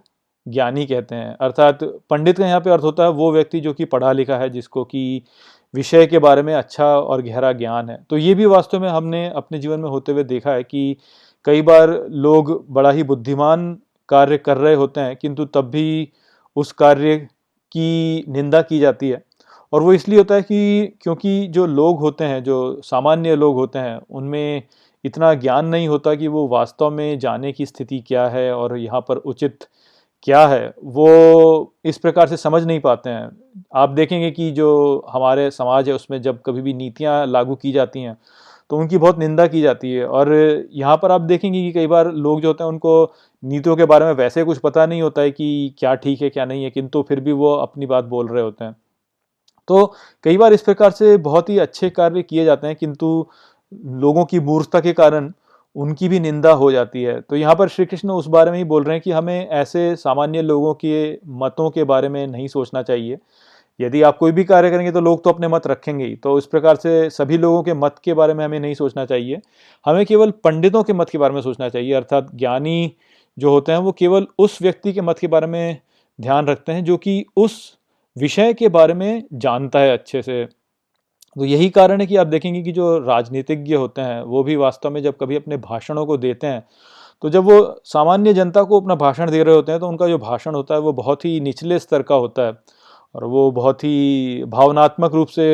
ज्ञानी 0.47 0.85
कहते 0.87 1.15
हैं। 1.15 1.37
अर्थात 1.37 1.79
पंडित 2.11 2.39
का 2.39 2.47
यहाँ 2.47 2.61
पे 2.61 2.71
अर्थ 2.71 2.83
होता 2.85 3.05
है 3.05 3.11
वो 3.13 3.31
व्यक्ति 3.33 3.61
जो 3.61 3.73
कि 3.75 3.85
पढ़ा 3.87 4.13
लिखा 4.13 4.37
है, 4.37 4.49
जिसको 4.51 4.85
कि 4.85 5.23
विषय 5.75 6.07
के 6.07 6.19
बारे 6.19 6.43
में 6.43 6.55
अच्छा 6.55 6.87
और 6.87 7.23
गहरा 7.23 7.53
ज्ञान 7.53 7.91
है। 7.91 7.99
तो 8.11 8.17
ये 8.19 8.35
भी 8.35 8.47
वास्तव 8.47 8.81
में 8.81 8.89
हमने 8.89 9.29
अपने 9.31 9.59
जीवन 9.59 9.81
में 9.81 9.89
होते 9.91 10.13
हुए 10.13 10.25
देखा 10.25 10.53
है 10.53 10.63
कि 10.65 10.97
कई 11.47 11.63
बार 11.63 11.91
लोग 12.11 12.53
बड़ा 12.71 12.91
ही 12.91 13.03
बुद्धिमान 13.05 13.73
कार्य 14.09 14.39
कर 14.39 14.57
रहे 14.57 14.75
होते 14.75 15.01
हैं, 15.01 15.17
किंतु 15.17 15.45
तब 15.47 15.71
भी 15.71 16.13
उस 16.57 16.73
कार्य 16.75 17.27
की 17.77 18.25
निंदा 18.29 18.63
की 18.63 18.79
जाती 18.81 19.09
है। 19.11 19.23
और 19.73 19.83
वो 19.83 19.93
इसलिए 19.93 20.19
होता 20.19 20.35
है 20.35 20.43
कि 20.43 20.97
क्योंकि 21.03 21.47
जो 21.49 21.67
लोग 21.67 22.01
होते 22.01 22.25
हैं, 22.25 22.43
जो 22.45 22.81
सामान्य 22.85 23.37
लोग 23.37 23.57
होते 23.57 23.79
हैं, 23.79 23.99
उनमें 24.11 24.63
इतना 25.05 25.33
ज्ञान 25.35 25.67
नहीं 25.67 25.89
होता 25.89 26.15
कि 26.15 26.29
वो 26.29 26.47
वास्तव 26.49 26.91
में 26.91 27.19
जाने 27.19 27.53
की 27.53 27.67
स्थिति 27.67 27.99
क्या 28.01 28.27
है 28.29 28.53
और 28.55 28.77
यहाँ 28.79 29.01
पर 29.01 29.17
उचित 29.17 29.65
क्या 30.23 30.47
है, 30.49 30.75
वो 30.85 31.73
इस 31.85 31.99
प्रकार 31.99 32.29
से 32.29 32.37
समझ 32.37 32.63
नहीं 32.65 32.81
पाते 32.81 33.11
हैं। 33.11 33.29
आप 33.75 33.91
देखेंगे 33.91 34.31
कि 34.31 34.51
जो 34.51 34.71
हमारे 35.11 35.51
समाज 35.51 35.89
है, 35.89 35.95
उसमें 35.95 36.21
जब 36.23 36.41
कभी 36.47 36.63
भी 36.63 36.75
नीतियाँ 36.75 37.27
लागू 37.27 37.55
की 37.55 37.73
जाती 37.73 38.03
हैं 38.03 38.17
तो 38.71 38.77
उनकी 38.77 38.99
बहुत 38.99 39.19
निंदा 39.19 39.47
की 39.47 39.61
जाती 39.63 39.93
है। 39.93 40.07
और 40.07 40.33
यहाँ 40.73 40.97
पर 40.97 41.11
आप 41.11 41.21
देखेंगे 41.21 41.61
कि 41.63 41.73
कई 41.73 41.87
बार 41.87 42.11
लोग 42.13 42.41
जो 42.41 42.49
होते 42.49 42.65
हैं, 42.65 42.69
उनको 42.71 43.15
नीतियों 43.43 43.77
के 43.77 43.85
बारे 43.85 44.05
में 44.05 44.13
वैसे 44.15 44.45
कुछ 44.45 44.59
पता 44.59 44.87
नहीं 44.87 45.03
होता 45.03 45.23
है 45.23 45.31
कि 45.31 45.75
क्या 45.79 45.95
ठीक 45.97 46.23
है, 46.23 46.31
क्या 46.31 46.45
नहीं 46.45 46.65
है, 46.65 46.71
किंतु 46.71 47.03
फिर 47.09 47.21
भी 47.21 47.33
वो 47.33 47.55
अपनी 47.55 47.87
बात 47.87 48.05
बोल 48.05 48.29
रहे 48.29 48.43
होते 48.43 48.65
हैं। 48.65 48.77
तो 49.69 49.87
कई 50.25 50.37
बार 50.37 50.53
इस 50.53 50.63
प्रकार 50.63 50.91
से 50.91 51.17
बहुत 51.19 51.49
ही 51.51 51.59
अच्छे 51.59 51.91
कार्य 51.91 52.23
किए 52.23 52.45
जाते 52.45 52.67
हैं, 52.67 52.77
किंतु 52.77 53.27
लोगों 53.73 54.25
की 54.25 54.41
मूर्खता 54.41 54.81
के 54.81 54.93
कारण 54.93 55.33
उनकी 55.77 56.09
भी 56.09 56.19
निंदा 56.21 56.51
हो 56.53 56.71
जाती 56.73 57.03
है। 57.03 57.21
तो 57.21 57.37
यहाँ 57.37 57.55
पर 57.55 57.69
श्री 57.69 57.85
कृष्ण 57.87 58.11
उस 58.11 58.27
बारे 58.27 58.51
में 58.51 58.59
ही 58.59 58.65
बोल 58.65 58.85
रहे 58.85 58.95
हैं 58.95 59.03
कि 59.03 59.11
हमें 59.11 59.49
ऐसे 59.49 59.95
सामान्य 59.97 60.43
लोगों 60.43 60.75
के 60.75 61.19
मतों 61.39 61.71
के 61.71 61.85
बारे 61.85 62.09
में 62.09 62.27
नहीं 62.27 62.47
सोचना 62.49 62.83
चाहिए। 62.83 63.19
यदि 63.81 64.03
आप 64.03 64.19
कोई 64.19 64.33
भी 64.33 64.45
कार्य 64.45 64.71
करेंगे 64.71 64.93
तो 64.93 65.01
लोग 65.01 65.23
तो 65.25 65.31
अपने 65.31 65.49
मत 65.49 65.67
रखेंगे 65.67 66.05
ही। 66.05 66.17
तो 66.17 66.37
इस 66.39 66.47
प्रकार 66.47 66.77
से 66.77 67.09
सभी 67.11 67.39
लोगों 67.39 67.63
के 67.63 67.75
मत 67.75 67.97
के 68.05 68.15
बारे 68.15 68.35
में 68.35 68.45
हमें 68.45 68.59
नहीं 68.61 68.75
सोचना 68.75 69.05
चाहिए। 69.07 69.41
हमें 69.87 70.05
केवल 70.07 70.31
पंडितों 70.45 70.83
के 70.83 70.93
मत 70.93 71.11
के 71.11 71.19
बारे 71.19 71.35
में 71.35 71.41
सोचना 71.43 71.69
चाहिए, 71.69 71.93
अर्थात 71.93 72.29
ज्ञानी 72.35 72.93
जो 73.37 73.51
होते 73.51 73.73
हैं 73.73 73.79
वो 73.79 73.93
केवल 73.93 74.27
उस 74.39 74.61
व्यक्ति 74.63 74.93
के 74.93 75.01
मत 75.01 75.19
के 75.19 75.27
बारे 75.29 75.47
में 75.47 75.79
ध्यान 76.19 76.47
रखते 76.47 76.73
हैं 76.73 76.85
जो 76.85 76.97
कि 76.97 77.25
उस 77.37 77.57
विषय 78.17 78.53
के 78.55 78.69
बारे 78.71 78.95
में 78.95 79.23
जानता 79.35 79.79
है 79.79 79.93
अच्छे 79.93 80.23
से। 80.23 80.45
तो 80.45 81.45
यही 81.45 81.69
कारण 81.71 82.01
है 82.01 82.07
कि 82.07 82.17
आप 82.17 82.27
देखेंगे 82.27 82.63
कि 82.63 82.73
जो 82.73 82.99
राजनीतिज्ञ 82.99 83.75
होते 83.75 84.01
हैं, 84.01 84.23
वो 84.23 84.43
भी 84.43 84.57
वास्तव 84.57 84.91
में 84.91 85.03
जब 85.03 85.17
कभी 85.21 85.37
अपने 85.37 85.57
भाषणों 85.59 86.05
को 86.07 86.17
देते 86.17 86.47
हैं 86.47 86.63
तो 87.23 87.31
जब 87.31 87.45
वो 87.45 87.81
सामान्य 87.85 88.33
जनता 88.35 88.63
को 88.63 88.81
अपना 88.81 88.95
भाषण 88.95 89.31
दे 89.31 89.43
रहे 89.43 89.55
होते 89.55 89.73
हैं 89.73 89.81
तो 89.81 89.89
उनका 89.89 90.09
जो 90.09 90.19
भाषण 90.19 90.55
होता 90.55 90.75
है 90.75 90.81
वो 90.81 90.93
बहुत 90.93 91.25
ही 91.25 91.39
निचले 91.41 91.79
स्तर 91.79 92.03
का 92.03 92.15
होता 92.15 92.43
है। 92.43 92.53
और 93.15 93.25
वो 93.25 93.51
बहुत 93.51 93.85
ही 93.85 94.45
भावनात्मक 94.49 95.15
रूप 95.15 95.29
से 95.29 95.47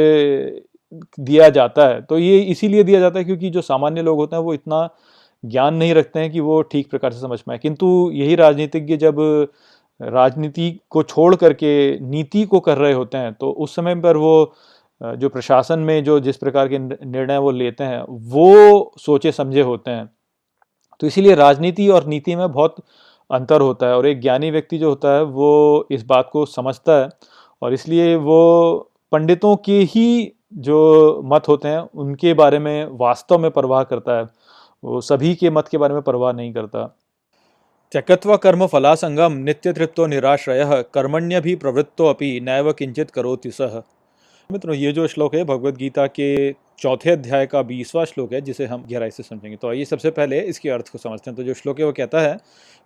दिया 1.20 1.48
जाता 1.48 1.86
है। 1.88 2.00
तो 2.02 2.18
ये 2.18 2.38
इसीलिए 2.40 2.82
दिया 2.84 3.00
जाता 3.00 3.18
है 3.18 3.24
क्योंकि 3.24 3.50
जो 3.50 3.60
सामान्य 3.62 4.02
लोग 4.02 4.18
होते 4.18 4.36
हैं 4.36 4.42
वो 4.42 4.54
इतना 4.54 4.88
ज्ञान 5.44 5.74
नहीं 5.74 5.94
रखते 5.94 6.20
हैं 6.20 6.30
कि 6.32 6.40
वो 6.40 6.60
ठीक 6.62 6.90
प्रकार 6.90 7.12
से 7.12 7.20
समझ 7.20 7.40
पाए। 7.40 7.58
किंतु 7.58 8.10
यही 8.14 8.34
राजनीतिज्ञ 8.34 8.96
जब 8.96 9.16
राजनीति 10.00 10.70
को 10.90 11.02
छोड़ 11.02 11.34
करके 11.36 12.00
नीति 12.00 12.44
को 12.44 12.60
कर 12.60 12.78
रहे 12.78 12.92
होते 12.92 13.18
हैं 13.18 13.32
तो 13.34 13.50
उस 13.50 13.74
समय 13.76 13.94
पर 13.94 14.16
वो, 14.16 14.52
जो 15.00 15.28
प्रशासन 15.28 15.78
में 15.78 16.02
जो 16.04 16.18
जिस 16.20 16.36
प्रकार 16.36 16.68
के 16.68 16.78
निर्णय 16.78 17.38
वो 17.38 17.50
लेते 17.50 17.84
हैं, 17.84 18.02
वो 18.08 18.92
सोचे 18.98 19.32
समझे 19.32 19.62
होते 19.62 19.90
हैं। 19.90 20.10
तो 21.00 21.06
इसीलिए 21.06 21.34
राजनीति 21.34 21.88
और 21.88 22.06
नीति 22.06 22.36
में 22.36 22.50
बहुत 22.52 22.76
अंतर 23.30 23.60
होता 23.60 23.86
है 23.86 23.96
और 23.96 24.06
एक 24.06 24.20
ज्ञानी 24.20 24.50
व्यक्ति 24.50 24.78
जो 24.78 24.88
होता 24.88 25.14
है 25.16 25.22
वो 25.24 25.86
इस 25.90 26.04
बात 26.06 26.28
को 26.32 26.44
समझता 26.46 26.98
है 27.00 27.08
और 27.62 27.74
इसलिए 27.74 28.14
वो 28.16 28.90
पंडितों 29.12 29.56
के 29.56 29.78
ही 29.84 30.32
जो 30.54 31.22
मत 31.24 31.48
होते 31.48 31.68
हैं, 31.68 31.78
उनके 31.78 32.34
बारे 32.34 32.58
में 32.58 32.86
वास्तव 32.90 33.38
में 33.38 33.50
परवाह 33.50 33.82
करता 33.82 34.18
है। 34.18 34.24
वो 34.84 35.00
सभी 35.00 35.34
के 35.34 35.50
मत 35.50 35.68
के 35.68 35.78
बारे 35.78 35.94
में 35.94 36.02
परवाह 36.02 36.32
नहीं 36.32 36.52
करता। 36.52 36.86
त्यक्त्वा 37.92 38.36
कर्म 38.36 38.66
फलासंगम 38.66 39.32
नित्य 39.32 39.72
तृप्तो 39.72 40.06
निराश्रय, 40.06 40.84
कर्मण्य 40.94 41.40
भी 41.40 41.54
प्रवृत्तो 41.56 42.06
अपि 42.06 42.40
नैव 42.40 42.72
किंचित 42.72 43.10
करोति 43.10 43.50
सह 43.50 43.82
मित्रों, 44.50 44.74
ये 44.74 44.92
जो 44.92 45.06
श्लोक 45.06 45.34
है 45.34 45.44
भगवत 45.44 45.74
गीता 45.74 46.06
के 46.06 46.52
चौथे 46.52 47.10
अध्याय 47.10 47.46
का 47.46 47.62
बीसवा 47.62 48.04
श्लोक 48.04 48.32
है, 48.32 48.40
जिसे 48.40 48.66
हम 48.66 48.84
गहराई 48.90 49.10
से 49.10 49.22
समझेंगे। 49.22 49.56
तो 49.56 49.68
आइए 49.68 49.84
सबसे 49.84 50.10
पहले 50.10 50.40
इसके 50.40 50.70
अर्थ 50.70 50.88
को 50.88 50.98
समझते 50.98 51.30
हैं। 51.30 51.36
तो 51.36 51.42
जो 51.42 51.54
श्लोक 51.54 51.80
है, 51.80 51.86
वो 51.86 51.92
कहता 51.92 52.20
है, 52.20 52.36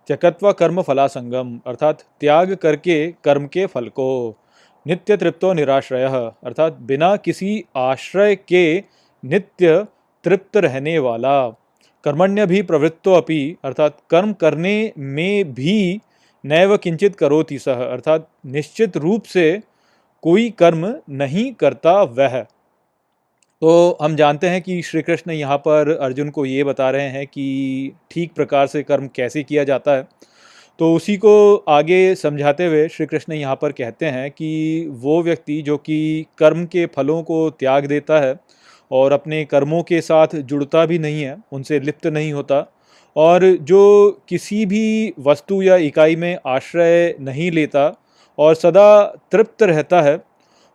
त्यकत्व 0.07 0.51
कर्म 0.51 0.81
फलासंगम, 0.81 1.59
अर्थात 1.67 2.03
त्याग 2.19 2.53
करके 2.55 3.07
कर्म 3.23 3.47
के 3.47 3.65
फल 3.65 3.87
को। 3.89 4.37
नित्य 4.85 5.17
तृप्तो 5.17 5.53
निराश्रय। 5.53 6.05
अर्थात 6.05 6.77
बिना 6.81 7.15
किसी 7.15 7.63
आश्रय 7.75 8.35
के 8.35 8.77
नित्य 9.23 9.85
तृप्त 10.23 10.57
रहने 10.57 10.97
वाला। 10.99 11.49
कर्मण्य 12.03 12.45
भी 12.45 12.61
प्रवृत्तो 12.61 13.13
अपि, 13.13 13.55
अर्थात 13.65 13.97
कर्म 14.09 14.33
करने 14.33 14.91
में 14.97 15.53
भी 15.53 15.99
नैव 16.43 16.75
किंचित 16.77 17.15
करोति 17.15 17.57
सह 17.59 17.83
अर्थात 17.83 18.27
निश्चित 18.45 18.97
रूप 18.97 19.23
से 19.23 19.61
कोई 20.23 20.49
कर्म 20.49 20.85
नहीं 21.09 21.51
करता 21.53 22.01
वह। 22.03 22.39
तो 23.61 23.97
हम 24.01 24.15
जानते 24.15 24.47
हैं 24.47 24.61
कि 24.61 24.81
श्री 24.81 25.01
कृष्ण 25.01 25.31
यहाँ 25.31 25.57
पर 25.57 25.89
अर्जुन 26.01 26.29
को 26.29 26.45
ये 26.45 26.63
बता 26.63 26.89
रहे 26.89 27.07
हैं 27.09 27.25
कि 27.27 27.91
ठीक 28.11 28.33
प्रकार 28.33 28.67
से 28.67 28.83
कर्म 28.83 29.07
कैसे 29.15 29.43
किया 29.43 29.63
जाता 29.63 29.91
है। 29.91 30.07
तो 30.79 30.93
उसी 30.93 31.15
को 31.17 31.55
आगे 31.69 32.15
समझाते 32.15 32.65
हुए 32.65 32.87
श्री 32.87 33.05
कृष्ण 33.05 33.33
यहाँ 33.33 33.55
पर 33.55 33.71
कहते 33.71 34.05
हैं 34.05 34.29
कि 34.31 34.87
वो 34.91 35.21
व्यक्ति 35.23 35.61
जो 35.61 35.77
कि 35.77 36.25
कर्म 36.37 36.65
के 36.65 36.85
फलों 36.85 37.21
को 37.23 37.49
त्याग 37.49 37.85
देता 37.85 38.19
है 38.19 38.35
और 38.91 39.11
अपने 39.11 39.43
कर्मों 39.45 39.81
के 39.83 40.01
साथ 40.01 40.35
जुड़ता 40.35 40.85
भी 40.85 40.99
नहीं 40.99 41.21
है, 41.21 41.37
उनसे 41.51 41.79
लिप्त 41.79 42.07
नहीं 42.07 42.33
होता, 42.33 42.65
और 43.15 43.45
जो 43.61 44.11
किसी 44.29 44.65
भी 44.65 45.13
वस्तु 45.19 45.61
या 45.61 45.75
इकाई 45.75 46.15
में 46.15 46.37
आश्रय 46.47 47.15
नहीं 47.19 47.49
लेता 47.51 47.91
और 48.37 48.55
सदा 48.55 49.03
तृप्त 49.31 49.63
रहता 49.63 50.01
है, 50.01 50.19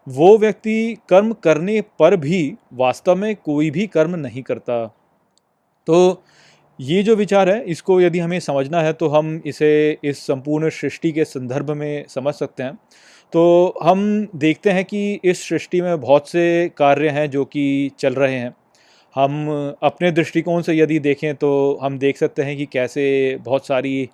वो 0.07 0.37
व्यक्ति 0.39 0.97
कर्म 1.09 1.33
करने 1.45 1.81
पर 1.99 2.17
भी 2.17 2.55
वास्तव 2.73 3.17
में 3.17 3.35
कोई 3.37 3.71
भी 3.71 3.87
कर्म 3.87 4.17
नहीं 4.17 4.43
करता। 4.43 4.85
तो 5.87 6.23
ये 6.81 7.03
जो 7.03 7.15
विचार 7.17 7.49
है, 7.49 7.63
इसको 7.65 8.01
यदि 8.01 8.19
हमें 8.19 8.39
समझना 8.41 8.81
है 8.83 8.93
तो 8.93 9.09
हम 9.09 9.41
इसे 9.47 9.99
इस 10.05 10.19
संपूर्ण 10.27 10.69
सृष्टि 10.71 11.11
के 11.13 11.25
संदर्भ 11.25 11.71
में 11.71 12.05
समझ 12.09 12.35
सकते 12.35 12.63
हैं। 12.63 12.75
तो 13.33 13.75
हम 13.83 14.29
देखते 14.37 14.71
हैं 14.71 14.85
कि 14.85 15.21
इस 15.25 15.49
सृष्टि 15.49 15.81
में 15.81 16.01
बहुत 16.01 16.29
से 16.29 16.71
कार्य 16.77 17.09
हैं 17.09 17.29
जो 17.31 17.45
कि 17.45 17.91
चल 17.99 18.15
रहे 18.15 18.39
हैं। 18.39 18.55
हम 19.15 19.77
अपने 19.83 20.11
दृष्टिकोण 20.13 20.63
से 20.63 20.75
यदि 20.75 20.99
देखें 20.99 21.35
तो 21.35 21.79
हम 21.83 21.99
देख 21.99 22.17
सकते 22.17 22.43
हैं 22.43 22.57
कि 22.57 22.67
कैसे 22.67 23.37
बहुत 23.45 23.67
सारी 23.67 24.09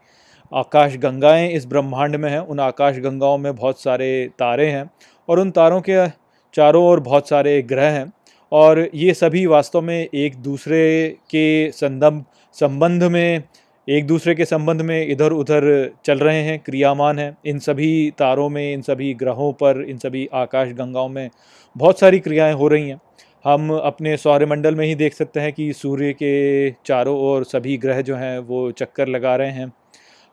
आकाश 0.52 0.96
गंगाएँ 0.96 1.48
इस 1.48 1.66
ब्रह्मांड 1.66 2.16
में 2.16 2.30
हैं। 2.30 2.40
उन 2.40 2.60
आकाश 2.60 2.98
गंगाओं 2.98 3.38
में 3.38 3.54
बहुत 3.56 3.82
सारे 3.82 4.10
तारे 4.38 4.66
हैं 4.66 4.90
और 5.28 5.40
उन 5.40 5.50
तारों 5.50 5.80
के 5.80 6.06
चारों 6.54 6.84
ओर 6.84 7.00
बहुत 7.00 7.28
सारे 7.28 7.60
ग्रह 7.62 7.90
हैं। 7.90 8.12
और 8.52 8.88
ये 8.94 9.14
सभी 9.14 9.44
वास्तव 9.46 9.80
में 9.80 10.08
एक 10.14 10.36
दूसरे 10.36 11.08
के 11.30 11.70
संदम 11.72 12.22
संबंध 12.60 13.04
में, 13.04 13.42
एक 13.88 14.06
दूसरे 14.06 14.34
के 14.34 14.44
संबंध 14.44 14.82
में 14.82 15.08
इधर 15.08 15.32
उधर 15.32 15.90
चल 16.04 16.18
रहे 16.18 16.42
हैं, 16.42 16.58
क्रियामान 16.58 17.18
हैं। 17.18 17.38
इन 17.46 17.58
सभी 17.58 18.12
तारों 18.18 18.48
में, 18.48 18.74
इन 18.74 18.82
सभी 18.82 19.14
ग्रहों 19.14 19.52
पर, 19.52 19.84
इन 19.88 19.98
सभी 19.98 20.28
आकाश 20.34 20.68
गंगाओं 20.68 21.08
में 21.08 21.30
बहुत 21.76 21.98
सारी 21.98 22.18
क्रियाएँ 22.18 22.54
हो 22.54 22.68
रही 22.68 22.88
हैं। 22.88 23.00
हम 23.44 23.70
अपने 23.70 24.16
सौरमंडल 24.16 24.74
में 24.74 24.86
ही 24.86 24.94
देख 24.94 25.14
सकते 25.14 25.40
हैं 25.40 25.52
कि 25.52 25.72
सूर्य 25.72 26.12
के 26.12 26.70
चारों 26.70 27.18
ओर 27.18 27.44
सभी 27.44 27.76
ग्रह 27.76 28.00
जो 28.00 28.16
हैं, 28.16 28.38
वो 28.38 28.70
चक्कर 28.70 29.08
लगा 29.08 29.36
रहे 29.36 29.50
हैं। 29.50 29.72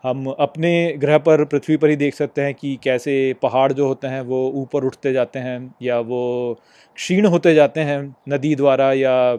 हम 0.03 0.36
अपने 0.39 0.93
ग्रह 0.97 1.17
पर, 1.17 1.45
पृथ्वी 1.45 1.78
पर 1.78 1.89
ही 1.89 1.95
देख 1.95 2.15
सकते 2.15 2.41
हैं 2.41 2.53
कि 2.53 2.80
कैसे 2.84 3.36
पहाड़ 3.41 3.74
जो 3.74 3.88
होते 3.88 4.07
हैं, 4.07 4.21
वो 4.21 4.49
ऊपर 4.49 4.84
उठते 4.84 5.13
जाते 5.13 5.39
हैं 5.39 5.76
या 5.82 5.99
वो 5.99 6.59
क्षीण 6.95 7.26
होते 7.26 7.53
जाते 7.53 7.82
हैं 7.82 8.15
नदी 8.30 8.55
द्वारा 8.55 8.93
या 8.93 9.38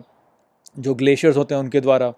जो 0.78 0.94
ग्लेशियर्स 0.94 1.36
होते 1.36 1.54
हैं 1.54 1.62
उनके 1.62 1.80
द्वारा। 1.80 2.12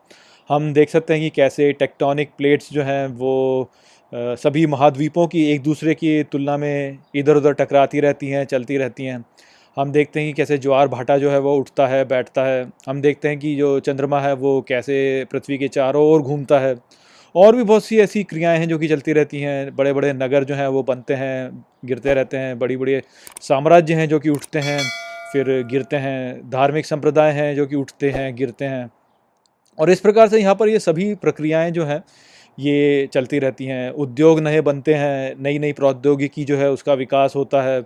हम 0.51 0.72
देख 0.72 0.90
सकते 0.90 1.12
हैं 1.12 1.22
कि 1.22 1.30
कैसे 1.30 1.72
टेक्टोनिक 1.72 2.30
प्लेट्स 2.38 2.72
जो 2.72 2.82
हैं 2.82 3.07
वो 3.07 3.70
सभी 4.14 4.66
महाद्वीपों 4.66 5.26
की 5.26 5.44
एक 5.53 5.62
दूसरे 5.62 5.94
की 5.94 6.22
तुलना 6.22 6.57
में 6.57 6.99
इधर 7.14 7.36
उधर 7.36 7.53
टकराती 7.53 8.01
रहती 8.01 8.28
हैं, 8.28 8.44
चलती 8.44 8.76
रहती 8.76 9.05
हैं। 9.05 9.24
हम 9.76 9.92
देखते 9.92 10.20
हैं 10.20 10.28
कि 10.28 10.32
कैसे 10.32 10.59
ज्वार 10.59 10.88
भाटा 10.88 11.18
जो 11.18 11.30
है 11.30 11.38
वो 11.38 11.57
उठता 11.57 11.86
है, 11.86 12.05
बैठता 12.05 12.44
है। 12.44 12.66
हम 12.88 13.01
देखते 13.01 13.28
हैं 13.28 13.38
कि 13.38 13.55
जो 13.57 13.80
चंद्रमा 13.80 14.20
है 14.20 14.32
वो 14.34 14.61
कैसे 14.68 15.26
पृथ्वी 15.32 15.59
के 15.59 15.68
चारों 15.68 16.05
ओर 16.05 16.22
घूमता 16.22 16.59
है। 16.59 16.74
और 17.34 17.57
भी 17.57 17.62
बहुत 17.62 17.84
सी 17.84 17.99
ऐसी 17.99 18.22
क्रियाएँ 18.24 18.59
हैं 18.59 18.68
जो 18.68 18.78
कि 18.78 18.88
चलती 18.88 19.12
रहती 19.12 19.40
हैं। 19.40 19.76
बड़े 19.76 19.92
बड़े 19.92 20.12
नगर 20.12 20.44
जो 20.44 20.55
हैं 20.55 20.68
वो 20.68 20.82
बनते 20.82 21.14
हैं, 21.14 21.64
गिरते 21.84 22.14
रहते 22.14 22.36
हैं 22.36 22.59
बड़ी 22.59 22.76
बड़ी 22.76 23.01
साम्राज्य 23.40 23.94
हैं 23.94 24.09
जो 24.09 24.18
कि 24.18 24.30
उठते 24.30 24.59
हैं, 24.59 24.80
फिर 25.32 25.62
गिरते 25.70 25.97
हैं, 25.97 26.51
धार्मिक 26.51 26.86
संप्रदाय 26.86 27.32
हैं 27.32 27.55
जो 27.57 27.66
कि 27.66 27.76
उठते 27.76 28.11
हैं, 28.11 28.34
गिरते 28.36 28.64
हैं। 28.64 28.90
और 29.79 29.91
इस 29.91 30.01
प्रकार 30.01 30.29
से 30.29 30.41
यहाँ 30.41 30.55
पर 30.55 30.68
ये 30.68 30.79
सभी 30.79 31.14
प्रक्रियाएँ 31.14 31.70
जो 31.70 31.85
हैं, 31.85 32.03
ये 32.59 33.09
चलती 33.12 33.39
रहती 33.39 33.64
हैं। 33.64 33.91
उद्योग 33.91 34.41
नए 34.41 34.61
बनते 34.61 34.95
हैं 34.95 35.35
नई 35.39 35.59
नई 35.59 35.72
प्रौद्योगिकी 35.72 36.45
जो 36.45 36.57
है 36.57 36.70
उसका 36.70 36.95
विकास 36.95 37.37
होता 37.37 37.62
है 37.62 37.83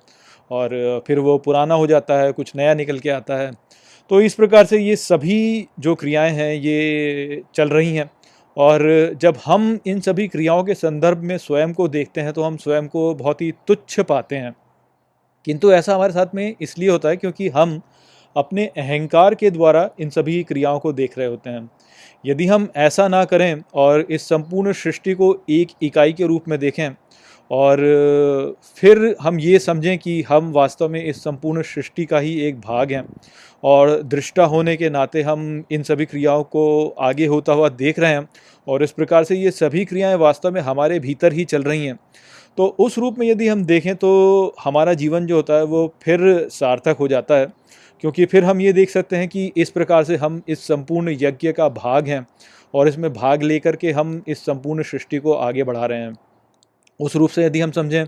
और 0.51 1.03
फिर 1.07 1.19
वो 1.19 1.37
पुराना 1.39 1.75
हो 1.75 1.87
जाता 1.87 2.21
है, 2.21 2.33
कुछ 2.33 2.53
नया 2.57 2.75
निकल 2.75 2.99
के 2.99 3.11
आता 3.11 3.37
है। 3.37 3.51
तो 4.11 4.21
इस 4.21 4.35
प्रकार 4.35 4.67
से 4.67 4.79
ये 4.79 4.97
सभी 4.97 5.67
जो 5.81 5.95
क्रियाएँ 5.95 6.33
हैं, 6.33 6.53
ये 6.55 7.43
चल 7.55 7.69
रही 7.69 7.95
हैं 7.97 8.11
और 8.57 8.83
जब 9.21 9.37
हम 9.45 9.79
इन 9.87 10.01
सभी 10.01 10.27
क्रियाओं 10.29 10.65
के 10.65 10.75
संदर्भ 10.75 11.19
में 11.19 11.37
स्वयं 11.39 11.73
को 11.73 11.87
देखते 11.89 12.21
हैं 12.21 12.33
तो 12.33 12.43
हम 12.43 12.57
स्वयं 12.57 12.87
को 12.89 13.15
बहुत 13.15 13.43
ही 13.43 13.53
तुच्छ 13.67 14.01
पाते 14.01 14.37
हैं। 14.37 14.55
किंतु 15.47 15.73
ऐसा 15.73 15.95
हमारे 15.95 16.13
साथ 16.13 16.35
में 16.35 16.55
इसलिए 16.61 16.89
होता 16.91 17.09
है 17.09 17.17
क्योंकि 17.17 17.49
हम 17.49 17.81
अपने 18.37 18.67
अहंकार 18.67 19.35
के 19.35 19.51
द्वारा 19.51 19.89
इन 20.01 20.11
सभी 20.11 20.43
क्रियाओं 20.43 20.79
को 20.79 20.93
देख 20.93 21.19
रहे 21.19 21.27
होते 21.27 21.51
हैं। 21.51 21.71
यदि 22.25 22.47
हम 22.47 22.69
ऐसा 22.77 23.09
ना 23.09 23.25
करें 23.25 23.63
और 23.75 24.07
इस 24.11 24.23
संपूर्ण 24.23 24.73
सृष्टि 24.73 25.15
को 25.15 25.37
एक 25.51 25.69
इकाई 25.83 26.13
के 26.13 26.27
रूप 26.27 26.49
में 26.49 26.59
देखें 26.59 26.91
और 27.51 27.79
फिर 28.77 29.17
हम 29.21 29.41
ये 29.41 29.59
समझें 29.59 29.99
कि 29.99 30.23
हम 30.23 30.53
वास्तव 30.53 30.89
में 30.89 31.05
इस 31.05 31.23
संपूर्ण 31.25 31.63
सृष्टि 31.63 32.05
का 32.05 32.19
ही 32.19 32.41
एक 32.41 32.61
भाग 32.61 32.93
हैं 32.93 33.05
और 33.63 34.03
दृष्टा 34.03 34.45
होने 34.45 34.77
के 34.77 34.91
नाते 34.91 35.23
हम 35.23 35.65
इन 35.71 35.83
सभी 35.83 36.05
क्रियाओं 36.05 36.43
को 36.45 36.89
आगे 37.01 37.27
होता 37.27 37.53
हुआ 37.53 37.69
देख 37.69 37.99
रहे 37.99 38.11
हैं 38.11 38.29
और 38.67 38.83
इस 38.83 38.93
प्रकार 38.93 39.25
से 39.25 39.37
ये 39.37 39.51
सभी 39.51 39.85
क्रियाएँ 39.85 40.17
वास्तव 40.17 40.53
में 40.53 40.61
हमारे 40.61 40.99
भीतर 40.99 41.33
ही 41.33 41.45
चल 41.45 41.63
रही 41.63 41.87
हैं। 41.87 41.99
तो 42.59 42.67
उस 42.79 42.99
रूप 42.99 43.19
में 43.19 43.27
यदि 43.27 43.49
हम 43.49 43.65
देखें 43.65 43.95
तो 43.97 44.55
हमारा 44.65 44.95
जीवन 44.95 45.27
जो 45.27 45.37
होता 45.37 45.55
है 45.55 45.65
वो 45.65 45.87
फिर 46.03 46.21
सार्थक 46.51 46.97
हो 47.01 47.09
जाता 47.09 47.35
है, 47.35 47.47
क्योंकि 48.01 48.25
फिर 48.25 48.45
हम 48.45 48.61
ये 48.61 48.73
देख 48.73 48.91
सकते 48.91 49.17
हैं 49.17 49.29
कि 49.29 49.51
इस 49.57 49.71
प्रकार 49.71 50.05
से 50.05 50.17
हम 50.17 50.41
इस 50.49 50.67
संपूर्ण 50.67 51.17
यज्ञ 51.21 51.53
का 51.53 51.69
भाग 51.69 52.09
हैं 52.09 52.27
और 52.75 52.89
इसमें 52.89 53.13
भाग 53.13 53.43
लेकर 53.43 53.77
के 53.77 53.93
हम 53.93 54.23
इस 54.29 54.39
संपूर्ण 54.39 54.83
सृष्टि 54.83 55.19
को 55.19 55.33
आगे 55.33 55.65
बढ़ा 55.65 55.87
रहे 55.87 55.99
हैं। 55.99 56.17
उस 57.01 57.17
रूप 57.17 57.31
से 57.31 57.45
यदि 57.45 57.61
हम 57.61 57.71
समझें 57.71 58.05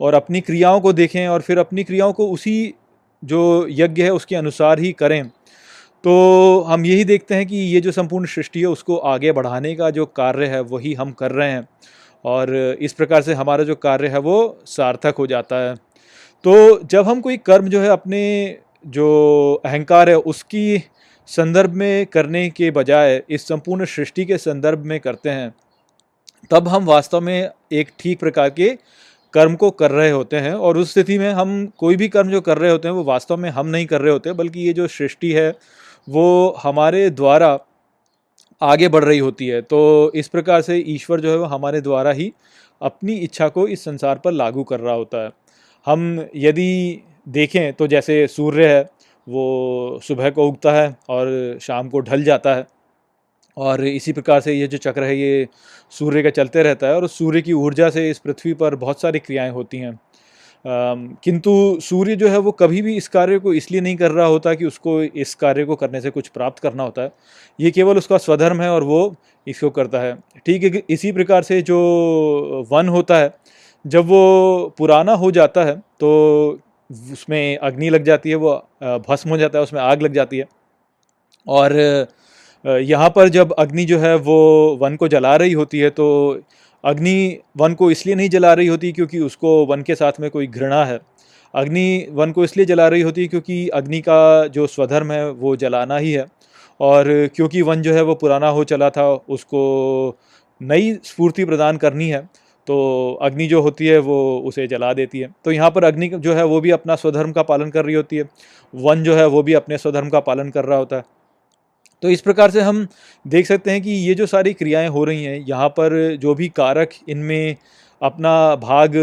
और 0.00 0.14
अपनी 0.14 0.40
क्रियाओं 0.40 0.80
को 0.80 0.92
देखें 0.92 1.26
और 1.28 1.40
फिर 1.40 1.58
अपनी 1.58 1.84
क्रियाओं 1.84 2.12
को 2.12 2.26
उसी 2.30 2.74
जो 3.22 3.66
यज्ञ 3.70 4.02
है 4.02 4.10
उसके 4.10 4.36
अनुसार 4.36 4.78
ही 4.78 4.92
करें 4.92 5.24
तो 6.04 6.60
हम 6.60 6.86
यही 6.86 7.04
देखते 7.04 7.34
हैं 7.34 7.46
कि 7.46 7.56
ये 7.56 7.80
जो 7.80 7.92
संपूर्ण 7.92 8.26
सृष्टि 8.26 8.60
है 8.60 8.66
उसको 8.66 8.96
आगे 8.96 9.32
बढ़ाने 9.32 9.74
का 9.74 9.90
जो 9.90 10.06
कार्य 10.06 10.46
है 10.46 10.60
वही 10.60 10.94
हम 10.94 11.12
कर 11.12 11.30
रहे 11.30 11.50
हैं। 11.50 11.68
और 12.24 12.54
इस 12.80 12.92
प्रकार 12.92 13.22
से 13.22 13.34
हमारा 13.34 13.64
जो 13.64 13.74
कार्य 13.74 14.08
है 14.08 14.18
वो 14.18 14.58
सार्थक 14.66 15.14
हो 15.18 15.26
जाता 15.26 15.56
है। 15.58 15.74
तो 16.44 16.80
जब 16.82 17.04
हम 17.04 17.20
कोई 17.20 17.36
कर्म 17.36 17.68
जो 17.68 17.80
है 17.80 17.88
अपने 17.88 18.22
जो 18.86 19.62
अहंकार 19.64 20.08
है 20.08 20.16
उसकी 20.16 20.82
संदर्भ 21.28 21.72
में 21.72 22.06
करने 22.06 22.48
के 22.50 22.70
बजाय, 22.70 23.22
इस 23.30 23.46
संपूर्ण 23.48 23.84
सृष्टि 23.86 24.24
के 24.24 24.38
संदर्भ 24.38 24.84
में 24.84 24.98
करते 25.00 25.30
हैं, 25.30 25.52
तब 26.50 26.68
हम 26.68 26.84
वास्तव 26.84 27.20
में 27.20 27.50
एक 27.72 27.90
ठीक 27.98 28.18
प्रकार 28.20 28.50
के 28.50 28.68
कर्म 29.34 29.54
को 29.54 29.70
कर 29.70 29.90
रहे 29.90 30.10
होते 30.10 30.36
हैं 30.36 30.54
और 30.54 30.76
उस 30.78 30.90
स्थिति 30.92 31.18
में 31.18 31.30
हम 31.30 31.66
कोई 31.78 31.96
भी 31.96 32.08
कर्म 32.08 32.30
जो 32.30 32.40
कर 32.40 32.58
रहे 32.58 32.70
होते 32.70 32.88
हैं 32.88 32.94
वो 32.94 33.04
वास्तव 33.04 33.36
में 33.36 33.48
हम 33.50 33.66
नहीं 33.66 33.86
कर 33.86 34.00
रहे 34.00 34.12
होते, 34.12 34.32
बल्कि 34.32 34.60
ये 34.60 34.72
जो 34.72 34.86
सृष्टि 34.88 35.32
है 35.32 35.50
वो 36.08 36.56
हमारे 36.62 37.08
द्वारा 37.10 37.58
आगे 38.62 38.88
बढ़ 38.88 39.04
रही 39.04 39.18
होती 39.18 39.46
है। 39.46 39.60
तो 39.62 40.12
इस 40.14 40.28
प्रकार 40.28 40.62
से 40.62 40.76
ईश्वर 40.88 41.20
जो 41.20 41.30
है 41.30 41.36
वो 41.36 41.44
हमारे 41.46 41.80
द्वारा 41.80 42.10
ही 42.12 42.32
अपनी 42.80 43.14
इच्छा 43.16 43.48
को 43.48 43.66
इस 43.68 43.84
संसार 43.84 44.18
पर 44.18 44.32
लागू 44.32 44.64
कर 44.64 44.80
रहा 44.80 44.94
होता 44.94 45.24
है। 45.24 45.30
हम 45.86 46.26
यदि 46.36 47.02
देखें 47.28 47.72
तो 47.72 47.86
जैसे 47.86 48.26
सूर्य 48.26 48.66
है, 48.66 48.82
वो 49.26 50.00
सुबह 50.02 50.30
को 50.30 50.46
उगता 50.48 50.72
है 50.72 50.96
और 51.08 51.58
शाम 51.62 51.88
को 51.88 52.00
ढल 52.00 52.22
जाता 52.24 52.54
है 52.54 52.66
और 53.56 53.84
इसी 53.84 54.12
प्रकार 54.12 54.40
से 54.40 54.52
ये 54.52 54.66
जो 54.66 54.78
चक्र 54.78 55.04
है, 55.04 55.16
ये 55.16 55.46
सूर्य 55.92 56.22
का 56.22 56.30
चलते 56.30 56.62
रहता 56.62 56.86
है 56.86 56.94
और 56.96 57.06
सूर्य 57.08 57.42
की 57.42 57.52
ऊर्जा 57.52 57.90
से 57.90 58.08
इस 58.10 58.18
पृथ्वी 58.18 58.54
पर 58.54 58.74
बहुत 58.76 59.00
सारी 59.00 59.18
क्रियाएँ 59.18 59.50
होती 59.50 59.78
हैं। 59.78 59.98
किंतु 60.64 61.52
सूर्य 61.82 62.16
जो 62.16 62.28
है 62.28 62.38
वो 62.38 62.52
कभी 62.52 62.82
भी 62.82 62.96
इस 62.96 63.08
कार्य 63.08 63.38
को 63.38 63.52
इसलिए 63.54 63.80
नहीं 63.80 63.96
कर 63.96 64.10
रहा 64.10 64.26
होता 64.26 64.54
कि 64.54 64.64
उसको 64.64 65.02
इस 65.02 65.34
कार्य 65.34 65.64
को 65.64 65.76
करने 65.76 66.00
से 66.00 66.10
कुछ 66.10 66.28
प्राप्त 66.28 66.58
करना 66.58 66.82
होता 66.82 67.02
है। 67.02 67.12
ये 67.58 67.70
केवल 67.70 67.98
उसका 67.98 68.18
स्वधर्म 68.18 68.60
है 68.62 68.70
और 68.70 68.82
वो 68.84 69.14
इसको 69.46 69.70
करता 69.70 70.00
है। 70.00 70.14
ठीक 70.46 70.64
है 70.64 70.82
इसी 70.90 71.12
प्रकार 71.12 71.42
से 71.42 71.60
जो 71.62 71.78
वन 72.70 72.88
होता 72.88 73.18
है, 73.18 73.34
जब 73.84 74.06
वो 74.06 74.74
पुराना 74.78 75.12
हो 75.14 75.30
जाता 75.30 75.64
है 75.64 75.76
तो 76.00 76.58
उसमें 77.12 77.56
अग्नि 77.58 77.90
लग 77.90 78.04
जाती 78.04 78.30
है, 78.30 78.36
वो 78.36 78.54
भस्म 79.08 79.30
हो 79.30 79.36
जाता 79.36 79.58
है, 79.58 79.62
उसमें 79.64 79.80
आग 79.80 80.02
लग 80.02 80.12
जाती 80.14 80.38
है। 80.38 80.46
और 81.46 82.06
यहाँ 82.64 83.08
पर 83.10 83.28
जब 83.30 83.52
अग्नि 83.52 83.84
जो 83.84 83.98
है 83.98 84.14
वो 84.16 84.34
वन 84.80 84.96
को 84.96 85.08
जला 85.08 85.34
रही 85.36 85.52
होती 85.52 85.78
है 85.78 85.88
तो 85.90 86.06
अग्नि 86.84 87.38
वन 87.56 87.74
को 87.74 87.90
इसलिए 87.90 88.14
नहीं 88.14 88.28
जला 88.28 88.52
रही 88.54 88.66
होती 88.66 88.92
क्योंकि 88.92 89.18
उसको 89.20 89.64
वन 89.66 89.82
के 89.82 89.94
साथ 89.94 90.20
में 90.20 90.30
कोई 90.30 90.46
घृणा 90.46 90.84
है। 90.84 90.98
अग्नि 91.54 92.06
वन 92.12 92.32
को 92.32 92.44
इसलिए 92.44 92.66
जला 92.66 92.86
रही 92.88 93.02
होती 93.02 93.22
है 93.22 93.28
क्योंकि 93.28 93.68
अग्नि 93.70 94.00
का 94.00 94.46
जो 94.48 94.66
स्वधर्म 94.66 95.12
है, 95.12 95.30
वो 95.30 95.56
जलाना 95.56 95.96
ही 95.96 96.12
है। 96.12 96.26
और 96.80 97.04
क्योंकि 97.36 97.62
वन 97.62 97.82
जो 97.82 97.94
है, 97.94 98.02
वो 98.02 98.14
पुराना 98.14 98.48
हो 98.48 98.64
चला 98.64 98.90
था, 98.90 99.08
उसको 99.28 100.16
नई 100.60 100.92
स्फूर्ति 101.04 101.44
प्रदान 101.44 101.76
करनी 101.76 102.08
है 102.08 102.28
तो 102.68 102.74
अग्नि 103.22 103.46
जो 103.46 103.60
होती 103.62 103.86
है, 103.86 103.98
वो 103.98 104.42
उसे 104.46 104.66
जला 104.66 104.92
देती 104.94 105.20
है। 105.20 105.28
तो 105.44 105.52
यहाँ 105.52 105.70
पर 105.70 105.84
अग्नि 105.84 106.08
जो 106.08 106.34
है, 106.34 106.44
वो 106.44 106.60
भी 106.60 106.70
अपना 106.70 106.96
स्वधर्म 106.96 107.32
का 107.32 107.42
पालन 107.42 107.70
कर 107.70 107.84
रही 107.84 107.94
होती 107.94 108.16
है। 108.16 108.28
वन 108.74 109.02
जो 109.04 109.14
है, 109.14 109.26
वो 109.26 109.42
भी 109.42 109.54
अपने 109.54 109.78
स्वधर्म 109.78 110.08
का 110.08 110.20
पालन 110.20 110.50
कर 110.50 110.64
रहा 110.64 110.78
होता 110.78 110.96
है। 110.96 111.04
तो 112.02 112.10
इस 112.10 112.20
प्रकार 112.20 112.50
से 112.50 112.60
हम 112.60 112.86
देख 113.24 113.46
सकते 113.46 113.70
हैं 113.70 113.82
कि 113.82 113.90
ये 113.90 114.14
जो 114.14 114.26
सारी 114.26 114.52
क्रियाएँ 114.52 114.88
हो 114.88 115.04
रही 115.04 115.24
हैं, 115.24 115.44
यहाँ 115.48 115.68
पर 115.68 116.16
जो 116.16 116.34
भी 116.34 116.48
कारक 116.48 116.90
इनमें 117.08 117.56
अपना 118.02 118.54
भाग 118.56 118.96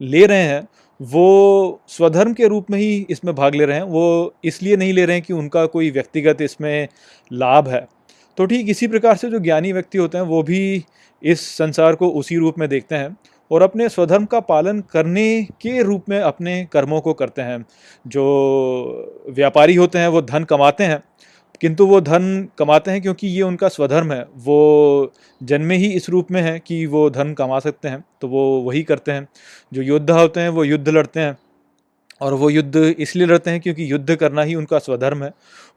ले 0.00 0.26
रहे 0.26 0.42
हैं, 0.42 0.68
वो 1.00 1.80
स्वधर्म 1.88 2.32
के 2.32 2.46
रूप 2.48 2.70
में 2.70 2.78
ही 2.78 3.06
इसमें 3.10 3.34
भाग 3.34 3.54
ले 3.54 3.64
रहे 3.64 3.76
हैं। 3.76 3.84
वो 3.84 4.34
इसलिए 4.44 4.76
नहीं 4.76 4.92
ले 4.92 5.04
रहे 5.04 5.16
हैं 5.16 5.24
कि 5.24 5.32
उनका 5.32 5.64
कोई 5.66 5.90
व्यक्तिगत 5.90 6.40
इसमें 6.40 6.88
लाभ 7.30 7.68
है। 7.68 7.86
तो 8.38 8.46
ठीक 8.46 8.68
इसी 8.68 8.86
प्रकार 8.86 9.16
से 9.16 9.30
जो 9.30 9.38
ज्ञानी 9.38 9.72
व्यक्ति 9.72 9.98
होते 9.98 10.18
हैं, 10.18 10.24
वो 10.24 10.42
भी 10.42 10.84
इस 11.22 11.46
संसार 11.56 11.94
को 11.94 12.08
उसी 12.10 12.36
रूप 12.36 12.58
में 12.58 12.68
देखते 12.68 12.94
हैं 12.94 13.16
और 13.50 13.62
अपने 13.62 13.88
स्वधर्म 13.88 14.24
का 14.24 14.40
पालन 14.40 14.80
करने 14.80 15.42
के 15.42 15.82
रूप 15.82 16.08
में 16.08 16.18
अपने 16.20 16.64
कर्मों 16.72 17.00
को 17.00 17.12
करते 17.12 17.42
हैं। 17.42 17.64
जो 18.06 19.24
व्यापारी 19.30 19.74
होते 19.74 19.98
हैं, 19.98 20.08
वो 20.08 20.22
धन 20.22 20.44
कमाते 20.44 20.84
हैं 20.84 21.02
किंतु 21.60 21.86
वो 21.86 22.00
धन 22.00 22.48
कमाते 22.58 22.90
हैं 22.90 23.00
क्योंकि 23.02 23.28
ये 23.28 23.42
उनका 23.42 23.68
स्वधर्म 23.68 24.12
है। 24.12 24.22
वो 24.36 25.12
जन्मे 25.40 25.76
ही 25.76 25.92
इस 25.92 26.08
रूप 26.10 26.30
में 26.30 26.40
है 26.42 26.58
कि 26.58 26.84
वो 26.86 27.08
धन 27.10 27.32
कमा 27.34 27.58
सकते 27.60 27.88
हैं 27.88 28.04
तो 28.20 28.28
वो 28.28 28.44
वही 28.62 28.82
करते 28.82 29.12
हैं। 29.12 29.28
जो 29.72 29.82
योद्धा 29.82 30.20
होते 30.20 30.40
हैं, 30.40 30.48
वो 30.48 30.64
युद्ध 30.64 30.88
लड़ते 30.88 31.20
हैं 31.20 31.36
और 32.20 32.34
वो 32.34 32.50
युद्ध 32.50 32.76
इसलिए 32.76 33.26
लड़ते 33.26 33.50
हैं 33.50 33.60
क्योंकि 33.60 33.90
युद्ध 33.92 34.14
करना 34.16 34.42
ही 34.42 34.54
उनका 34.54 34.78
स्वधर्म 34.78 35.22
है। 35.24 35.32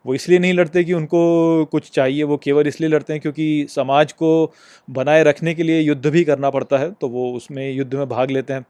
वो 0.06 0.14
इसलिए 0.16 0.40
नहीं 0.40 0.54
लड़ते 0.54 0.84
कि 0.84 0.94
उनको 0.94 1.66
कुछ 1.72 1.90
चाहिए, 1.92 2.24
वो 2.24 2.38
केवल 2.38 2.68
इसलिए 2.68 2.90
लड़ते 2.90 3.14
हैं 3.14 3.22
क्योंकि 3.22 3.66
समाज 3.70 4.12
को 4.14 4.54
बनाए 4.88 5.24
रखने 5.24 5.54
के 5.54 5.64
लिए 5.64 5.80
युद्ध 5.82 6.08
भी 6.08 6.24
करना 6.24 6.50
पड़ता 6.50 6.78
है 6.78 6.92
तो 6.92 7.08
वो 7.10 7.32
उसमें 7.34 7.72
युद्ध 7.72 7.94
में 7.94 8.08
भाग 8.10 8.32
लेते 8.32 8.54
हैं। 8.54 8.66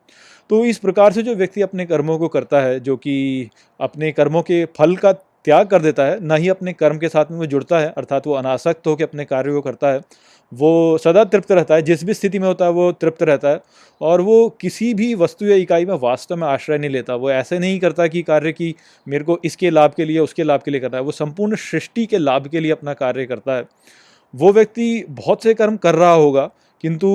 तो 0.49 0.64
इस 0.66 0.78
प्रकार 0.78 1.12
से 1.14 1.24
जो 1.24 1.36
व्यक्ति 1.36 1.62
अपने 1.62 1.86
कर्मों 1.86 2.18
को 2.20 2.28
करता 2.28 2.62
है, 2.62 2.80
जो 2.80 2.95
कि 2.97 3.49
अपने 3.80 4.12
कर्मों 4.12 4.41
के 4.41 4.64
फल 4.78 4.95
का 4.95 5.14
त्याग 5.45 5.67
कर 5.67 5.81
देता 5.81 6.03
है, 6.03 6.19
ना 6.19 6.35
ही 6.35 6.49
अपने 6.49 6.73
कर्म 6.73 6.97
के 6.97 7.09
साथ 7.09 7.25
में 7.31 7.37
वो 7.37 7.45
जुड़ता 7.45 7.79
है, 7.79 7.93
अर्थात 7.97 8.27
वो 8.27 8.33
अनासक्त 8.33 8.87
होकर 8.87 9.03
अपने 9.03 9.25
कार्य 9.25 9.51
को 9.51 9.61
करता 9.61 9.87
है। 9.87 10.01
वो 10.51 10.97
सदा 10.97 11.23
तृप्त 11.23 11.51
रहता 11.51 11.75
है, 11.75 11.81
जिस 11.81 12.03
भी 12.03 12.13
स्थिति 12.13 12.39
में 12.39 12.47
होता 12.47 12.65
है 12.65 12.71
वो 12.71 12.91
तृप्त 12.91 13.23
रहता 13.23 13.49
है, 13.49 13.61
और 14.01 14.21
वो 14.21 14.49
किसी 14.61 14.93
भी 14.93 15.13
वस्तु 15.15 15.45
या 15.45 15.55
इकाई 15.55 15.85
में 15.85 15.95
वास्तव 16.01 16.35
में 16.35 16.47
आश्रय 16.47 16.77
नहीं 16.77 16.89
लेता। 16.89 17.15
वो 17.15 17.31
ऐसे 17.31 17.59
नहीं 17.59 17.79
करता 17.79 18.07
कि 18.07 18.21
कार्य 18.21 18.51
की 18.51 18.75
मेरे 19.07 19.23
को 19.23 19.39
इसके 19.45 19.69
लाभ 19.69 19.93
के 19.97 20.05
लिए, 20.05 20.19
उसके 20.19 20.43
लाभ 20.43 20.61
के 20.61 20.71
लिए 20.71 20.79
करना 20.79 20.97
है। 20.97 21.03
वो 21.03 21.11
संपूर्ण 21.11 21.55
सृष्टि 21.55 22.05
के 22.05 22.17
लाभ 22.17 22.47
के 22.47 22.59
लिए 22.59 22.71
अपना 22.71 22.93
कार्य 22.93 23.25
करता 23.25 23.55
है। 23.55 23.65
वो 24.33 24.51
व्यक्ति 24.53 25.05
बहुत 25.09 25.43
से 25.43 25.53
कर्म 25.53 25.77
कर 25.77 25.95
रहा 25.95 26.13
होगा, 26.13 26.49
किंतु 26.83 27.07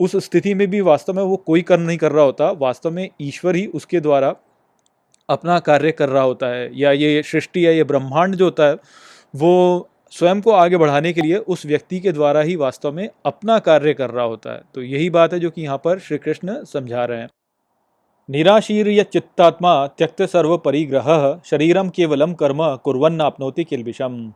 उस 0.00 0.16
स्थिति 0.16 0.54
में 0.54 0.68
भी 0.70 0.80
वास्तव 0.80 1.12
में 1.12 1.22
वो 1.22 1.36
कोई 1.36 1.62
कर्म 1.62 1.82
नहीं 1.82 1.98
कर 1.98 2.12
रहा 2.12 2.24
होता। 2.24 2.50
वास्तव 2.50 2.90
में 2.90 3.08
ईश्वर 3.20 3.56
ही 3.56 3.66
उसके 3.66 4.00
द्वारा 4.00 4.34
अपना 5.30 5.58
कार्य 5.58 5.92
कर 5.92 6.08
रहा 6.08 6.22
होता 6.22 6.46
है, 6.46 6.70
या 6.80 6.92
ये 6.92 7.22
सृष्टि 7.22 7.66
या 7.66 7.70
ये 7.70 7.84
ब्रह्मांड 7.84 8.34
जो 8.34 8.44
होता 8.44 8.64
है, 8.64 8.76
वो 9.34 9.88
स्वयं 10.12 10.40
को 10.40 10.50
आगे 10.50 10.76
बढ़ाने 10.76 11.12
के 11.12 11.20
लिए 11.20 11.36
उस 11.36 11.66
व्यक्ति 11.66 12.00
के 12.00 12.12
द्वारा 12.12 12.40
ही 12.40 12.56
वास्तव 12.56 12.92
में 12.92 13.08
अपना 13.26 13.58
कार्य 13.58 13.94
कर 13.94 14.10
रहा 14.10 14.24
होता 14.24 14.52
है। 14.52 14.62
तो 14.74 14.82
यही 14.82 15.10
बात 15.10 15.32
है 15.32 15.40
जो 15.40 15.50
कि 15.50 15.62
यहाँ 15.62 15.76
पर 15.78 15.98
श्री 15.98 16.18
कृष्ण 16.18 16.64
समझा 16.64 17.04
रहे 17.04 17.18
हैं। 17.18 17.28
निराशीर 18.28 18.88
या 18.88 19.02
चित्तात्मा 19.02 19.86
त्यक्त 19.86 20.22
सर्व 20.22 20.56
परिग्रह 20.56 21.40
शरीरम 21.44 21.88
केवलम 21.88 22.32
कर्म 22.32 22.58
कुरन 22.76 23.18
किलबिषम। 23.60 24.32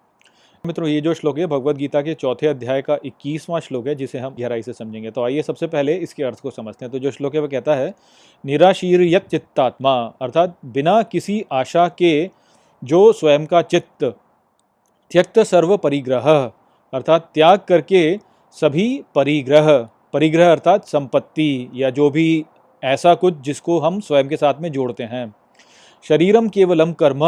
मित्रों, 0.64 0.86
ये 0.88 1.00
जो 1.00 1.12
श्लोक 1.14 1.38
है, 1.38 1.46
भगवत 1.46 1.76
गीता 1.76 2.00
के 2.02 2.12
चौथे 2.14 2.46
अध्याय 2.46 2.80
का 2.82 2.96
इक्कीसवां 3.04 3.60
श्लोक 3.60 3.86
है, 3.86 3.94
जिसे 3.94 4.18
हम 4.18 4.34
गहराई 4.38 4.62
से 4.62 4.72
समझेंगे। 4.72 5.10
तो 5.10 5.24
आइए 5.24 5.42
सबसे 5.42 5.66
पहले 5.66 5.94
इसके 5.96 6.22
अर्थ 6.22 6.40
को 6.40 6.50
समझते 6.50 6.84
हैं। 6.84 6.92
तो 6.92 6.98
जो 6.98 7.10
श्लोक 7.10 7.34
है 7.34 7.40
वह 7.40 7.48
कहता 7.48 7.74
है, 7.74 7.92
निराशीर 8.44 9.02
यत 9.02 9.26
चित्तात्मा 9.26 9.94
अर्थात 10.22 10.56
बिना 10.66 11.02
किसी 11.02 11.44
आशा 11.52 11.86
के 11.98 12.30
जो 12.82 13.12
स्वयं 13.12 13.46
का 13.46 13.62
चित्त 13.62 14.04
त्यक्त 15.10 15.38
सर्व 15.40 15.76
परिग्रह 15.76 16.30
अर्थात 16.92 17.30
त्याग 17.34 17.58
करके 17.68 18.18
सभी 18.56 18.88
परिग्रह 19.14 19.76
परिग्रह 20.12 20.52
अर्थात 20.52 20.84
संपत्ति 20.86 21.70
या 21.74 21.90
जो 21.90 22.10
भी 22.10 22.44
ऐसा 22.82 23.14
कुछ 23.14 23.40
जिसको 23.40 23.78
हम 23.80 24.00
स्वयं 24.00 24.28
के 24.28 24.36
साथ 24.36 24.60
में 24.60 24.72
जोड़ते 24.72 25.04
हैं। 25.04 25.34
शरीरम 26.04 26.48
केवलम 26.48 26.92
कर्म 26.92 27.24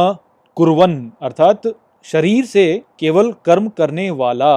कुरवन, 0.56 1.12
अर्थात 1.22 1.66
शरीर 2.06 2.44
से 2.44 2.82
केवल 3.00 3.32
कर्म 3.44 3.68
करने 3.68 4.10
वाला 4.12 4.54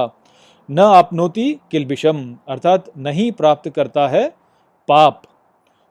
न 0.68 0.78
आपनोति 0.78 1.52
किलबिशम 1.70 2.18
अर्थात 2.48 2.90
नहीं 2.98 3.30
प्राप्त 3.32 3.68
करता 3.70 4.06
है 4.08 4.28
पाप। 4.88 5.22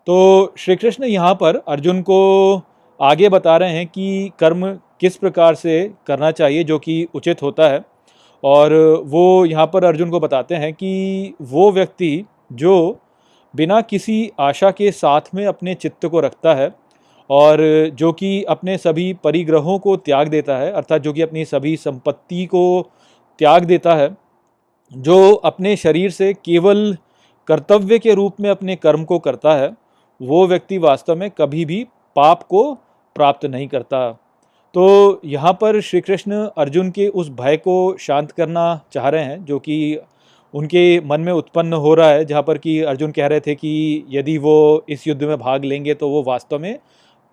तो 0.07 0.53
श्री 0.57 0.75
कृष्ण 0.75 1.03
यहाँ 1.03 1.33
पर 1.35 1.55
अर्जुन 1.67 2.01
को 2.01 2.19
आगे 2.99 3.29
बता 3.29 3.57
रहे 3.57 3.73
हैं 3.73 3.85
कि 3.87 4.31
कर्म 4.39 4.65
किस 4.99 5.15
प्रकार 5.17 5.55
से 5.55 5.81
करना 6.07 6.31
चाहिए 6.31 6.63
जो 6.63 6.79
कि 6.79 7.07
उचित 7.15 7.41
होता 7.41 7.67
है। 7.69 7.83
और 8.43 8.73
वो 9.05 9.45
यहाँ 9.45 9.65
पर 9.65 9.85
अर्जुन 9.85 10.09
को 10.09 10.19
बताते 10.19 10.55
हैं 10.55 10.73
कि 10.73 11.33
वो 11.41 11.71
व्यक्ति 11.71 12.25
जो 12.53 12.75
बिना 13.53 13.79
किसी 13.81 14.29
आशा 14.39 14.71
के 14.71 14.91
साथ 14.91 15.33
में 15.35 15.45
अपने 15.45 15.73
चित्त 15.75 16.05
को 16.05 16.19
रखता 16.19 16.53
है 16.53 16.69
और 17.29 17.61
जो 17.95 18.11
कि 18.11 18.43
अपने 18.43 18.77
सभी 18.77 19.13
परिग्रहों 19.13 19.77
को 19.79 19.95
त्याग 19.97 20.27
देता 20.27 20.57
है, 20.57 20.71
अर्थात 20.71 21.01
जो 21.01 21.13
कि 21.13 21.21
अपनी 21.21 21.45
सभी 21.45 21.75
संपत्ति 21.77 22.45
को 22.45 22.91
त्याग 23.39 23.63
देता 23.63 23.95
है, 23.95 24.09
जो 24.91 25.33
अपने 25.33 25.75
शरीर 25.75 26.11
से 26.11 26.33
केवल 26.33 26.97
कर्तव्य 27.47 27.99
के 27.99 28.13
रूप 28.13 28.39
में 28.41 28.49
अपने 28.49 28.75
कर्म 28.75 29.03
को 29.03 29.19
करता 29.19 29.53
है, 29.53 29.71
वो 30.21 30.47
व्यक्ति 30.47 30.77
वास्तव 30.77 31.15
में 31.15 31.29
कभी 31.31 31.65
भी 31.65 31.85
पाप 32.15 32.43
को 32.43 32.73
प्राप्त 33.15 33.45
नहीं 33.45 33.67
करता। 33.67 34.09
तो 34.75 35.21
यहाँ 35.25 35.53
पर 35.53 35.79
श्री 35.81 36.01
कृष्ण 36.01 36.47
अर्जुन 36.57 36.89
के 36.91 37.07
उस 37.07 37.29
भय 37.29 37.57
को 37.57 37.95
शांत 37.99 38.31
करना 38.31 38.81
चाह 38.93 39.07
रहे 39.09 39.23
हैं, 39.23 39.45
जो 39.45 39.59
कि 39.59 39.99
उनके 40.53 40.99
मन 41.01 41.21
में 41.21 41.31
उत्पन्न 41.33 41.73
हो 41.73 41.93
रहा 41.93 42.09
है, 42.09 42.25
जहाँ 42.25 42.41
पर 42.43 42.57
कि 42.57 42.79
अर्जुन 42.81 43.11
कह 43.11 43.27
रहे 43.27 43.39
थे 43.39 43.55
कि 43.55 44.05
यदि 44.09 44.37
वो 44.37 44.85
इस 44.89 45.07
युद्ध 45.07 45.23
में 45.23 45.37
भाग 45.37 45.65
लेंगे 45.65 45.93
तो 45.93 46.09
वो 46.09 46.23
वास्तव 46.23 46.59
में 46.59 46.79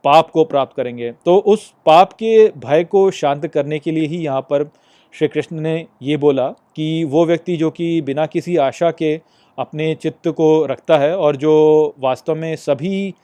पाप 0.06 0.30
को 0.30 0.44
प्राप्त 0.44 0.76
करेंगे। 0.76 1.10
तो 1.24 1.36
उस 1.36 1.72
पाप 1.86 2.12
के 2.12 2.48
भय 2.58 2.84
को 2.84 3.10
शांत 3.10 3.46
करने 3.46 3.78
के 3.78 3.90
लिए 3.90 4.06
ही 4.06 4.16
यहाँ 4.16 4.40
पर 4.40 4.70
श्री 5.14 5.28
कृष्ण 5.28 5.60
ने 5.60 5.86
ये 6.02 6.16
बोला 6.16 6.48
कि 6.48 7.04
वो 7.04 7.24
व्यक्ति 7.26 7.56
जो 7.56 7.70
कि 7.70 8.00
बिना 8.02 8.26
किसी 8.26 8.56
आशा 8.56 8.90
के 8.90 9.14
अपने 9.58 9.94
चित्त 9.94 10.28
को 10.28 10.66
रखता 10.66 10.98
है 10.98 11.16
और 11.16 11.36
जो 11.36 11.52
वास्तव 11.98 12.34
में 12.34 12.54
सभी 12.56 13.14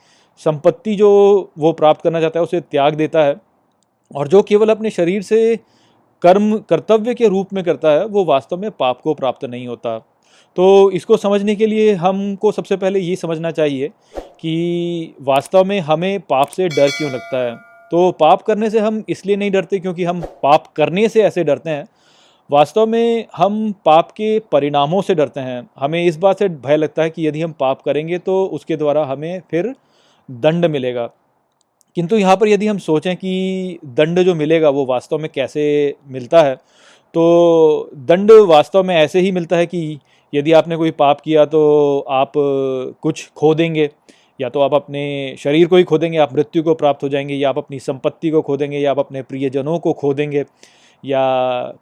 संपत्ति 0.41 0.95
जो 0.95 1.09
वो 1.57 1.71
प्राप्त 1.73 2.01
करना 2.01 2.21
चाहता 2.21 2.39
है 2.39 2.43
उसे 2.43 2.61
त्याग 2.61 2.95
देता 2.95 3.23
है 3.23 3.35
और 4.15 4.27
जो 4.27 4.41
केवल 4.41 4.69
अपने 4.69 4.89
शरीर 4.89 5.21
से 5.21 5.59
कर्म, 6.23 6.57
कर्तव्य 6.59 7.13
के 7.13 7.27
रूप 7.27 7.53
में 7.53 7.63
करता 7.63 7.91
है, 7.91 8.05
वो 8.05 8.25
वास्तव 8.25 8.57
में 8.57 8.71
पाप 8.71 9.01
को 9.01 9.13
प्राप्त 9.13 9.45
नहीं 9.45 9.67
होता। 9.67 9.97
तो 10.55 10.91
इसको 10.91 11.17
समझने 11.17 11.55
के 11.55 11.65
लिए 11.65 11.93
हमको 11.93 12.51
सबसे 12.51 12.77
पहले 12.77 12.99
ये 12.99 13.15
समझना 13.15 13.51
चाहिए 13.51 13.87
कि 14.39 15.15
वास्तव 15.21 15.63
में 15.63 15.79
हमें 15.79 16.19
पाप 16.19 16.47
से 16.47 16.67
डर 16.67 16.89
क्यों 16.89 17.11
लगता 17.11 17.37
है? 17.37 17.55
तो 17.91 18.11
पाप 18.11 18.41
करने 18.41 18.69
से 18.69 18.79
हम 18.79 19.03
इसलिए 19.09 19.35
नहीं 19.35 19.51
डरते 19.51 19.79
क्योंकि 19.79 20.03
हम 20.03 20.21
पाप 20.43 20.67
करने 20.67 21.09
से 21.09 21.23
ऐसे 21.23 21.43
डरते 21.43 21.69
हैं। 21.69 21.85
वास्तव 22.51 22.85
में 22.85 23.25
हम 23.35 23.71
पाप 23.85 24.11
के 24.11 24.39
परिणामों 24.51 25.01
से 25.01 25.15
डरते 25.15 25.39
हैं। 25.39 25.69
हमें 25.79 26.05
इस 26.05 26.17
बात 26.17 26.39
से 26.39 26.49
भय 26.49 26.77
लगता 26.77 27.03
है 27.03 27.09
कि 27.09 27.27
यदि 27.27 27.41
हम 27.41 27.51
पाप 27.51 27.81
करेंगे 27.81 28.17
तो 28.17 28.45
उसके 28.45 28.77
द्वारा 28.77 29.05
हमें 29.05 29.41
फिर 29.51 29.75
दंड 30.31 30.65
मिलेगा। 30.65 31.09
किंतु 31.95 32.17
यहाँ 32.17 32.37
पर 32.37 32.47
यदि 32.47 32.67
हम 32.67 32.77
सोचें 32.77 33.15
कि 33.15 33.79
दंड 33.85 34.19
जो 34.19 34.35
मिलेगा 34.35 34.69
वो 34.69 34.85
वास्तव 34.85 35.17
में 35.17 35.29
कैसे 35.35 35.95
मिलता 36.07 36.41
है? 36.43 36.55
तो 37.13 37.89
दंड 37.95 38.31
वास्तव 38.31 38.83
में 38.83 38.95
ऐसे 38.95 39.19
ही 39.19 39.31
मिलता 39.31 39.55
है 39.55 39.65
कि 39.65 39.99
यदि 40.33 40.51
आपने 40.53 40.75
कोई 40.77 40.91
पाप 40.91 41.21
किया 41.21 41.45
तो 41.45 41.99
आप 42.09 42.31
कुछ 42.37 43.29
खो 43.37 43.53
देंगे, 43.55 43.89
या 44.39 44.49
तो 44.49 44.61
आप 44.61 44.73
अपने 44.73 45.35
शरीर 45.39 45.67
को 45.67 45.77
ही 45.77 45.83
खो 45.83 45.97
देंगे, 45.97 46.17
आप 46.17 46.33
मृत्यु 46.33 46.63
को 46.63 46.73
प्राप्त 46.75 47.03
हो 47.03 47.09
जाएँगे, 47.09 47.35
या 47.35 47.49
आप 47.49 47.57
अपनी 47.57 47.79
संपत्ति 47.79 48.29
को 48.29 48.41
खो 48.41 48.57
देंगे, 48.57 48.77
या 48.77 48.91
आप 48.91 48.99
अपने 48.99 49.21
प्रियजनों 49.21 49.79
को 49.79 49.93
खो 49.93 50.13
देंगे, 50.13 50.45
या 51.03 51.21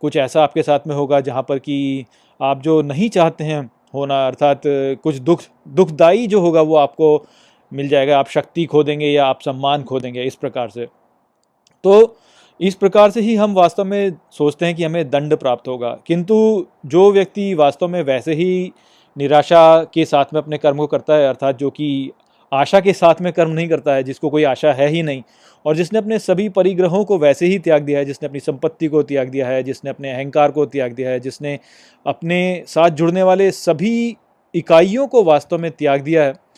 कुछ 0.02 0.18
ऐसा 0.18 0.44
आपके 0.44 0.64
साथ 0.64 0.88
में 0.88 0.96
होगा 0.96 1.20
जहाँ 1.22 1.44
पर 1.44 1.60
कि 1.60 2.06
आप 2.40 2.62
जो 2.62 2.82
नहीं 2.82 3.10
चाहते 3.10 3.44
हैं 3.44 3.70
होना, 3.96 4.26
अर्थात 4.28 4.62
कुछ 5.04 5.16
दुख 5.16 5.42
दुखदाई 5.70 6.28
जो 6.28 6.42
होगा 6.42 6.62
वो 6.62 6.76
आपको 6.76 7.26
मिल 7.72 7.88
जाएगा, 7.90 8.18
आप 8.20 8.30
शक्ति 8.30 8.66
खो 8.66 8.84
देंगे 8.84 9.08
या 9.08 9.26
आप 9.26 9.42
सम्मान 9.42 9.84
खो 9.84 10.00
देंगे 10.00 10.24
इस 10.24 10.36
प्रकार 10.36 10.70
से। 10.70 10.86
तो 11.84 12.18
इस 12.62 12.76
प्रकार 12.76 13.12
से 13.12 13.22
ही 13.22 13.36
हम 13.36 13.54
वास्तव 13.54 13.84
में 13.84 14.14
सोचते 14.32 14.66
हैं 14.66 14.76
कि 14.76 14.84
हमें 14.84 15.10
दंड 15.10 15.36
प्राप्त 15.36 15.68
होगा। 15.68 15.98
किंतु 16.08 16.68
जो 16.86 17.12
व्यक्ति 17.12 17.54
वास्तव 17.54 17.88
में 17.88 18.04
वैसे 18.04 18.34
ही 18.34 18.72
निराशा 19.18 19.84
के 19.84 20.06
साथ 20.06 20.26
में 20.34 20.42
अपने 20.42 20.58
कर्म 20.58 20.78
को 20.78 20.88
करता 20.88 21.16
है, 21.16 21.28
अर्थात 21.28 21.58
जो 21.58 21.70
कि 21.70 22.12
आशा 22.54 22.80
के 22.80 22.94
साथ 22.94 23.16
में 23.22 23.34
कर्म 23.34 23.50
नहीं 23.50 23.70
करता 23.70 23.94
है, 23.94 24.04
जिसको 24.04 24.30
कोई 24.30 24.44
आशा 24.44 24.74
है 24.74 24.88
ही 24.88 25.04
नहीं, 25.04 25.24
और 25.66 25.76
जिसने 25.76 26.00
अपने 26.00 26.20
सभी 26.20 26.50
परिग्रहों 26.50 27.06
को 27.06 27.18
वैसे 27.18 27.46
ही 27.46 27.60
त्याग 27.60 27.82
दिया 27.82 28.00
है, 28.00 28.06
जिसने 28.06 28.28
अपनी 28.28 28.40
संपत्ति 28.40 28.88
को 28.88 29.04
त्याग 29.04 29.30
दिया 29.30 29.48
है, 29.48 29.64
जिसने 29.64 29.90
अपने 29.90 30.12
अहंकार 30.12 30.52
को 30.52 30.66
त्याग 30.66 30.92
दिया 30.92 31.10
है, 31.10 31.20
जिसने 31.20 31.60
अपने 32.08 32.64
साथ 32.68 32.90
जुड़ने 32.90 33.24
वाले 33.24 33.52
सभी 33.52 34.18
इकाइयों 34.56 35.08
को 35.08 35.24
वास्तव 35.24 35.58
में 35.58 35.72
त्याग 35.72 36.02
दिया 36.02 36.24
है 36.24 36.51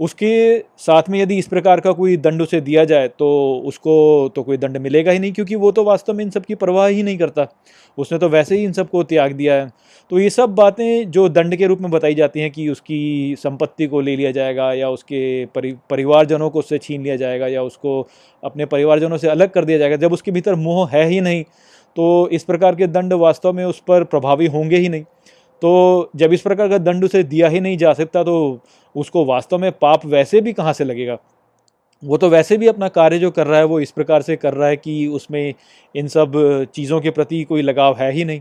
उसके 0.00 0.58
साथ 0.78 1.08
में 1.10 1.18
यदि 1.20 1.36
इस 1.38 1.48
प्रकार 1.48 1.80
का 1.80 1.92
कोई 1.92 2.16
दंड 2.18 2.42
उसे 2.42 2.60
दिया 2.60 2.84
जाए 2.84 3.08
तो 3.10 3.28
उसको 3.66 3.92
तो 4.36 4.42
कोई 4.42 4.56
दंड 4.56 4.76
मिलेगा 4.76 5.12
ही 5.12 5.18
नहीं, 5.18 5.32
क्योंकि 5.32 5.54
वो 5.56 5.72
तो 5.72 5.84
वास्तव 5.84 6.12
में 6.12 6.24
इन 6.24 6.30
सब 6.30 6.44
की 6.44 6.54
परवाह 6.54 6.86
ही 6.86 7.02
नहीं 7.02 7.18
करता। 7.18 7.46
उसने 7.98 8.18
तो 8.18 8.28
वैसे 8.28 8.56
ही 8.56 8.64
इन 8.64 8.72
सबको 8.72 9.02
त्याग 9.04 9.32
दिया 9.32 9.54
है। 9.54 9.70
तो 10.10 10.18
ये 10.18 10.30
सब 10.30 10.54
बातें 10.54 11.10
जो 11.10 11.28
दंड 11.28 11.56
के 11.56 11.66
रूप 11.66 11.80
में 11.80 11.90
बताई 11.90 12.14
जाती 12.14 12.40
हैं 12.40 12.50
कि 12.50 12.68
उसकी 12.68 13.34
संपत्ति 13.38 13.86
को 13.86 14.00
ले 14.00 14.16
लिया 14.16 14.30
जाएगा, 14.32 14.72
या 14.74 14.88
उसके 14.90 15.46
परि, 15.46 15.72
परिवारजनों 15.90 16.50
को 16.50 16.58
उससे 16.58 16.78
छीन 16.78 17.02
लिया 17.02 17.16
जाएगा, 17.16 17.46
या 17.48 17.62
उसको 17.62 18.00
अपने 18.42 18.66
परिवारजनों 18.66 19.16
से 19.18 19.28
अलग 19.28 19.50
कर 19.50 19.64
दिया 19.64 19.78
जाएगा, 19.78 19.96
जब 19.96 20.12
उसके 20.12 20.30
भीतर 20.30 20.54
मोह 20.56 20.88
है 20.90 21.06
ही 21.08 21.20
नहीं 21.20 21.44
तो 21.96 22.28
इस 22.32 22.44
प्रकार 22.44 22.74
के 22.74 22.86
दंड 22.86 23.12
वास्तव 23.12 23.52
में 23.52 23.64
उस 23.64 23.80
पर 23.88 24.04
प्रभावी 24.04 24.46
होंगे 24.46 24.76
ही 24.76 24.88
नहीं। 24.88 25.04
तो 25.62 26.10
जब 26.16 26.32
इस 26.32 26.40
प्रकार 26.40 26.68
का 26.68 26.78
दंड 26.78 27.04
उसे 27.04 27.22
दिया 27.24 27.48
ही 27.48 27.60
नहीं 27.60 27.76
जा 27.78 27.92
सकता 27.92 28.22
तो 28.24 28.36
उसको 28.94 29.24
वास्तव 29.24 29.58
में 29.58 29.70
पाप 29.72 30.06
वैसे 30.06 30.40
भी 30.40 30.52
कहाँ 30.52 30.72
से 30.72 30.84
लगेगा? 30.84 31.18
वो 32.02 32.16
तो 32.16 32.28
वैसे 32.28 32.56
भी 32.58 32.66
अपना 32.66 32.88
कार्य 32.88 33.18
जो 33.18 33.30
कर 33.30 33.46
रहा 33.46 33.58
है, 33.58 33.64
वो 33.64 33.80
इस 33.80 33.90
प्रकार 33.90 34.22
से 34.22 34.36
कर 34.36 34.54
रहा 34.54 34.68
है 34.68 34.76
कि 34.76 35.06
उसमें 35.08 35.54
इन 35.94 36.08
सब 36.08 36.32
चीज़ों 36.74 37.00
के 37.00 37.10
प्रति 37.10 37.42
कोई 37.44 37.62
लगाव 37.62 37.96
है 37.96 38.10
ही 38.12 38.24
नहीं। 38.24 38.40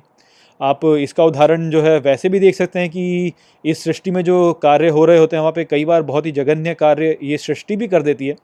आप 0.60 0.86
इसका 0.86 1.24
उदाहरण 1.24 1.70
जो 1.70 1.82
है, 1.82 1.98
वैसे 2.00 2.30
भी 2.30 2.40
देख 2.40 2.56
सकते 2.56 2.80
हैं 2.80 2.90
कि 2.90 3.34
इस 3.64 3.84
सृष्टि 3.84 4.12
में 4.12 4.22
जो 4.24 4.52
कार्य 4.54 4.90
हो 4.90 5.06
रहे 5.06 5.18
होते 5.18 5.36
हैं, 5.36 5.42
वहाँ 5.42 5.52
पे 5.52 5.64
कई 5.66 5.86
बार 5.86 6.02
बहुत 6.04 6.26
ही 6.26 6.32
जघन्य 6.32 6.74
कार्य 6.74 7.18
ये 7.24 7.38
सृष्टि 7.38 7.76
भी 7.76 7.88
कर 7.88 8.02
देती 8.02 8.28
है। 8.28 8.36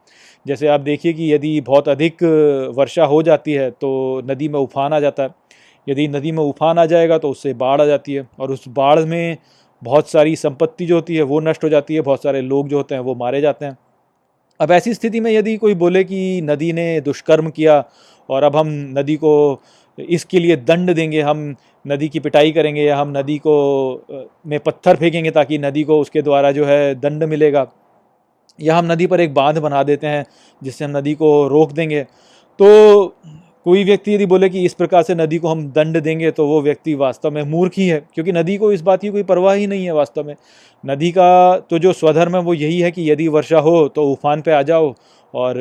जैसे 0.45 0.67
आप 0.67 0.81
देखिए 0.81 1.13
कि 1.13 1.33
यदि 1.33 1.59
बहुत 1.61 1.89
अधिक 1.89 2.23
वर्षा 2.77 3.05
हो 3.05 3.21
जाती 3.23 3.53
है 3.53 3.69
तो 3.71 4.21
नदी 4.25 4.47
में 4.47 4.59
उफान 4.59 4.93
आ 4.93 4.99
जाता 4.99 5.23
है। 5.23 5.29
यदि 5.87 6.07
नदी 6.07 6.31
में 6.31 6.43
उफान 6.43 6.79
आ 6.79 6.85
जाएगा 6.85 7.17
तो 7.17 7.29
उससे 7.29 7.53
बाढ़ 7.55 7.81
आ 7.81 7.85
जाती 7.85 8.13
है 8.13 8.27
और 8.39 8.51
उस 8.51 8.67
बाढ़ 8.69 8.99
में 8.99 9.37
बहुत 9.81 10.09
सारी 10.09 10.35
संपत्ति 10.35 10.85
जो 10.85 10.95
होती 10.95 11.15
है 11.15 11.21
वो 11.23 11.39
नष्ट 11.39 11.63
हो 11.63 11.69
जाती 11.69 11.95
है, 11.95 12.01
बहुत 12.01 12.23
सारे 12.23 12.41
लोग 12.41 12.67
जो 12.69 12.77
होते 12.77 12.95
हैं 12.95 13.01
वो 13.01 13.15
मारे 13.15 13.41
जाते 13.41 13.65
हैं। 13.65 13.77
अब 14.59 14.71
ऐसी 14.71 14.93
स्थिति 14.93 15.19
में 15.19 15.31
यदि 15.31 15.55
कोई 15.57 15.75
बोले 15.75 16.03
कि 16.03 16.41
नदी 16.43 16.71
ने 16.73 17.01
दुष्कर्म 17.01 17.49
किया 17.49 17.83
और 18.29 18.43
अब 18.43 18.55
हम 18.55 18.67
नदी 18.97 19.15
को 19.15 19.61
इसके 19.97 20.39
लिए 20.39 20.55
दंड 20.57 20.93
देंगे, 20.93 21.21
हम 21.21 21.55
नदी 21.85 22.07
की 22.09 22.19
पिटाई 22.19 22.51
करेंगे 22.51 22.83
या 22.83 22.97
हम 22.97 23.17
नदी 23.17 23.37
को 23.37 23.55
में 24.47 24.59
पत्थर 24.59 24.95
फेंकेंगे 24.95 25.31
ताकि 25.31 25.57
नदी 25.57 25.83
को 25.83 25.99
उसके 26.01 26.21
द्वारा 26.21 26.51
जो 26.51 26.65
है 26.65 26.95
दंड 26.95 27.23
मिलेगा, 27.23 27.67
या 28.59 28.77
हम 28.77 28.91
नदी 28.91 29.07
पर 29.07 29.21
एक 29.21 29.33
बाँध 29.33 29.57
बना 29.57 29.83
देते 29.83 30.07
हैं 30.07 30.25
जिससे 30.61 30.85
हम 30.85 30.97
नदी 30.97 31.13
को 31.15 31.47
रोक 31.47 31.71
देंगे 31.71 32.03
तो 32.59 32.67
कोई 33.65 33.83
व्यक्ति 33.83 34.13
यदि 34.13 34.25
बोले 34.25 34.47
कि 34.49 34.63
इस 34.65 34.73
प्रकार 34.73 35.03
से 35.03 35.15
नदी 35.15 35.37
को 35.37 35.47
हम 35.47 35.63
दंड 35.71 35.99
देंगे 36.01 36.31
तो 36.31 36.45
वो 36.47 36.61
व्यक्ति 36.61 36.93
वास्तव 36.95 37.31
में 37.31 37.41
मूर्ख 37.43 37.77
ही 37.77 37.87
है, 37.87 37.99
क्योंकि 38.13 38.31
नदी 38.31 38.57
को 38.57 38.71
इस 38.71 38.81
बात 38.81 39.01
की 39.01 39.09
कोई 39.09 39.23
परवाह 39.23 39.53
ही 39.53 39.67
नहीं 39.67 39.85
है 39.85 39.93
वास्तव 39.93 40.23
में। 40.23 40.35
नदी 40.83 41.11
का 41.11 41.57
तो 41.59 41.79
जो 41.79 41.93
स्वधर्म 41.93 42.35
है, 42.35 42.41
वो 42.41 42.53
यही 42.53 42.79
है 42.79 42.91
कि 42.91 43.09
यदि 43.11 43.27
वर्षा 43.29 43.59
हो 43.59 43.87
तो 43.87 44.03
उफान 44.11 44.41
पे 44.41 44.51
आ 44.51 44.61
जाओ 44.61 44.93
और 45.33 45.55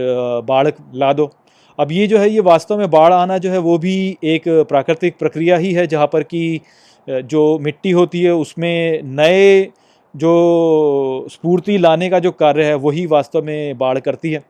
बाढ़ 0.45 0.71
ला 0.95 1.13
दो। 1.13 1.31
अब 1.79 1.93
ये 1.93 2.07
जो 2.07 2.19
है, 2.19 2.29
ये 2.31 2.41
वास्तव 2.43 2.79
में 2.79 2.91
बाढ़ 2.91 3.13
आना 3.13 3.39
जो 3.39 3.51
है, 3.51 3.59
वो 3.59 3.79
भी 3.79 4.17
एक 4.25 4.49
प्राकृतिक 4.69 5.19
प्रक्रिया 5.19 5.57
ही 5.57 5.73
है, 5.73 5.87
जहाँ 5.87 6.07
पर 6.07 6.23
कि 6.25 6.61
जो 7.09 7.59
मिट्टी 7.59 7.91
होती 7.91 8.23
है, 8.23 8.35
उसमें 8.35 9.03
नए 9.05 9.71
जो 10.15 11.27
स्फूर्ति 11.31 11.79
लाने 11.79 12.09
का 12.11 12.19
जो 12.19 12.31
कार्य 12.33 12.65
है 12.65 12.75
वही 12.77 13.07
वास्तव 13.07 13.43
में 13.43 13.79
बाढ़ 13.79 13.99
करती 14.01 14.33
है। 14.33 14.43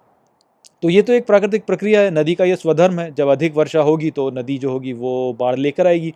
तो 0.83 0.91
ये 0.91 1.03
तो 1.03 1.13
एक 1.13 1.27
प्राकृतिक 1.27 1.65
प्रक्रिया 1.65 2.01
है, 2.01 2.11
नदी 2.11 2.35
का 2.35 2.45
ये 2.45 2.57
स्वधर्म 2.57 3.01
है, 3.01 3.15
जब 3.15 3.29
अधिक 3.29 3.57
वर्षा 3.57 3.81
होगी 3.81 4.11
तो 4.11 4.31
नदी 4.31 4.59
जो 4.59 4.71
होगी 4.71 4.93
वो 4.93 5.33
बाढ़ 5.41 5.59
लेकर 5.59 5.87
आएगी। 5.87 6.13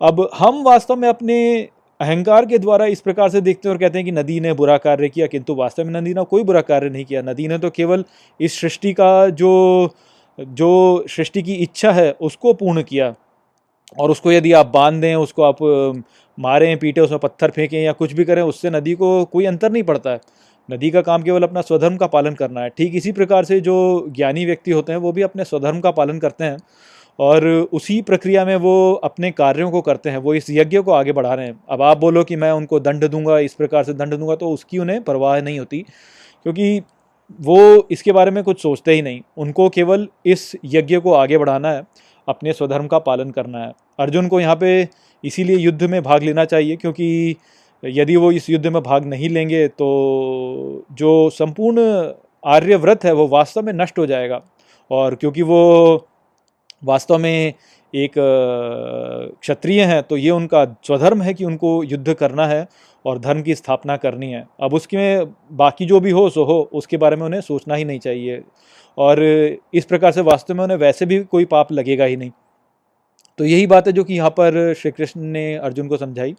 अब 0.00 0.28
हम 0.34 0.62
वास्तव 0.64 0.96
में 0.96 1.08
अपने 1.08 1.68
अहंकार 2.00 2.46
के 2.46 2.58
द्वारा 2.58 2.86
इस 2.86 3.00
प्रकार 3.00 3.28
से 3.30 3.40
देखते 3.40 3.68
हैं 3.68 3.74
और 3.74 3.80
कहते 3.80 3.98
हैं 3.98 4.04
कि 4.04 4.12
नदी 4.12 4.38
ने 4.40 4.52
बुरा 4.52 4.76
कार्य 4.78 5.08
किया, 5.08 5.26
किंतु 5.26 5.54
वास्तव 5.54 5.84
में 5.84 6.00
नदी 6.00 6.14
ने 6.14 6.24
कोई 6.24 6.44
बुरा 6.44 6.60
कार्य 6.60 6.88
नहीं 6.90 7.04
किया। 7.04 7.22
नदी 7.22 7.48
ने 7.48 7.58
तो 7.58 7.70
केवल 7.70 8.04
इस 8.40 8.60
सृष्टि 8.60 8.92
का 8.92 9.28
जो 9.28 9.94
जो 10.38 11.04
सृष्टि 11.08 11.42
की 11.42 11.54
इच्छा 11.54 11.90
है, 11.92 12.10
उसको 12.12 12.52
पूर्ण 12.54 12.82
किया। 12.82 13.14
और 14.00 14.10
उसको 14.10 14.32
यदि 14.32 14.52
आप 14.52 14.66
बाँध 14.66 15.00
दें, 15.00 15.14
उसको 15.14 15.42
आप 15.42 15.56
मारें, 16.38 16.76
पीटे, 16.78 17.00
उसमें 17.00 17.18
पत्थर 17.20 17.50
फेंकें 17.50 17.82
या 17.82 17.92
कुछ 17.92 18.12
भी 18.12 18.24
करें, 18.24 18.42
उससे 18.42 18.70
नदी 18.70 18.94
को 18.94 19.24
कोई 19.24 19.44
अंतर 19.44 19.72
नहीं 19.72 19.82
पड़ता 19.82 20.10
है। 20.10 20.20
नदी 20.68 20.90
का 20.90 21.00
काम 21.02 21.22
केवल 21.22 21.42
अपना 21.42 21.60
स्वधर्म 21.62 21.96
का 21.96 22.06
पालन 22.08 22.34
करना 22.34 22.60
है। 22.60 22.68
ठीक 22.70 22.94
इसी 22.94 23.12
प्रकार 23.12 23.44
से 23.44 23.60
जो 23.60 24.06
ज्ञानी 24.10 24.44
व्यक्ति 24.46 24.70
होते 24.70 24.92
हैं, 24.92 24.98
वो 25.00 25.12
भी 25.12 25.22
अपने 25.22 25.44
स्वधर्म 25.44 25.80
का 25.80 25.90
पालन 25.92 26.18
करते 26.18 26.44
हैं 26.44 26.56
और 27.18 27.46
उसी 27.72 28.00
प्रक्रिया 28.02 28.44
में 28.44 28.54
वो 28.58 28.92
अपने 29.04 29.30
कार्यों 29.32 29.70
को 29.70 29.80
करते 29.82 30.10
हैं, 30.10 30.18
वो 30.18 30.34
इस 30.34 30.50
यज्ञ 30.50 30.78
को 30.78 30.92
आगे 30.92 31.12
बढ़ा 31.12 31.34
रहे 31.34 31.46
हैं। 31.46 31.58
अब 31.68 31.82
आप 31.82 31.98
बोलो 31.98 32.24
कि 32.24 32.36
मैं 32.36 32.50
उनको 32.52 32.80
दंड 32.80 33.04
दूँगा, 33.06 33.38
इस 33.40 33.54
प्रकार 33.54 33.84
से 33.84 33.92
दंड 33.94 34.14
दूँगा 34.14 34.36
तो 34.36 34.50
उसकी 34.50 34.78
उन्हें 34.78 35.02
परवाह 35.04 35.40
नहीं 35.40 35.58
होती, 35.58 35.80
क्योंकि 36.46 36.82
वो 37.40 37.88
इसके 37.90 38.12
बारे 38.12 38.30
में 38.30 38.42
कुछ 38.44 38.62
सोचते 38.62 38.92
ही 38.92 39.02
नहीं। 39.02 39.20
उनको 39.36 39.68
केवल 39.70 40.08
इस 40.26 40.50
यज्ञ 40.66 40.98
को 40.98 41.12
आगे 41.14 41.38
बढ़ाना 41.38 41.70
है, 41.70 41.82
अपने 42.28 42.52
स्वधर्म 42.52 42.86
का 42.86 42.98
पालन 43.00 43.30
करना 43.30 43.58
है। 43.58 43.72
अर्जुन 43.98 44.28
को 44.28 44.40
यहाँ 44.40 44.56
पे 44.56 44.88
इसीलिए 45.24 45.56
युद्ध 45.56 45.82
में 45.82 46.02
भाग 46.02 46.22
लेना 46.22 46.44
चाहिए, 46.44 46.76
क्योंकि 46.76 47.36
यदि 47.82 48.16
वो 48.16 48.30
इस 48.32 48.48
युद्ध 48.50 48.66
में 48.66 48.82
भाग 48.82 49.04
नहीं 49.04 49.28
लेंगे 49.28 49.66
तो 49.68 50.86
जो 50.92 51.30
संपूर्ण 51.30 51.80
आर्यव्रत 52.44 53.04
है, 53.04 53.12
वो 53.12 53.26
वास्तव 53.28 53.62
में 53.62 53.72
नष्ट 53.72 53.98
हो 53.98 54.06
जाएगा। 54.06 54.40
और 54.90 55.14
क्योंकि 55.14 55.42
वो 55.42 56.08
वास्तव 56.84 57.18
में 57.18 57.54
एक 57.94 58.12
क्षत्रिय 59.40 59.82
हैं 59.82 60.02
तो 60.02 60.16
ये 60.16 60.30
उनका 60.30 60.64
स्वधर्म 60.86 61.22
है 61.22 61.34
कि 61.34 61.44
उनको 61.44 61.82
युद्ध 61.84 62.14
करना 62.14 62.46
है 62.46 62.66
और 63.04 63.18
धर्म 63.18 63.42
की 63.42 63.54
स्थापना 63.54 63.96
करनी 63.96 64.30
है। 64.32 64.44
अब 64.60 64.74
उसके 64.74 65.24
बाकी 65.54 65.86
जो 65.86 66.00
भी 66.00 66.10
हो, 66.10 66.28
सो 66.30 66.44
हो, 66.44 66.60
उसके 66.72 66.96
बारे 66.96 67.16
में 67.16 67.24
उन्हें 67.26 67.40
सोचना 67.40 67.74
ही 67.74 67.84
नहीं 67.84 67.98
चाहिए। 67.98 68.42
और 68.98 69.22
इस 69.74 69.84
प्रकार 69.84 70.12
से 70.12 70.20
वास्तव 70.20 70.54
में 70.54 70.62
उन्हें 70.64 70.78
वैसे 70.78 71.06
भी 71.06 71.18
कोई 71.24 71.44
पाप 71.44 71.72
लगेगा 71.72 72.04
ही 72.04 72.16
नहीं। 72.16 72.30
तो 73.38 73.44
यही 73.44 73.66
बात 73.66 73.86
है 73.86 73.92
जो 73.92 74.04
कि 74.04 74.14
यहाँ 74.14 74.30
पर 74.30 74.74
श्री 74.78 74.90
कृष्ण 74.90 75.20
ने 75.20 75.54
अर्जुन 75.56 75.88
को 75.88 75.96
समझाई। 75.96 76.34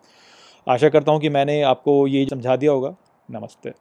आशा 0.68 0.89
करता 0.89 1.11
हूँ 1.11 1.20
कि 1.22 1.30
मैंने 1.30 1.61
आपको 1.61 2.07
ये 2.07 2.26
समझा 2.26 2.55
दिया 2.55 2.72
होगा। 2.72 2.95
नमस्ते। 3.32 3.74